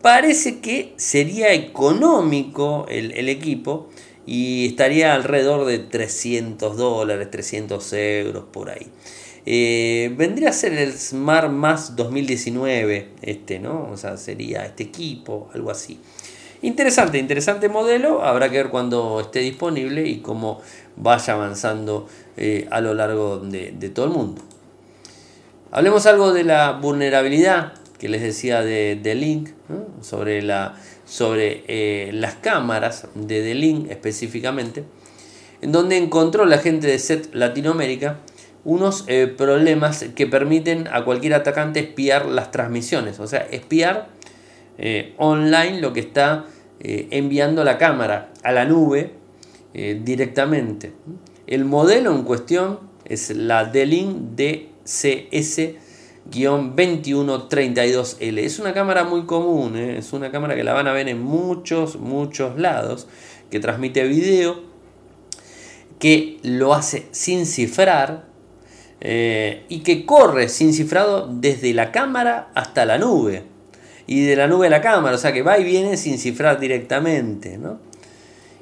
Parece 0.02 0.60
que 0.60 0.94
sería 0.98 1.52
económico 1.52 2.86
el, 2.88 3.12
el 3.12 3.28
equipo 3.28 3.90
y 4.28 4.68
estaría 4.68 5.16
alrededor 5.16 5.66
de 5.66 5.80
300 5.80 6.76
dólares, 6.76 7.32
300 7.32 7.94
euros 7.94 8.44
por 8.52 8.70
ahí. 8.70 8.92
Eh, 9.46 10.14
vendría 10.18 10.50
a 10.50 10.54
ser 10.54 10.74
el 10.74 10.92
Smart 10.92 11.50
Más 11.50 11.96
2019, 11.96 13.12
este, 13.22 13.60
¿no? 13.60 13.90
O 13.90 13.96
sea, 13.96 14.18
sería 14.18 14.66
este 14.66 14.84
equipo, 14.84 15.50
algo 15.54 15.72
así. 15.72 16.02
Interesante, 16.62 17.18
interesante 17.18 17.70
modelo. 17.70 18.22
Habrá 18.22 18.50
que 18.50 18.58
ver 18.58 18.70
cuando 18.70 19.22
esté 19.22 19.40
disponible 19.40 20.06
y 20.06 20.20
cómo 20.20 20.60
vaya 20.98 21.34
avanzando 21.34 22.10
eh, 22.36 22.68
a 22.70 22.82
lo 22.82 22.94
largo 22.94 23.40
de, 23.40 23.72
todo 23.96 24.08
el 24.08 24.12
mundo. 24.12 24.42
Hablemos 25.72 26.06
algo 26.06 26.34
de 26.34 26.44
la 26.44 26.74
vulnerabilidad 26.74 27.74
que 27.98 28.10
les 28.10 28.22
decía 28.22 28.62
de, 28.62 29.00
de 29.02 29.16
Link, 29.16 29.50
sobre, 30.02 30.42
la, 30.42 30.76
sobre 31.08 31.64
eh, 31.68 32.12
las 32.14 32.36
cámaras 32.36 33.08
de 33.16 33.42
The 33.42 33.56
Link 33.56 33.90
específicamente, 33.90 34.84
en 35.62 35.72
donde 35.72 35.98
encontró 35.98 36.46
la 36.46 36.60
gente 36.60 36.86
de 36.86 37.00
SET 37.00 37.34
Latinoamérica 37.34 38.20
unos 38.66 39.06
eh, 39.08 39.28
problemas 39.28 40.06
que 40.14 40.28
permiten 40.28 40.90
a 40.92 41.06
cualquier 41.06 41.34
atacante 41.34 41.80
espiar 41.80 42.26
las 42.26 42.52
transmisiones, 42.52 43.20
o 43.22 43.28
sea, 43.28 43.40
espiar 43.50 44.10
eh, 44.78 45.14
online 45.18 45.80
lo 45.80 45.94
que 45.94 46.02
está 46.02 46.46
enviando 46.80 47.64
la 47.64 47.80
cámara 47.80 48.32
a 48.44 48.52
la 48.52 48.64
nube 48.66 49.14
directamente. 49.74 50.94
El 51.48 51.66
modelo 51.66 52.14
en 52.14 52.22
cuestión 52.22 52.80
es 53.04 53.32
la 53.32 53.66
D-Link 53.66 54.36
DCS-2132L. 56.32 58.40
Es 58.40 58.60
una 58.60 58.74
cámara 58.74 59.04
muy 59.04 59.26
común, 59.26 59.78
es 59.78 60.14
una 60.14 60.32
cámara 60.32 60.56
que 60.56 60.64
la 60.64 60.74
van 60.74 60.88
a 60.88 60.94
ver 60.94 61.10
en 61.10 61.22
muchos, 61.22 61.98
muchos 61.98 62.58
lados, 62.60 63.08
que 63.50 63.60
transmite 63.60 64.08
video, 64.08 64.62
que 66.00 66.40
lo 66.44 66.74
hace 66.74 67.08
sin 67.12 67.46
cifrar, 67.46 68.26
eh, 69.00 69.66
y 69.70 69.82
que 69.82 70.06
corre 70.06 70.50
sin 70.50 70.74
cifrado 70.74 71.30
desde 71.32 71.74
la 71.74 71.92
cámara 71.92 72.50
hasta 72.56 72.86
la 72.86 72.98
nube 72.98 73.44
y 74.08 74.26
de 74.26 74.36
la 74.36 74.48
nube 74.48 74.68
a 74.68 74.70
la 74.72 74.82
cámara, 74.82 75.16
o 75.16 75.20
sea 75.20 75.34
que 75.34 75.44
va 75.44 75.60
y 75.60 75.64
viene 75.64 75.98
sin 75.98 76.18
cifrar 76.18 76.60
directamente. 76.60 77.60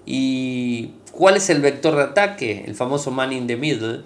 ¿Y 0.05 0.91
cuál 1.11 1.37
es 1.37 1.49
el 1.49 1.61
vector 1.61 1.95
de 1.95 2.03
ataque? 2.03 2.65
El 2.67 2.75
famoso 2.75 3.11
man 3.11 3.31
in 3.31 3.47
the 3.47 3.55
middle, 3.55 4.01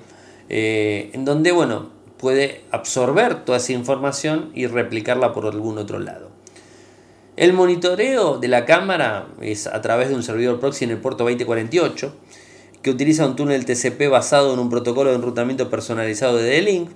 eh, 0.50 1.10
en 1.14 1.26
donde 1.26 1.52
bueno, 1.52 1.90
puede 2.20 2.62
absorber 2.72 3.46
toda 3.46 3.58
esa 3.58 3.74
información 3.74 4.52
y 4.54 4.68
replicarla 4.68 5.34
por 5.34 5.46
algún 5.46 5.78
otro 5.78 6.00
lado. 6.00 6.30
El 7.38 7.54
monitoreo 7.54 8.38
de 8.38 8.50
la 8.50 8.66
cámara 8.66 9.28
es 9.42 9.66
a 9.66 9.82
través 9.82 10.10
de 10.10 10.16
un 10.16 10.24
servidor 10.24 10.60
proxy 10.60 10.84
en 10.84 10.92
el 10.92 10.98
puerto 10.98 11.24
2048 11.24 12.14
que 12.82 12.90
utiliza 12.90 13.26
un 13.26 13.36
túnel 13.36 13.66
TCP 13.66 14.10
basado 14.10 14.54
en 14.54 14.60
un 14.60 14.70
protocolo 14.70 15.10
de 15.10 15.16
enrutamiento 15.16 15.70
personalizado 15.70 16.38
de 16.38 16.50
D-Link, 16.50 16.90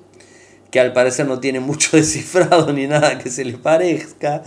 que 0.71 0.80
al 0.80 0.93
parecer 0.93 1.28
no 1.28 1.39
tiene 1.39 1.59
mucho 1.59 1.89
descifrado 1.97 2.74
ni 2.74 2.88
nada 2.88 3.17
que 3.17 3.30
se 3.30 3.45
le 3.45 3.57
parezca. 3.57 4.43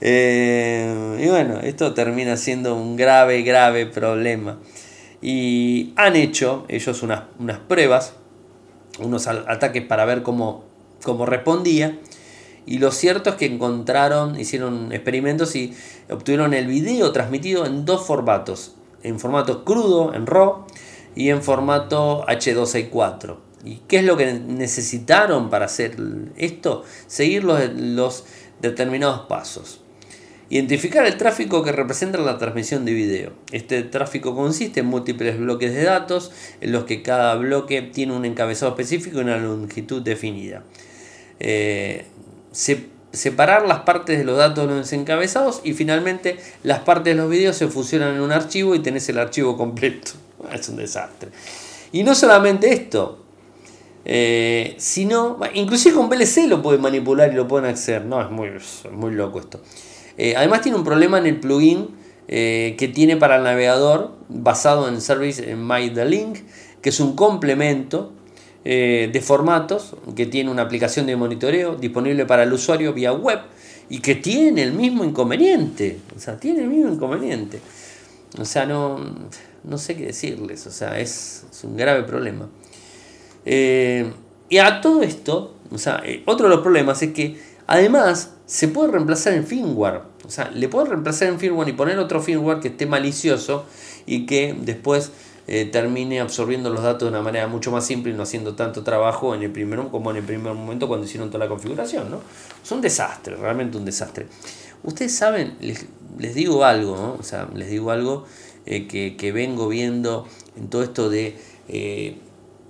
Eh, 0.00 1.18
y 1.20 1.28
bueno, 1.28 1.60
esto 1.60 1.94
termina 1.94 2.36
siendo 2.36 2.76
un 2.76 2.96
grave, 2.96 3.42
grave 3.42 3.86
problema. 3.86 4.58
Y 5.20 5.92
han 5.96 6.16
hecho 6.16 6.66
ellos 6.68 7.02
unas, 7.02 7.22
unas 7.38 7.58
pruebas, 7.58 8.14
unos 8.98 9.26
ataques 9.26 9.84
para 9.84 10.04
ver 10.04 10.22
cómo, 10.22 10.64
cómo 11.02 11.26
respondía. 11.26 11.98
Y 12.64 12.78
lo 12.78 12.92
cierto 12.92 13.30
es 13.30 13.36
que 13.36 13.46
encontraron, 13.46 14.38
hicieron 14.38 14.92
experimentos 14.92 15.56
y 15.56 15.74
obtuvieron 16.10 16.54
el 16.54 16.66
video 16.66 17.10
transmitido 17.12 17.66
en 17.66 17.84
dos 17.84 18.06
formatos 18.06 18.76
en 19.02 19.18
formato 19.18 19.64
crudo, 19.64 20.14
en 20.14 20.26
RAW, 20.26 20.64
y 21.14 21.28
en 21.28 21.42
formato 21.42 22.24
H264. 22.26 23.36
¿Y 23.64 23.76
qué 23.88 23.98
es 23.98 24.04
lo 24.04 24.16
que 24.16 24.32
necesitaron 24.32 25.50
para 25.50 25.66
hacer 25.66 25.96
esto? 26.36 26.84
Seguir 27.06 27.44
los, 27.44 28.24
determinados 28.60 29.26
pasos. 29.26 29.81
Identificar 30.52 31.06
el 31.06 31.16
tráfico 31.16 31.62
que 31.62 31.72
representa 31.72 32.18
la 32.18 32.36
transmisión 32.36 32.84
de 32.84 32.92
video. 32.92 33.32
Este 33.52 33.82
tráfico 33.84 34.36
consiste 34.36 34.80
en 34.80 34.86
múltiples 34.86 35.38
bloques 35.38 35.72
de 35.72 35.82
datos 35.82 36.30
en 36.60 36.72
los 36.72 36.84
que 36.84 37.00
cada 37.00 37.36
bloque 37.36 37.80
tiene 37.80 38.14
un 38.14 38.26
encabezado 38.26 38.72
específico 38.72 39.16
y 39.16 39.22
una 39.22 39.38
longitud 39.38 40.02
definida. 40.02 40.62
Eh, 41.40 42.04
se 42.50 42.84
separar 43.12 43.66
las 43.66 43.80
partes 43.80 44.18
de 44.18 44.24
los 44.24 44.36
datos 44.36 44.68
de 44.68 44.74
los 44.74 44.92
encabezados 44.92 45.62
y 45.64 45.72
finalmente 45.72 46.36
las 46.64 46.80
partes 46.80 47.16
de 47.16 47.22
los 47.22 47.30
vídeos 47.30 47.56
se 47.56 47.68
fusionan 47.68 48.16
en 48.16 48.20
un 48.20 48.30
archivo 48.30 48.74
y 48.74 48.80
tenés 48.80 49.08
el 49.08 49.16
archivo 49.16 49.56
completo. 49.56 50.12
Es 50.52 50.68
un 50.68 50.76
desastre. 50.76 51.30
Y 51.92 52.02
no 52.02 52.14
solamente 52.14 52.74
esto, 52.74 53.24
eh, 54.04 54.74
sino, 54.76 55.38
inclusive 55.54 55.94
con 55.94 56.10
VLC 56.10 56.46
lo 56.46 56.60
pueden 56.60 56.82
manipular 56.82 57.32
y 57.32 57.36
lo 57.36 57.48
pueden 57.48 57.72
hacer. 57.72 58.04
No, 58.04 58.20
es 58.20 58.30
muy, 58.30 58.50
muy 58.90 59.14
loco 59.14 59.40
esto. 59.40 59.62
Eh, 60.18 60.34
además 60.36 60.60
tiene 60.62 60.76
un 60.76 60.84
problema 60.84 61.18
en 61.18 61.26
el 61.26 61.40
plugin 61.40 61.88
eh, 62.28 62.74
que 62.78 62.88
tiene 62.88 63.16
para 63.16 63.36
el 63.36 63.44
navegador 63.44 64.12
basado 64.28 64.88
en 64.88 65.00
Service 65.00 65.50
en 65.50 65.68
que 66.80 66.88
es 66.88 67.00
un 67.00 67.14
complemento 67.14 68.12
eh, 68.64 69.10
de 69.12 69.20
formatos 69.20 69.96
que 70.14 70.26
tiene 70.26 70.50
una 70.50 70.62
aplicación 70.62 71.06
de 71.06 71.16
monitoreo 71.16 71.76
disponible 71.76 72.26
para 72.26 72.42
el 72.44 72.52
usuario 72.52 72.92
vía 72.92 73.12
web 73.12 73.40
y 73.88 74.00
que 74.00 74.14
tiene 74.14 74.62
el 74.62 74.72
mismo 74.72 75.04
inconveniente. 75.04 75.98
O 76.16 76.20
sea, 76.20 76.38
tiene 76.38 76.62
el 76.62 76.68
mismo 76.68 76.92
inconveniente. 76.92 77.60
O 78.38 78.44
sea, 78.44 78.66
no, 78.66 78.98
no 79.64 79.78
sé 79.78 79.96
qué 79.96 80.06
decirles. 80.06 80.66
O 80.66 80.70
sea, 80.70 80.98
es, 80.98 81.44
un 81.62 81.76
grave 81.76 82.02
problema. 82.04 82.48
Y 83.44 84.58
a 84.58 84.80
todo 84.80 85.02
esto, 85.02 85.54
o 85.70 85.78
sea, 85.78 86.02
otro 86.26 86.48
de 86.48 86.54
los 86.54 86.62
problemas 86.62 87.02
es 87.02 87.12
que 87.12 87.36
además 87.66 88.32
se 88.52 88.68
puede 88.68 88.92
reemplazar 88.92 89.32
en 89.32 89.46
firmware. 89.46 90.02
O 90.26 90.30
sea, 90.30 90.50
le 90.50 90.68
puedo 90.68 90.84
reemplazar 90.84 91.28
en 91.28 91.40
firmware 91.40 91.70
y 91.70 91.72
poner 91.72 91.98
otro 91.98 92.20
firmware 92.20 92.60
que 92.60 92.68
esté 92.68 92.84
malicioso 92.84 93.64
y 94.04 94.26
que 94.26 94.54
después 94.60 95.10
eh, 95.46 95.64
termine 95.64 96.20
absorbiendo 96.20 96.68
los 96.68 96.82
datos 96.82 97.10
de 97.10 97.16
una 97.16 97.22
manera 97.22 97.46
mucho 97.46 97.70
más 97.70 97.86
simple 97.86 98.12
y 98.12 98.14
no 98.14 98.24
haciendo 98.24 98.54
tanto 98.54 98.82
trabajo 98.82 99.34
en 99.34 99.42
el 99.42 99.50
primer, 99.50 99.78
como 99.88 100.10
en 100.10 100.18
el 100.18 100.22
primer 100.22 100.52
momento 100.52 100.86
cuando 100.86 101.06
hicieron 101.06 101.30
toda 101.30 101.46
la 101.46 101.48
configuración. 101.48 102.10
¿no? 102.10 102.20
Es 102.62 102.70
un 102.70 102.82
desastre, 102.82 103.36
realmente 103.36 103.78
un 103.78 103.86
desastre. 103.86 104.26
Ustedes 104.82 105.14
saben, 105.14 105.56
les, 105.62 106.34
digo 106.34 106.66
algo, 106.66 107.16
o 107.18 107.22
sea, 107.22 107.48
les 107.54 107.70
digo 107.70 107.90
algo 107.90 108.26
eh, 108.66 108.86
que, 108.86 109.32
vengo 109.32 109.66
viendo 109.68 110.28
en 110.58 110.68
todo 110.68 110.82
esto 110.82 111.08
de, 111.08 111.38
eh, 111.68 112.18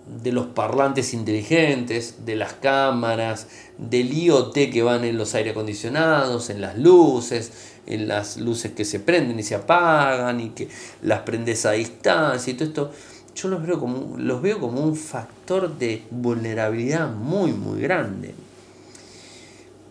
de 0.06 0.32
los 0.32 0.46
parlantes 0.46 1.14
inteligentes, 1.14 2.24
de 2.26 2.36
las 2.36 2.54
cámaras, 2.54 3.46
del 3.78 4.12
IoT 4.12 4.54
que 4.72 4.82
van 4.82 5.04
en 5.04 5.16
los 5.16 5.34
aire 5.34 5.50
acondicionados, 5.50 6.50
en 6.50 6.60
las 6.60 6.76
luces, 6.76 7.52
en 7.86 8.08
las 8.08 8.36
luces 8.36 8.72
que 8.72 8.84
se 8.84 9.00
prenden 9.00 9.38
y 9.38 9.42
se 9.42 9.54
apagan 9.54 10.40
y 10.40 10.50
que 10.50 10.68
las 11.02 11.20
prendes 11.20 11.66
a 11.66 11.72
distancia 11.72 12.52
y 12.52 12.54
todo 12.54 12.68
esto, 12.68 12.92
yo 13.34 13.48
los 13.48 13.66
veo 13.66 13.80
como, 13.80 14.18
los 14.18 14.42
veo 14.42 14.60
como 14.60 14.82
un 14.82 14.96
factor 14.96 15.78
de 15.78 16.02
vulnerabilidad 16.10 17.10
muy, 17.10 17.52
muy 17.52 17.80
grande. 17.80 18.34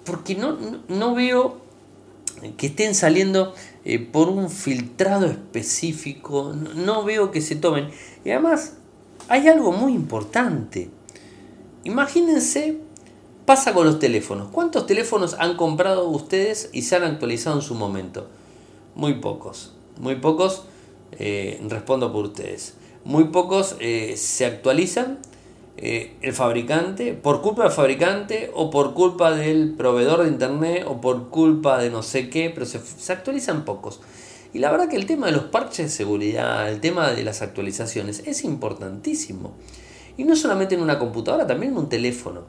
Porque 0.06 0.36
no, 0.36 0.58
no, 0.88 1.16
veo 1.16 1.62
que 2.58 2.68
estén 2.68 2.96
saliendo 2.96 3.54
eh, 3.86 4.00
por 4.00 4.30
un 4.30 4.50
filtrado 4.50 5.28
específico, 5.28 6.54
no 6.76 7.04
veo 7.04 7.32
que 7.32 7.42
se 7.42 7.56
tomen. 7.56 7.90
Y 8.26 8.32
además, 8.32 8.74
hay 9.32 9.48
algo 9.48 9.72
muy 9.72 9.94
importante. 9.94 10.90
Imagínense 11.86 12.80
pasa 13.46 13.74
con 13.74 13.86
los 13.86 13.98
teléfonos? 13.98 14.50
¿Cuántos 14.52 14.86
teléfonos 14.86 15.38
han 15.40 15.56
comprado 15.56 16.10
ustedes 16.10 16.70
y 16.74 16.82
se 16.82 16.98
han 16.98 17.04
actualizado 17.04 17.56
en 17.56 17.62
su 17.62 17.74
momento? 17.74 18.28
Muy 18.94 19.16
pocos. 19.16 19.74
Muy 19.98 20.16
pocos, 20.16 20.64
eh, 21.14 21.62
respondo 21.70 22.12
por 22.12 22.26
ustedes. 22.26 22.74
Muy 23.06 23.26
pocos 23.26 23.78
eh, 23.80 24.16
se 24.18 24.46
actualizan 24.46 25.20
eh, 25.78 26.18
el 26.22 26.34
fabricante, 26.34 27.14
por 27.14 27.42
culpa 27.42 27.64
del 27.64 27.72
fabricante 27.72 28.52
o 28.54 28.70
por 28.70 28.94
culpa 28.94 29.32
del 29.32 29.76
proveedor 29.76 30.24
de 30.24 30.28
internet 30.28 30.84
o 30.86 31.00
por 31.00 31.30
culpa 31.30 31.78
de 31.78 31.90
no 31.90 32.04
sé 32.04 32.30
qué, 32.30 32.50
pero 32.50 32.66
se, 32.66 32.80
se 32.80 33.14
actualizan 33.14 33.64
pocos. 33.64 34.02
Y 34.54 34.60
la 34.60 34.72
verdad 34.72 34.90
que 34.90 34.98
el 34.98 35.06
tema 35.06 35.28
de 35.28 35.32
los 35.32 35.46
parches 35.46 35.86
de 35.86 35.90
seguridad, 35.90 36.70
el 36.70 36.82
tema 36.82 37.12
de 37.12 37.24
las 37.24 37.42
actualizaciones 37.42 38.24
es 38.26 38.44
importantísimo. 38.44 39.54
Y 40.18 40.24
no 40.24 40.36
solamente 40.36 40.76
en 40.76 40.82
una 40.82 41.00
computadora, 41.00 41.48
también 41.48 41.72
en 41.72 41.78
un 41.78 41.90
teléfono. 41.90 42.42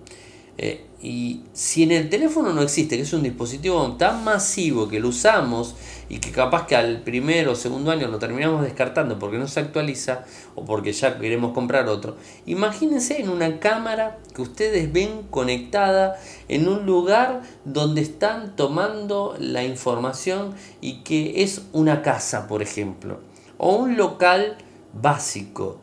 Eh, 0.62 0.86
y 1.02 1.42
si 1.52 1.82
en 1.82 1.90
el 1.90 2.08
teléfono 2.08 2.52
no 2.52 2.62
existe, 2.62 2.94
que 2.94 3.02
es 3.02 3.12
un 3.12 3.24
dispositivo 3.24 3.96
tan 3.96 4.22
masivo 4.22 4.86
que 4.86 5.00
lo 5.00 5.08
usamos 5.08 5.74
y 6.08 6.18
que 6.18 6.30
capaz 6.30 6.68
que 6.68 6.76
al 6.76 7.02
primero 7.02 7.50
o 7.50 7.54
segundo 7.56 7.90
año 7.90 8.06
lo 8.06 8.20
terminamos 8.20 8.62
descartando 8.62 9.18
porque 9.18 9.38
no 9.38 9.48
se 9.48 9.58
actualiza 9.58 10.24
o 10.54 10.64
porque 10.64 10.92
ya 10.92 11.18
queremos 11.18 11.52
comprar 11.52 11.88
otro, 11.88 12.16
imagínense 12.46 13.20
en 13.20 13.30
una 13.30 13.58
cámara 13.58 14.20
que 14.32 14.42
ustedes 14.42 14.92
ven 14.92 15.22
conectada 15.30 16.16
en 16.46 16.68
un 16.68 16.86
lugar 16.86 17.42
donde 17.64 18.00
están 18.00 18.54
tomando 18.54 19.34
la 19.40 19.64
información 19.64 20.54
y 20.80 21.02
que 21.02 21.42
es 21.42 21.62
una 21.72 22.02
casa, 22.02 22.46
por 22.46 22.62
ejemplo, 22.62 23.18
o 23.58 23.74
un 23.74 23.96
local 23.96 24.58
básico. 24.92 25.80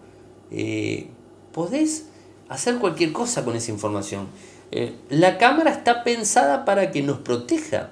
Eh, 0.52 1.10
podés 1.52 2.06
hacer 2.48 2.80
cualquier 2.80 3.12
cosa 3.12 3.44
con 3.44 3.58
esa 3.58 3.72
información. 3.72 4.28
Eh, 4.72 4.96
la 5.10 5.38
cámara 5.38 5.72
está 5.72 6.04
pensada 6.04 6.66
para 6.66 6.92
que 6.92 7.02
nos 7.02 7.20
proteja. 7.20 7.90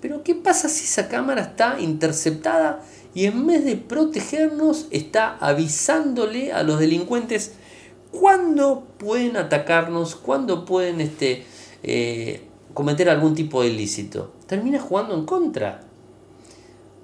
Pero 0.00 0.22
¿qué 0.24 0.34
pasa 0.34 0.68
si 0.68 0.84
esa 0.84 1.08
cámara 1.08 1.42
está 1.42 1.80
interceptada 1.80 2.82
y 3.14 3.26
en 3.26 3.46
vez 3.46 3.64
de 3.64 3.76
protegernos 3.76 4.86
está 4.90 5.36
avisándole 5.38 6.52
a 6.52 6.62
los 6.62 6.80
delincuentes 6.80 7.52
cuándo 8.10 8.84
pueden 8.98 9.36
atacarnos, 9.36 10.16
cuándo 10.16 10.64
pueden 10.64 11.00
este, 11.00 11.44
eh, 11.82 12.42
cometer 12.74 13.08
algún 13.08 13.34
tipo 13.34 13.62
de 13.62 13.68
ilícito? 13.68 14.32
Termina 14.46 14.80
jugando 14.80 15.14
en 15.14 15.24
contra. 15.24 15.82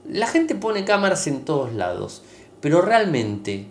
La 0.08 0.26
gente 0.26 0.54
pone 0.54 0.84
cámaras 0.84 1.26
en 1.26 1.44
todos 1.44 1.72
lados, 1.74 2.22
pero 2.60 2.82
realmente, 2.82 3.66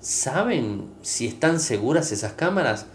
¿saben 0.00 0.86
si 1.02 1.26
están 1.26 1.60
seguras 1.60 2.10
esas 2.10 2.32
cámaras? 2.32 2.86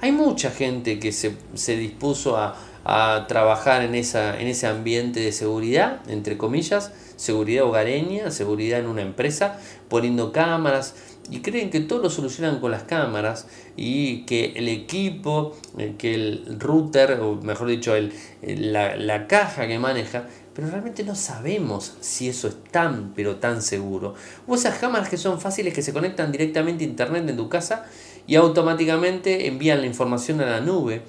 Hay 0.00 0.12
mucha 0.12 0.50
gente 0.50 0.98
que 0.98 1.12
se, 1.12 1.36
se 1.54 1.76
dispuso 1.76 2.36
a, 2.36 2.56
a 2.84 3.26
trabajar 3.28 3.82
en, 3.82 3.94
esa, 3.94 4.40
en 4.40 4.48
ese 4.48 4.66
ambiente 4.66 5.20
de 5.20 5.32
seguridad, 5.32 6.00
entre 6.08 6.38
comillas, 6.38 6.92
seguridad 7.16 7.64
hogareña, 7.64 8.30
seguridad 8.30 8.80
en 8.80 8.86
una 8.86 9.02
empresa, 9.02 9.58
poniendo 9.88 10.32
cámaras 10.32 10.94
y 11.30 11.40
creen 11.40 11.70
que 11.70 11.80
todo 11.80 12.02
lo 12.02 12.10
solucionan 12.10 12.60
con 12.60 12.70
las 12.70 12.84
cámaras 12.84 13.46
y 13.76 14.22
que 14.22 14.54
el 14.56 14.68
equipo, 14.68 15.56
eh, 15.78 15.94
que 15.96 16.14
el 16.14 16.56
router, 16.58 17.20
o 17.20 17.36
mejor 17.36 17.68
dicho, 17.68 17.94
el, 17.94 18.12
la, 18.42 18.96
la 18.96 19.26
caja 19.26 19.68
que 19.68 19.78
maneja, 19.78 20.26
pero 20.54 20.68
realmente 20.68 21.04
no 21.04 21.14
sabemos 21.14 21.94
si 22.00 22.28
eso 22.28 22.48
es 22.48 22.56
tan, 22.72 23.12
pero 23.14 23.36
tan 23.36 23.62
seguro. 23.62 24.14
O 24.48 24.54
esas 24.56 24.78
cámaras 24.78 25.08
que 25.08 25.16
son 25.16 25.40
fáciles, 25.40 25.72
que 25.72 25.82
se 25.82 25.92
conectan 25.92 26.32
directamente 26.32 26.84
a 26.84 26.88
internet 26.88 27.28
en 27.28 27.36
tu 27.36 27.48
casa 27.48 27.86
y 28.26 28.36
automáticamente 28.36 29.46
envían 29.46 29.80
la 29.80 29.86
información 29.86 30.40
a 30.40 30.46
la 30.46 30.60
nube 30.60 31.02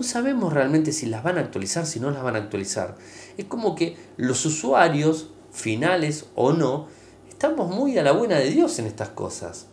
no 0.00 0.06
sabemos 0.06 0.54
realmente 0.54 0.92
si 0.92 1.04
las 1.04 1.22
van 1.22 1.36
a 1.36 1.42
actualizar, 1.42 1.84
si 1.84 2.00
no 2.00 2.10
las 2.10 2.22
van 2.22 2.34
a 2.34 2.38
actualizar. 2.38 2.96
Es 3.36 3.44
como 3.44 3.74
que 3.74 3.98
los 4.16 4.46
usuarios, 4.46 5.28
finales 5.52 6.24
o 6.34 6.54
no, 6.54 6.86
estamos 7.28 7.68
muy 7.68 7.98
a 7.98 8.02
la 8.02 8.12
buena 8.12 8.38
de 8.38 8.48
Dios 8.48 8.78
en 8.78 8.86
estas 8.86 9.10
cosas. 9.10 9.66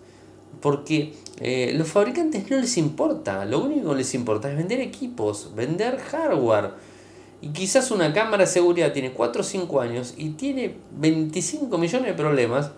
Porque 0.60 1.14
eh, 1.40 1.72
los 1.78 1.88
fabricantes 1.88 2.52
no 2.52 2.58
les 2.58 2.76
importa, 2.76 3.46
lo 3.46 3.64
único 3.64 3.92
que 3.92 4.00
les 4.00 4.14
importa 4.16 4.52
es 4.52 4.58
vender 4.58 4.82
equipos, 4.82 5.56
vender 5.56 5.98
hardware. 5.98 6.72
Y 7.40 7.54
quizás 7.54 7.90
una 7.90 8.12
cámara 8.12 8.44
de 8.44 8.52
seguridad 8.52 8.92
tiene 8.92 9.14
4 9.14 9.40
o 9.40 9.46
5 9.46 9.80
años 9.80 10.14
y 10.18 10.32
tiene 10.32 10.76
25 10.92 11.78
millones 11.78 12.08
de 12.08 12.14
problemas 12.16 12.72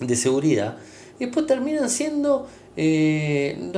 de 0.00 0.16
seguridad. 0.16 0.76
Después 1.18 1.46
terminan 1.46 1.88
siendo 1.88 2.46
eh, 2.76 3.72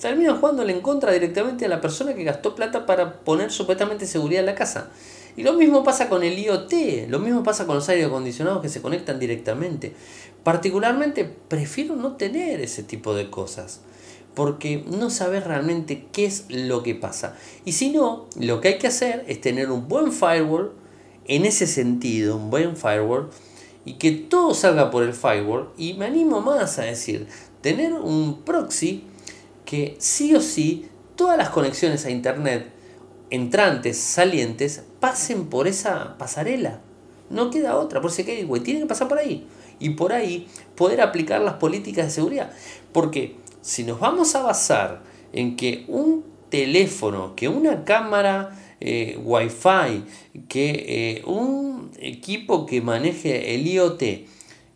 terminan 0.00 0.38
jugándole 0.38 0.72
en 0.72 0.80
contra 0.80 1.12
directamente 1.12 1.64
a 1.64 1.68
la 1.68 1.80
persona 1.80 2.14
que 2.14 2.24
gastó 2.24 2.54
plata 2.54 2.86
para 2.86 3.20
poner 3.20 3.50
supuestamente 3.50 4.06
seguridad 4.06 4.40
en 4.40 4.46
la 4.46 4.54
casa. 4.54 4.90
Y 5.36 5.42
lo 5.42 5.54
mismo 5.54 5.82
pasa 5.82 6.08
con 6.08 6.22
el 6.22 6.38
IoT, 6.38 7.08
lo 7.08 7.18
mismo 7.18 7.42
pasa 7.42 7.66
con 7.66 7.74
los 7.76 7.88
aire 7.88 8.04
acondicionados 8.04 8.62
que 8.62 8.68
se 8.68 8.80
conectan 8.80 9.18
directamente. 9.18 9.94
Particularmente 10.44 11.24
prefiero 11.24 11.96
no 11.96 12.16
tener 12.16 12.60
ese 12.60 12.82
tipo 12.82 13.14
de 13.14 13.30
cosas, 13.30 13.80
porque 14.34 14.84
no 14.86 15.10
saber 15.10 15.46
realmente 15.46 16.06
qué 16.12 16.26
es 16.26 16.46
lo 16.50 16.82
que 16.82 16.94
pasa. 16.94 17.36
Y 17.64 17.72
si 17.72 17.90
no, 17.90 18.26
lo 18.38 18.60
que 18.60 18.68
hay 18.68 18.78
que 18.78 18.86
hacer 18.86 19.24
es 19.26 19.40
tener 19.40 19.70
un 19.70 19.88
buen 19.88 20.12
firewall, 20.12 20.72
en 21.26 21.46
ese 21.46 21.66
sentido, 21.66 22.36
un 22.36 22.50
buen 22.50 22.76
firewall, 22.76 23.30
y 23.84 23.94
que 23.94 24.12
todo 24.12 24.54
salga 24.54 24.90
por 24.90 25.02
el 25.02 25.14
firewall. 25.14 25.70
Y 25.76 25.94
me 25.94 26.06
animo 26.06 26.40
más 26.42 26.78
a 26.78 26.82
decir, 26.82 27.26
tener 27.64 27.94
un 27.94 28.42
proxy 28.42 29.04
que 29.64 29.96
sí 29.98 30.34
o 30.34 30.42
sí 30.42 30.84
todas 31.16 31.38
las 31.38 31.48
conexiones 31.48 32.04
a 32.04 32.10
Internet, 32.10 32.66
entrantes, 33.30 33.96
salientes, 33.96 34.84
pasen 35.00 35.46
por 35.46 35.66
esa 35.66 36.18
pasarela. 36.18 36.82
No 37.30 37.48
queda 37.48 37.78
otra, 37.78 38.02
por 38.02 38.10
ese 38.10 38.24
gateway, 38.24 38.60
tienen 38.60 38.82
que 38.82 38.88
pasar 38.88 39.08
por 39.08 39.16
ahí. 39.16 39.46
Y 39.80 39.90
por 39.90 40.12
ahí 40.12 40.46
poder 40.74 41.00
aplicar 41.00 41.40
las 41.40 41.54
políticas 41.54 42.04
de 42.04 42.10
seguridad. 42.10 42.52
Porque 42.92 43.36
si 43.62 43.82
nos 43.82 43.98
vamos 43.98 44.34
a 44.34 44.42
basar 44.42 45.02
en 45.32 45.56
que 45.56 45.86
un 45.88 46.22
teléfono, 46.50 47.34
que 47.34 47.48
una 47.48 47.86
cámara 47.86 48.60
eh, 48.78 49.18
Wi-Fi, 49.24 50.04
que 50.48 50.84
eh, 50.86 51.22
un 51.24 51.92
equipo 51.98 52.66
que 52.66 52.82
maneje 52.82 53.54
el 53.54 53.66
IoT 53.66 54.02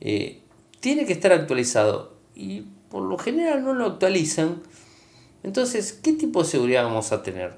eh, 0.01 0.41
tiene 0.81 1.05
que 1.05 1.13
estar 1.13 1.33
actualizado 1.33 2.17
y 2.35 2.63
por 2.91 3.03
lo 3.03 3.19
general 3.19 3.65
no 3.65 3.75
lo 3.75 3.87
actualizan, 3.87 4.63
entonces, 5.43 5.99
¿qué 6.03 6.13
tipo 6.13 6.43
de 6.43 6.49
seguridad 6.49 6.85
vamos 6.85 7.13
a 7.13 7.23
tener? 7.23 7.57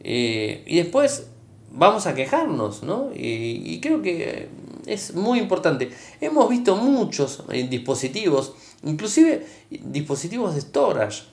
Eh, 0.00 0.62
y 0.66 0.76
después 0.76 1.28
vamos 1.72 2.06
a 2.06 2.14
quejarnos, 2.14 2.82
¿no? 2.82 3.10
Y, 3.14 3.80
creo 3.80 4.02
que 4.02 4.48
es 4.86 5.14
muy 5.14 5.38
importante. 5.38 5.90
Hemos 6.20 6.48
visto 6.48 6.76
muchos 6.76 7.42
eh, 7.50 7.66
dispositivos, 7.68 8.54
inclusive 8.84 9.46
dispositivos 9.70 10.54
de 10.54 10.60
storage. 10.60 11.24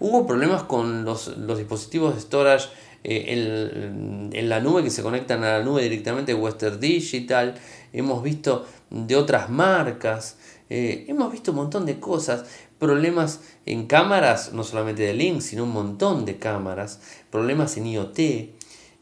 Hubo 0.00 0.26
problemas 0.26 0.64
con 0.64 1.04
los, 1.04 1.32
dispositivos 1.56 2.14
de 2.14 2.20
storage 2.20 2.68
eh, 3.04 3.24
en, 3.28 4.30
en, 4.32 4.48
la 4.48 4.60
nube 4.60 4.82
que 4.82 4.90
se 4.90 5.02
conectan 5.02 5.44
a 5.44 5.58
la 5.58 5.64
nube 5.64 5.82
directamente 5.82 6.34
Western 6.34 6.80
Digital. 6.80 7.54
Hemos 7.92 8.22
visto 8.22 8.66
de 8.90 9.16
otras 9.16 9.48
marcas. 9.48 10.38
hemos 10.68 11.30
visto 11.30 11.52
un 11.52 11.58
montón 11.58 11.86
de 11.86 12.00
cosas 12.00 12.44
problemas 12.78 13.40
en 13.64 13.86
cámaras, 13.86 14.52
no 14.52 14.64
solamente 14.64 15.02
de 15.02 15.14
Link, 15.14 15.40
sino 15.40 15.64
un 15.64 15.72
montón 15.72 16.24
de 16.24 16.38
cámaras, 16.38 17.00
problemas 17.30 17.76
en 17.76 17.86
IoT 17.86 18.18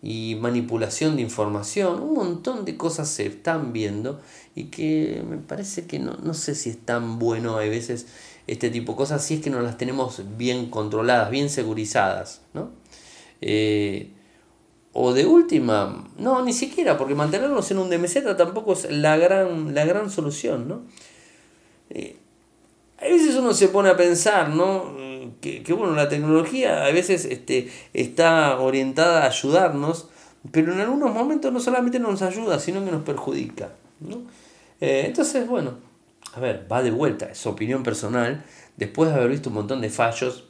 y 0.02 0.36
manipulación 0.40 1.16
de 1.16 1.22
información, 1.22 2.02
un 2.02 2.14
montón 2.14 2.64
de 2.64 2.76
cosas 2.76 3.08
se 3.08 3.26
están 3.26 3.72
viendo 3.72 4.20
y 4.54 4.64
que 4.64 5.24
me 5.28 5.38
parece 5.38 5.86
que 5.86 5.98
no, 5.98 6.16
no 6.22 6.34
sé 6.34 6.54
si 6.54 6.70
es 6.70 6.78
tan 6.78 7.18
bueno 7.18 7.56
a 7.56 7.60
veces 7.60 8.06
este 8.46 8.70
tipo 8.70 8.92
de 8.92 8.98
cosas, 8.98 9.24
si 9.24 9.34
es 9.34 9.40
que 9.40 9.50
no 9.50 9.60
las 9.60 9.78
tenemos 9.78 10.22
bien 10.36 10.68
controladas, 10.68 11.30
bien 11.30 11.48
segurizadas, 11.48 12.42
¿no? 12.52 12.70
Eh, 13.40 14.10
o 14.92 15.12
de 15.12 15.26
última, 15.26 16.08
no, 16.18 16.44
ni 16.44 16.52
siquiera, 16.52 16.96
porque 16.96 17.14
mantenerlos 17.14 17.70
en 17.70 17.78
un 17.78 17.90
DMZ 17.90 18.36
tampoco 18.36 18.74
es 18.74 18.90
la 18.90 19.16
gran, 19.16 19.74
la 19.74 19.84
gran 19.84 20.08
solución, 20.08 20.68
¿no? 20.68 20.82
Eh, 21.90 22.16
a 23.04 23.08
veces 23.08 23.36
uno 23.36 23.52
se 23.52 23.68
pone 23.68 23.90
a 23.90 23.96
pensar, 23.96 24.48
¿no? 24.48 24.96
Que, 25.40 25.62
bueno, 25.76 25.94
la 25.94 26.08
tecnología 26.08 26.86
a 26.86 26.90
veces 26.90 27.26
este, 27.26 27.70
está 27.92 28.58
orientada 28.58 29.24
a 29.24 29.26
ayudarnos, 29.26 30.08
pero 30.50 30.72
en 30.72 30.80
algunos 30.80 31.12
momentos 31.12 31.52
no 31.52 31.60
solamente 31.60 31.98
nos 31.98 32.22
ayuda, 32.22 32.58
sino 32.58 32.82
que 32.82 32.90
nos 32.90 33.02
perjudica. 33.02 33.72
¿no? 34.00 34.22
Eh, 34.80 35.04
entonces, 35.06 35.46
bueno, 35.46 35.74
a 36.32 36.40
ver, 36.40 36.66
va 36.70 36.82
de 36.82 36.90
vuelta, 36.90 37.26
es 37.26 37.46
opinión 37.46 37.82
personal, 37.82 38.42
después 38.76 39.10
de 39.10 39.16
haber 39.16 39.28
visto 39.28 39.50
un 39.50 39.56
montón 39.56 39.82
de 39.82 39.90
fallos, 39.90 40.44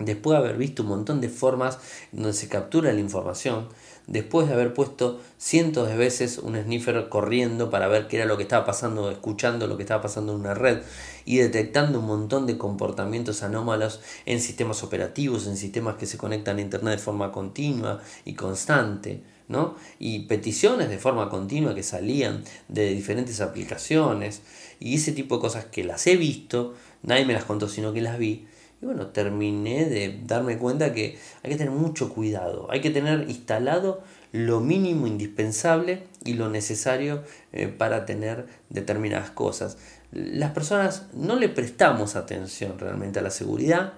después 0.00 0.38
de 0.38 0.44
haber 0.44 0.56
visto 0.56 0.82
un 0.82 0.88
montón 0.88 1.20
de 1.20 1.28
formas 1.28 1.78
donde 2.10 2.32
se 2.32 2.48
captura 2.48 2.92
la 2.92 3.00
información, 3.00 3.68
después 4.06 4.46
de 4.46 4.54
haber 4.54 4.72
puesto 4.72 5.20
cientos 5.38 5.88
de 5.88 5.96
veces 5.96 6.38
un 6.38 6.56
sniffer 6.56 7.08
corriendo 7.08 7.70
para 7.70 7.88
ver 7.88 8.06
qué 8.06 8.16
era 8.16 8.26
lo 8.26 8.36
que 8.36 8.44
estaba 8.44 8.64
pasando, 8.64 9.10
escuchando 9.10 9.66
lo 9.66 9.76
que 9.76 9.82
estaba 9.82 10.02
pasando 10.02 10.32
en 10.32 10.40
una 10.40 10.54
red 10.54 10.82
y 11.24 11.38
detectando 11.38 12.00
un 12.00 12.06
montón 12.06 12.46
de 12.46 12.56
comportamientos 12.56 13.42
anómalos 13.42 14.00
en 14.24 14.40
sistemas 14.40 14.82
operativos, 14.82 15.46
en 15.46 15.56
sistemas 15.56 15.96
que 15.96 16.06
se 16.06 16.18
conectan 16.18 16.58
a 16.58 16.62
Internet 16.62 16.98
de 16.98 17.04
forma 17.04 17.32
continua 17.32 18.00
y 18.24 18.34
constante. 18.34 19.22
¿no? 19.48 19.76
y 20.00 20.26
peticiones 20.26 20.88
de 20.88 20.98
forma 20.98 21.28
continua 21.28 21.72
que 21.72 21.84
salían 21.84 22.42
de 22.66 22.88
diferentes 22.88 23.40
aplicaciones 23.40 24.42
y 24.80 24.96
ese 24.96 25.12
tipo 25.12 25.36
de 25.36 25.40
cosas 25.40 25.66
que 25.66 25.84
las 25.84 26.04
he 26.08 26.16
visto, 26.16 26.74
nadie 27.04 27.24
me 27.24 27.32
las 27.32 27.44
contó 27.44 27.68
sino 27.68 27.92
que 27.92 28.00
las 28.00 28.18
vi, 28.18 28.48
y 28.86 28.94
bueno, 28.94 29.08
terminé 29.08 29.86
de 29.86 30.20
darme 30.26 30.58
cuenta 30.58 30.92
que 30.92 31.18
hay 31.42 31.50
que 31.50 31.56
tener 31.56 31.72
mucho 31.72 32.12
cuidado, 32.14 32.68
hay 32.70 32.80
que 32.80 32.90
tener 32.90 33.28
instalado 33.28 34.02
lo 34.30 34.60
mínimo 34.60 35.06
indispensable 35.06 36.04
y 36.24 36.34
lo 36.34 36.50
necesario 36.50 37.22
eh, 37.52 37.66
para 37.66 38.06
tener 38.06 38.46
determinadas 38.70 39.30
cosas. 39.30 39.76
Las 40.12 40.52
personas 40.52 41.06
no 41.14 41.36
le 41.36 41.48
prestamos 41.48 42.14
atención 42.14 42.78
realmente 42.78 43.18
a 43.18 43.22
la 43.22 43.30
seguridad 43.30 43.94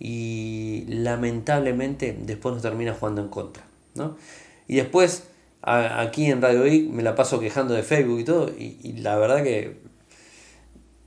y 0.00 0.86
lamentablemente 0.88 2.18
después 2.20 2.54
nos 2.54 2.62
termina 2.62 2.94
jugando 2.94 3.22
en 3.22 3.28
contra. 3.28 3.64
¿no? 3.94 4.16
Y 4.66 4.76
después 4.76 5.28
aquí 5.62 6.26
en 6.26 6.42
Radio 6.42 6.66
I 6.66 6.88
me 6.88 7.02
la 7.02 7.14
paso 7.14 7.38
quejando 7.38 7.74
de 7.74 7.82
Facebook 7.82 8.20
y 8.20 8.24
todo 8.24 8.48
y 8.56 8.92
la 8.98 9.16
verdad 9.16 9.42
que 9.42 9.86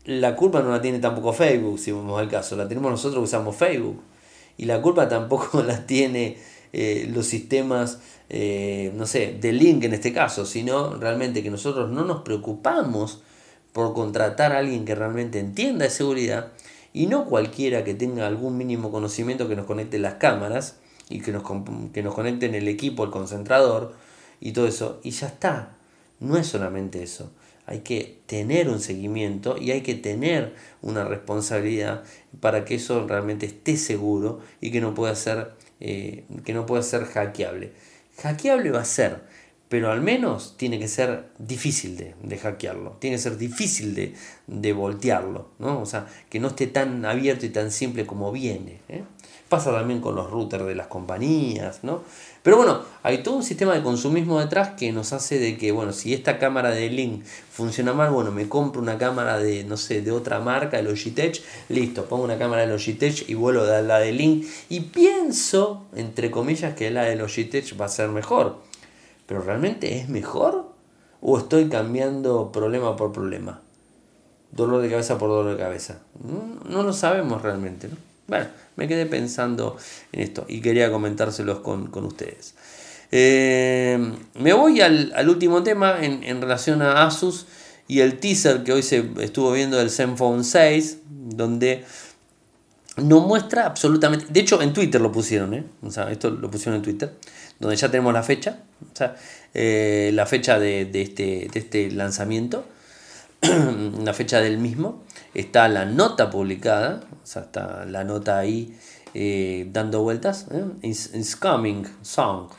la 0.09 0.35
culpa 0.35 0.61
no 0.61 0.71
la 0.71 0.81
tiene 0.81 0.97
tampoco 0.99 1.33
Facebook, 1.33 1.77
si 1.77 1.91
vamos 1.91 2.19
al 2.19 2.27
caso, 2.27 2.55
la 2.55 2.67
tenemos 2.67 2.89
nosotros 2.89 3.21
que 3.21 3.25
usamos 3.25 3.55
Facebook. 3.55 4.01
Y 4.57 4.65
la 4.65 4.81
culpa 4.81 5.07
tampoco 5.07 5.61
la 5.67 5.85
tiene 5.85 6.37
eh, 6.73 7.07
los 7.13 7.27
sistemas, 7.27 7.99
eh, 8.29 8.91
no 8.95 9.05
sé, 9.05 9.37
de 9.39 9.53
link 9.53 9.83
en 9.83 9.93
este 9.93 10.11
caso, 10.11 10.45
sino 10.45 10.95
realmente 10.95 11.43
que 11.43 11.51
nosotros 11.51 11.91
no 11.91 12.05
nos 12.05 12.23
preocupamos 12.23 13.21
por 13.71 13.93
contratar 13.93 14.51
a 14.51 14.57
alguien 14.57 14.83
que 14.83 14.95
realmente 14.95 15.39
entienda 15.39 15.85
de 15.85 15.91
seguridad 15.91 16.53
y 16.91 17.05
no 17.05 17.25
cualquiera 17.25 17.83
que 17.83 17.93
tenga 17.93 18.25
algún 18.25 18.57
mínimo 18.57 18.91
conocimiento 18.91 19.47
que 19.47 19.55
nos 19.55 19.67
conecte 19.67 19.99
las 19.99 20.15
cámaras 20.15 20.77
y 21.07 21.21
que 21.21 21.31
nos, 21.31 21.43
que 21.93 22.01
nos 22.01 22.15
conecte 22.15 22.47
en 22.47 22.55
el 22.55 22.67
equipo, 22.67 23.03
el 23.03 23.11
concentrador 23.11 23.93
y 24.41 24.53
todo 24.53 24.67
eso. 24.67 24.99
Y 25.03 25.11
ya 25.11 25.27
está. 25.27 25.75
No 26.19 26.35
es 26.35 26.47
solamente 26.47 27.03
eso 27.03 27.29
hay 27.69 27.81
que 27.81 28.17
tener 28.25 28.67
un 28.67 28.79
seguimiento 28.79 29.55
y 29.55 29.69
hay 29.69 29.81
que 29.81 29.93
tener 29.93 30.55
una 30.81 31.03
responsabilidad 31.03 32.03
para 32.41 32.65
que 32.65 32.75
eso 32.75 33.07
realmente 33.07 33.45
esté 33.45 33.77
seguro 33.77 34.39
y 34.59 34.71
que 34.71 34.81
no 34.81 34.95
pueda 34.95 35.13
ser, 35.13 35.51
eh, 35.79 36.23
que 36.45 36.53
no 36.53 36.65
pueda 36.65 36.81
ser 36.81 37.05
hackeable. 37.05 37.73
Hackeable 38.23 38.71
va 38.71 38.81
a 38.81 38.85
ser, 38.85 39.21
pero 39.69 39.91
al 39.91 40.01
menos 40.01 40.57
tiene 40.57 40.79
que 40.79 40.87
ser 40.87 41.25
difícil 41.37 41.95
de, 41.95 42.37
hackearlo, 42.39 42.97
tiene 42.99 43.17
que 43.17 43.21
ser 43.21 43.37
difícil 43.37 44.15
de, 44.47 44.73
voltearlo, 44.73 45.49
¿no? 45.59 45.79
o 45.79 45.85
sea, 45.85 46.07
que 46.27 46.39
no 46.39 46.47
esté 46.47 46.65
tan 46.65 47.05
abierto 47.05 47.45
y 47.45 47.49
tan 47.49 47.69
simple 47.69 48.07
como 48.07 48.31
viene. 48.31 48.79
¿eh? 48.89 49.03
Pasa 49.47 49.71
también 49.71 50.01
con 50.01 50.15
los 50.15 50.31
routers 50.31 50.65
de 50.65 50.73
las 50.73 50.87
compañías, 50.87 51.83
¿no? 51.83 52.01
Pero 52.41 52.55
bueno, 52.55 52.81
hay 53.03 53.21
todo 53.21 53.35
un 53.35 53.43
sistema 53.43 53.73
de 53.73 53.83
consumismo 53.83 54.39
detrás 54.39 54.69
que 54.69 54.93
nos 54.93 55.11
hace 55.11 55.39
de 55.39 55.57
que, 55.57 55.73
bueno, 55.73 55.91
si 55.91 56.13
esta 56.13 56.39
cámara 56.39 56.69
de 56.69 56.89
Link 56.89 57.25
funciona 57.51 57.91
mal, 57.91 58.11
bueno, 58.11 58.31
me 58.31 58.47
compro 58.47 58.81
una 58.81 58.97
cámara 58.97 59.37
de, 59.39 59.65
no 59.65 59.75
sé, 59.75 60.01
de 60.01 60.11
otra 60.11 60.39
marca, 60.39 60.77
de 60.77 60.83
Logitech, 60.83 61.43
listo, 61.67 62.05
pongo 62.05 62.23
una 62.23 62.37
cámara 62.37 62.61
de 62.61 62.67
Logitech 62.67 63.29
y 63.29 63.33
vuelvo 63.33 63.63
a 63.63 63.81
la 63.81 63.99
de 63.99 64.13
Link 64.13 64.45
y 64.69 64.79
pienso, 64.81 65.85
entre 65.95 66.31
comillas, 66.31 66.75
que 66.75 66.91
la 66.91 67.03
de 67.03 67.17
Logitech 67.17 67.79
va 67.79 67.85
a 67.85 67.89
ser 67.89 68.09
mejor. 68.09 68.57
Pero 69.25 69.41
¿realmente 69.41 69.99
es 69.99 70.07
mejor? 70.07 70.69
¿O 71.21 71.37
estoy 71.37 71.67
cambiando 71.67 72.51
problema 72.53 72.95
por 72.95 73.11
problema? 73.11 73.61
Dolor 74.51 74.81
de 74.81 74.89
cabeza 74.89 75.17
por 75.17 75.29
dolor 75.29 75.51
de 75.51 75.61
cabeza. 75.61 75.99
No, 76.23 76.63
no 76.69 76.83
lo 76.83 76.93
sabemos 76.93 77.41
realmente, 77.41 77.89
¿no? 77.89 78.08
Bueno, 78.29 78.45
me 78.75 78.87
quedé 78.87 79.05
pensando 79.07 79.77
en 80.11 80.21
esto 80.21 80.45
y 80.47 80.61
quería 80.61 80.91
comentárselos 80.91 81.59
con, 81.59 81.89
ustedes. 82.05 82.53
Eh, 83.11 84.13
me 84.35 84.53
voy 84.53 84.81
al, 84.81 85.27
último 85.27 85.63
tema 85.63 85.97
en, 86.01 86.41
relación 86.41 86.83
a 86.83 87.05
Asus 87.05 87.47
y 87.87 88.01
el 88.01 88.19
teaser 88.19 88.63
que 88.63 88.71
hoy 88.71 88.83
se 88.83 89.03
estuvo 89.19 89.51
viendo 89.51 89.77
del 89.77 89.89
Zenfone 89.89 90.43
6, 90.43 90.99
donde 91.09 91.83
no 92.97 93.21
muestra 93.21 93.65
absolutamente. 93.65 94.27
De 94.29 94.39
hecho, 94.39 94.61
en 94.61 94.73
Twitter 94.73 95.01
lo 95.01 95.11
pusieron, 95.11 95.55
¿eh? 95.55 95.63
O 95.81 95.89
sea, 95.89 96.11
esto 96.11 96.29
lo 96.29 96.51
pusieron 96.51 96.75
en 96.75 96.83
Twitter, 96.83 97.11
donde 97.59 97.75
ya 97.75 97.89
tenemos 97.89 98.13
la 98.13 98.21
fecha, 98.21 98.59
o 98.81 98.95
sea, 98.95 99.15
eh, 99.55 100.11
la 100.13 100.27
fecha 100.27 100.59
de, 100.59 100.89
este, 100.93 101.47
de 101.51 101.59
este 101.59 101.89
lanzamiento, 101.89 102.65
la 103.41 104.13
fecha 104.13 104.39
del 104.39 104.59
mismo 104.59 105.03
está 105.33 105.67
la 105.67 105.85
nota 105.85 106.29
publicada, 106.29 107.01
o 107.23 107.25
sea, 107.25 107.43
está 107.43 107.85
la 107.85 108.03
nota 108.03 108.37
ahí 108.37 108.75
eh, 109.13 109.67
dando 109.71 110.01
vueltas, 110.01 110.45
¿eh? 110.51 110.63
It's, 110.83 111.35
coming, 111.35 111.83
song. 112.01 112.49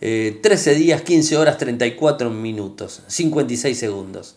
13 0.00 0.40
eh, 0.40 0.74
días, 0.74 1.02
15 1.02 1.36
horas, 1.36 1.58
34 1.58 2.30
minutos, 2.30 3.02
56 3.06 3.78
segundos. 3.78 4.36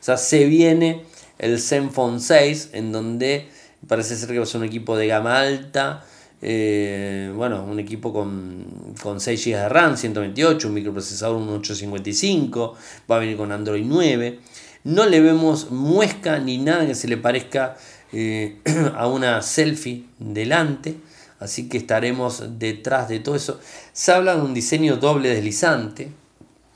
O 0.00 0.04
sea, 0.04 0.16
se 0.16 0.44
viene 0.44 1.04
el 1.38 1.60
Zenfone 1.60 2.20
6, 2.20 2.70
en 2.72 2.92
donde 2.92 3.48
parece 3.86 4.16
ser 4.16 4.28
que 4.30 4.38
va 4.38 4.44
a 4.44 4.46
ser 4.46 4.60
un 4.60 4.66
equipo 4.66 4.96
de 4.96 5.08
gama 5.08 5.40
alta, 5.40 6.04
bueno, 6.40 7.64
un 7.64 7.78
equipo 7.78 8.12
con 8.12 9.20
6 9.20 9.44
GB 9.44 9.56
de 9.56 9.68
RAM, 9.68 9.96
128, 9.96 10.68
un 10.68 10.74
microprocesador, 10.74 11.36
un 11.36 11.48
855, 11.48 12.74
va 13.10 13.16
a 13.16 13.18
venir 13.20 13.36
con 13.36 13.52
Android 13.52 13.84
9. 13.86 14.40
No 14.84 15.06
le 15.06 15.20
vemos 15.20 15.70
muesca 15.70 16.38
ni 16.38 16.58
nada 16.58 16.86
que 16.86 16.94
se 16.94 17.08
le 17.08 17.16
parezca 17.16 17.76
eh, 18.12 18.58
a 18.96 19.06
una 19.06 19.42
selfie 19.42 20.04
delante. 20.18 20.96
Así 21.38 21.68
que 21.68 21.76
estaremos 21.76 22.58
detrás 22.58 23.08
de 23.08 23.20
todo 23.20 23.34
eso. 23.34 23.60
Se 23.92 24.12
habla 24.12 24.36
de 24.36 24.42
un 24.42 24.54
diseño 24.54 24.96
doble 24.96 25.28
deslizante. 25.28 26.08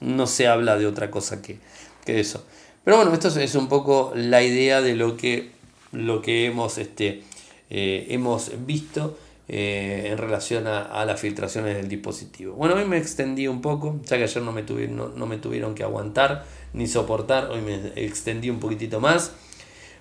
No 0.01 0.27
se 0.27 0.49
habla 0.49 0.77
de 0.77 0.87
otra 0.87 1.11
cosa 1.11 1.41
que, 1.41 1.59
eso. 2.07 2.45
Pero 2.85 2.97
bueno, 2.97 3.13
esto 3.13 3.29
es 3.41 3.55
un 3.55 3.69
poco 3.69 4.13
la 4.15 4.43
idea 4.43 4.81
de 4.81 4.95
lo 4.95 5.17
que, 5.17 5.51
lo 5.93 6.23
que 6.23 6.47
hemos, 6.47 6.79
este, 6.79 7.23
eh, 7.71 8.07
hemos 8.11 8.53
visto 8.67 9.17
eh, 9.49 10.09
en 10.11 10.19
relación 10.19 10.67
a, 10.67 11.05
las 11.05 11.21
filtraciones 11.21 11.77
del 11.77 11.89
dispositivo. 11.89 12.55
Bueno, 12.55 12.75
hoy 12.75 12.85
me 12.85 12.99
extendí 12.99 13.47
un 13.47 13.61
poco, 13.61 14.01
ya 14.05 14.17
que 14.17 14.25
ayer 14.25 14.43
no 14.43 14.51
me, 14.51 14.65
tuvieron, 14.65 15.17
no 15.17 15.27
me 15.27 15.39
tuvieron 15.39 15.77
que 15.77 15.85
aguantar 15.85 16.45
ni 16.77 16.87
soportar. 16.87 17.51
Hoy 17.51 17.63
me 17.63 17.75
extendí 17.97 18.51
un 18.51 18.61
poquitito 18.61 19.01
más. 19.01 19.33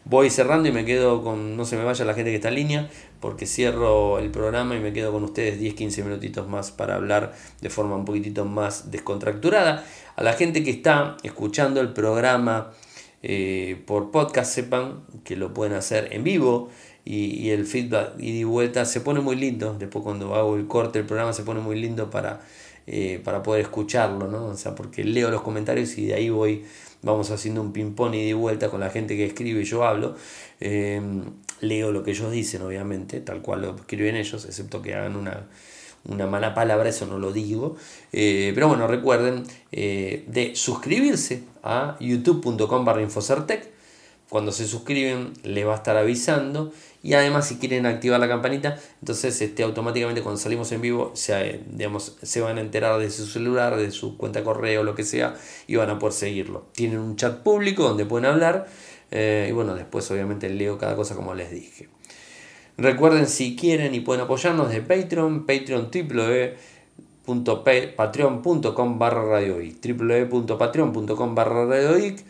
Voy 0.03 0.29
cerrando 0.29 0.69
y 0.69 0.71
me 0.71 0.85
quedo 0.85 1.23
con, 1.23 1.57
no 1.57 1.65
se 1.65 1.77
me 1.77 1.83
vaya 1.83 2.05
la 2.05 2.13
gente 2.13 2.29
que 2.29 2.35
está 2.35 2.49
en 2.49 2.55
línea, 2.55 2.89
porque 3.19 3.47
cierro 3.47 4.19
el 4.19 4.29
programa 4.29 4.75
y 4.75 4.79
me 4.79 4.93
quedo 4.93 5.11
con 5.11 5.23
ustedes 5.23 5.59
10-15 5.59 6.03
minutitos 6.03 6.47
más 6.47 6.69
para 6.69 6.93
hablar 6.93 7.33
de 7.59 7.71
forma 7.71 7.95
un 7.95 8.05
poquitito 8.05 8.45
más 8.45 8.91
descontracturada. 8.91 9.83
A 10.15 10.21
la 10.21 10.33
gente 10.33 10.63
que 10.63 10.69
está 10.69 11.17
escuchando 11.23 11.81
el 11.81 11.91
programa 11.91 12.71
eh, 13.23 13.81
por 13.87 14.11
podcast, 14.11 14.53
sepan 14.53 15.05
que 15.23 15.35
lo 15.35 15.55
pueden 15.55 15.73
hacer 15.73 16.09
en 16.11 16.23
vivo 16.23 16.69
y, 17.03 17.49
el 17.49 17.65
feedback 17.65 18.13
y 18.19 18.37
de 18.37 18.45
vuelta 18.45 18.85
se 18.85 19.01
pone 19.01 19.21
muy 19.21 19.35
lindo. 19.35 19.75
Después 19.79 20.03
cuando 20.03 20.35
hago 20.35 20.55
el 20.55 20.67
corte 20.67 20.99
del 20.99 21.07
programa 21.07 21.33
se 21.33 21.41
pone 21.41 21.61
muy 21.61 21.79
lindo 21.79 22.11
para 22.11 22.41
eh, 22.87 23.19
para 23.23 23.41
poder 23.41 23.61
escucharlo, 23.61 24.27
¿no? 24.27 24.45
O 24.45 24.55
sea, 24.55 24.75
porque 24.75 25.03
leo 25.03 25.31
los 25.31 25.41
comentarios 25.41 25.97
y 25.97 26.07
de 26.07 26.13
ahí 26.13 26.29
voy, 26.29 26.65
vamos 27.01 27.31
haciendo 27.31 27.61
un 27.61 27.73
ping-pong 27.73 28.13
y 28.13 28.27
de 28.27 28.33
vuelta 28.33 28.69
con 28.69 28.79
la 28.79 28.89
gente 28.91 29.15
que 29.15 29.25
escribe 29.25 29.61
y 29.61 29.65
yo 29.65 29.83
hablo. 29.85 30.15
Eh, 30.59 31.01
leo 31.61 31.91
lo 31.91 32.03
que 32.03 32.11
ellos 32.11 32.31
dicen, 32.31 32.61
obviamente, 32.61 33.21
tal 33.21 33.41
cual 33.41 33.61
lo 33.61 33.75
escriben 33.75 34.15
ellos, 34.15 34.45
excepto 34.45 34.81
que 34.81 34.93
hagan 34.93 35.15
una, 35.15 35.47
mala 36.27 36.53
palabra, 36.53 36.89
eso 36.89 37.07
no 37.07 37.17
lo 37.17 37.31
digo. 37.31 37.75
Eh, 38.13 38.51
pero 38.53 38.67
bueno, 38.67 38.87
recuerden 38.87 39.43
de 39.71 40.51
suscribirse 40.55 41.43
a 41.63 41.97
youtube.com 41.99 42.85
barra. 42.85 43.01
Cuando 44.29 44.51
se 44.51 44.65
suscriben, 44.65 45.33
les 45.43 45.65
va 45.67 45.73
a 45.73 45.75
estar 45.77 45.97
avisando 45.97 46.71
y 47.03 47.13
además 47.13 47.47
si 47.47 47.57
quieren 47.57 47.85
activar 47.85 48.19
la 48.19 48.27
campanita, 48.27 48.79
entonces 48.99 49.39
este, 49.39 49.61
automáticamente 49.61 50.23
cuando 50.23 50.41
salimos 50.41 50.71
en 50.71 50.81
vivo 50.81 51.11
se, 51.13 51.61
digamos, 51.69 52.17
se 52.23 52.41
van 52.41 52.57
a 52.57 52.61
enterar 52.61 52.99
de 52.99 53.11
su 53.11 53.27
celular, 53.27 53.75
de 53.77 53.91
su 53.91 54.17
cuenta 54.17 54.43
correo, 54.43 54.83
lo 54.83 54.95
que 54.95 55.03
sea, 55.03 55.35
y 55.67 55.75
van 55.75 55.91
a 55.91 55.99
poder 55.99 56.13
seguirlo. 56.13 56.65
Tienen 56.71 56.97
un 56.97 57.15
chat 57.15 57.43
público 57.43 57.83
donde 57.83 58.07
pueden 58.07 58.25
hablar 58.25 58.65
eh, 59.11 59.45
y 59.47 59.51
bueno, 59.51 59.75
después 59.75 60.09
obviamente 60.09 60.49
leo 60.49 60.79
cada 60.79 60.95
cosa 60.95 61.13
como 61.15 61.35
les 61.35 61.51
dije. 61.51 61.89
Recuerden 62.77 63.27
si 63.27 63.55
quieren 63.55 63.93
y 63.93 63.99
pueden 63.99 64.23
apoyarnos 64.23 64.69
de 64.71 64.81
Patreon, 64.81 65.45
Patreon 65.45 65.91
www.patreon.com 67.27 68.99
barra 68.99 69.23
radioic 69.25 69.77
www.patreon.com 69.85 71.35
barra 71.35 71.65
radioic 71.65 72.25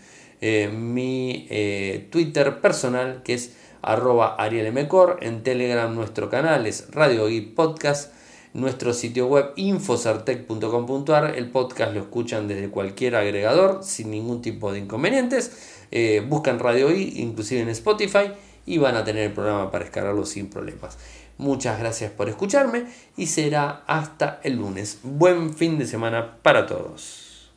eh, 0.48 0.68
mi 0.68 1.48
eh, 1.50 2.08
Twitter 2.12 2.62
personal 2.62 3.24
que 3.24 3.34
es 3.34 3.56
arroba 3.82 4.36
arielmcor, 4.36 5.18
en 5.22 5.42
Telegram 5.42 5.92
nuestro 5.96 6.30
canal 6.30 6.68
es 6.68 6.92
Radio 6.92 7.30
y 7.30 7.42
Podcast, 7.42 8.14
nuestro 8.54 8.94
sitio 8.94 9.26
web 9.26 9.54
infosartec.com.ar, 9.56 11.34
el 11.36 11.50
podcast 11.50 11.96
lo 11.96 12.02
escuchan 12.02 12.48
desde 12.48 12.70
cualquier 12.70 13.16
agregador 13.16 13.84
sin 13.84 14.12
ningún 14.12 14.44
tipo 14.44 14.72
de 14.72 14.78
inconvenientes, 14.78 15.88
eh, 15.90 16.24
buscan 16.24 16.60
Radio 16.60 16.92
I, 16.92 17.14
inclusive 17.16 17.62
en 17.62 17.70
Spotify, 17.70 18.32
y 18.68 18.78
van 18.78 18.98
a 18.98 19.04
tener 19.04 19.24
el 19.24 19.34
programa 19.34 19.72
para 19.72 19.86
descargarlo 19.86 20.28
sin 20.28 20.52
problemas. 20.52 21.00
Muchas 21.40 21.80
gracias 21.80 22.12
por 22.12 22.30
escucharme 22.30 22.86
y 23.18 23.26
será 23.26 23.84
hasta 23.88 24.42
el 24.44 24.58
lunes. 24.58 25.00
Buen 25.02 25.56
fin 25.56 25.80
de 25.80 25.88
semana 25.88 26.38
para 26.44 26.68
todos. 26.68 27.25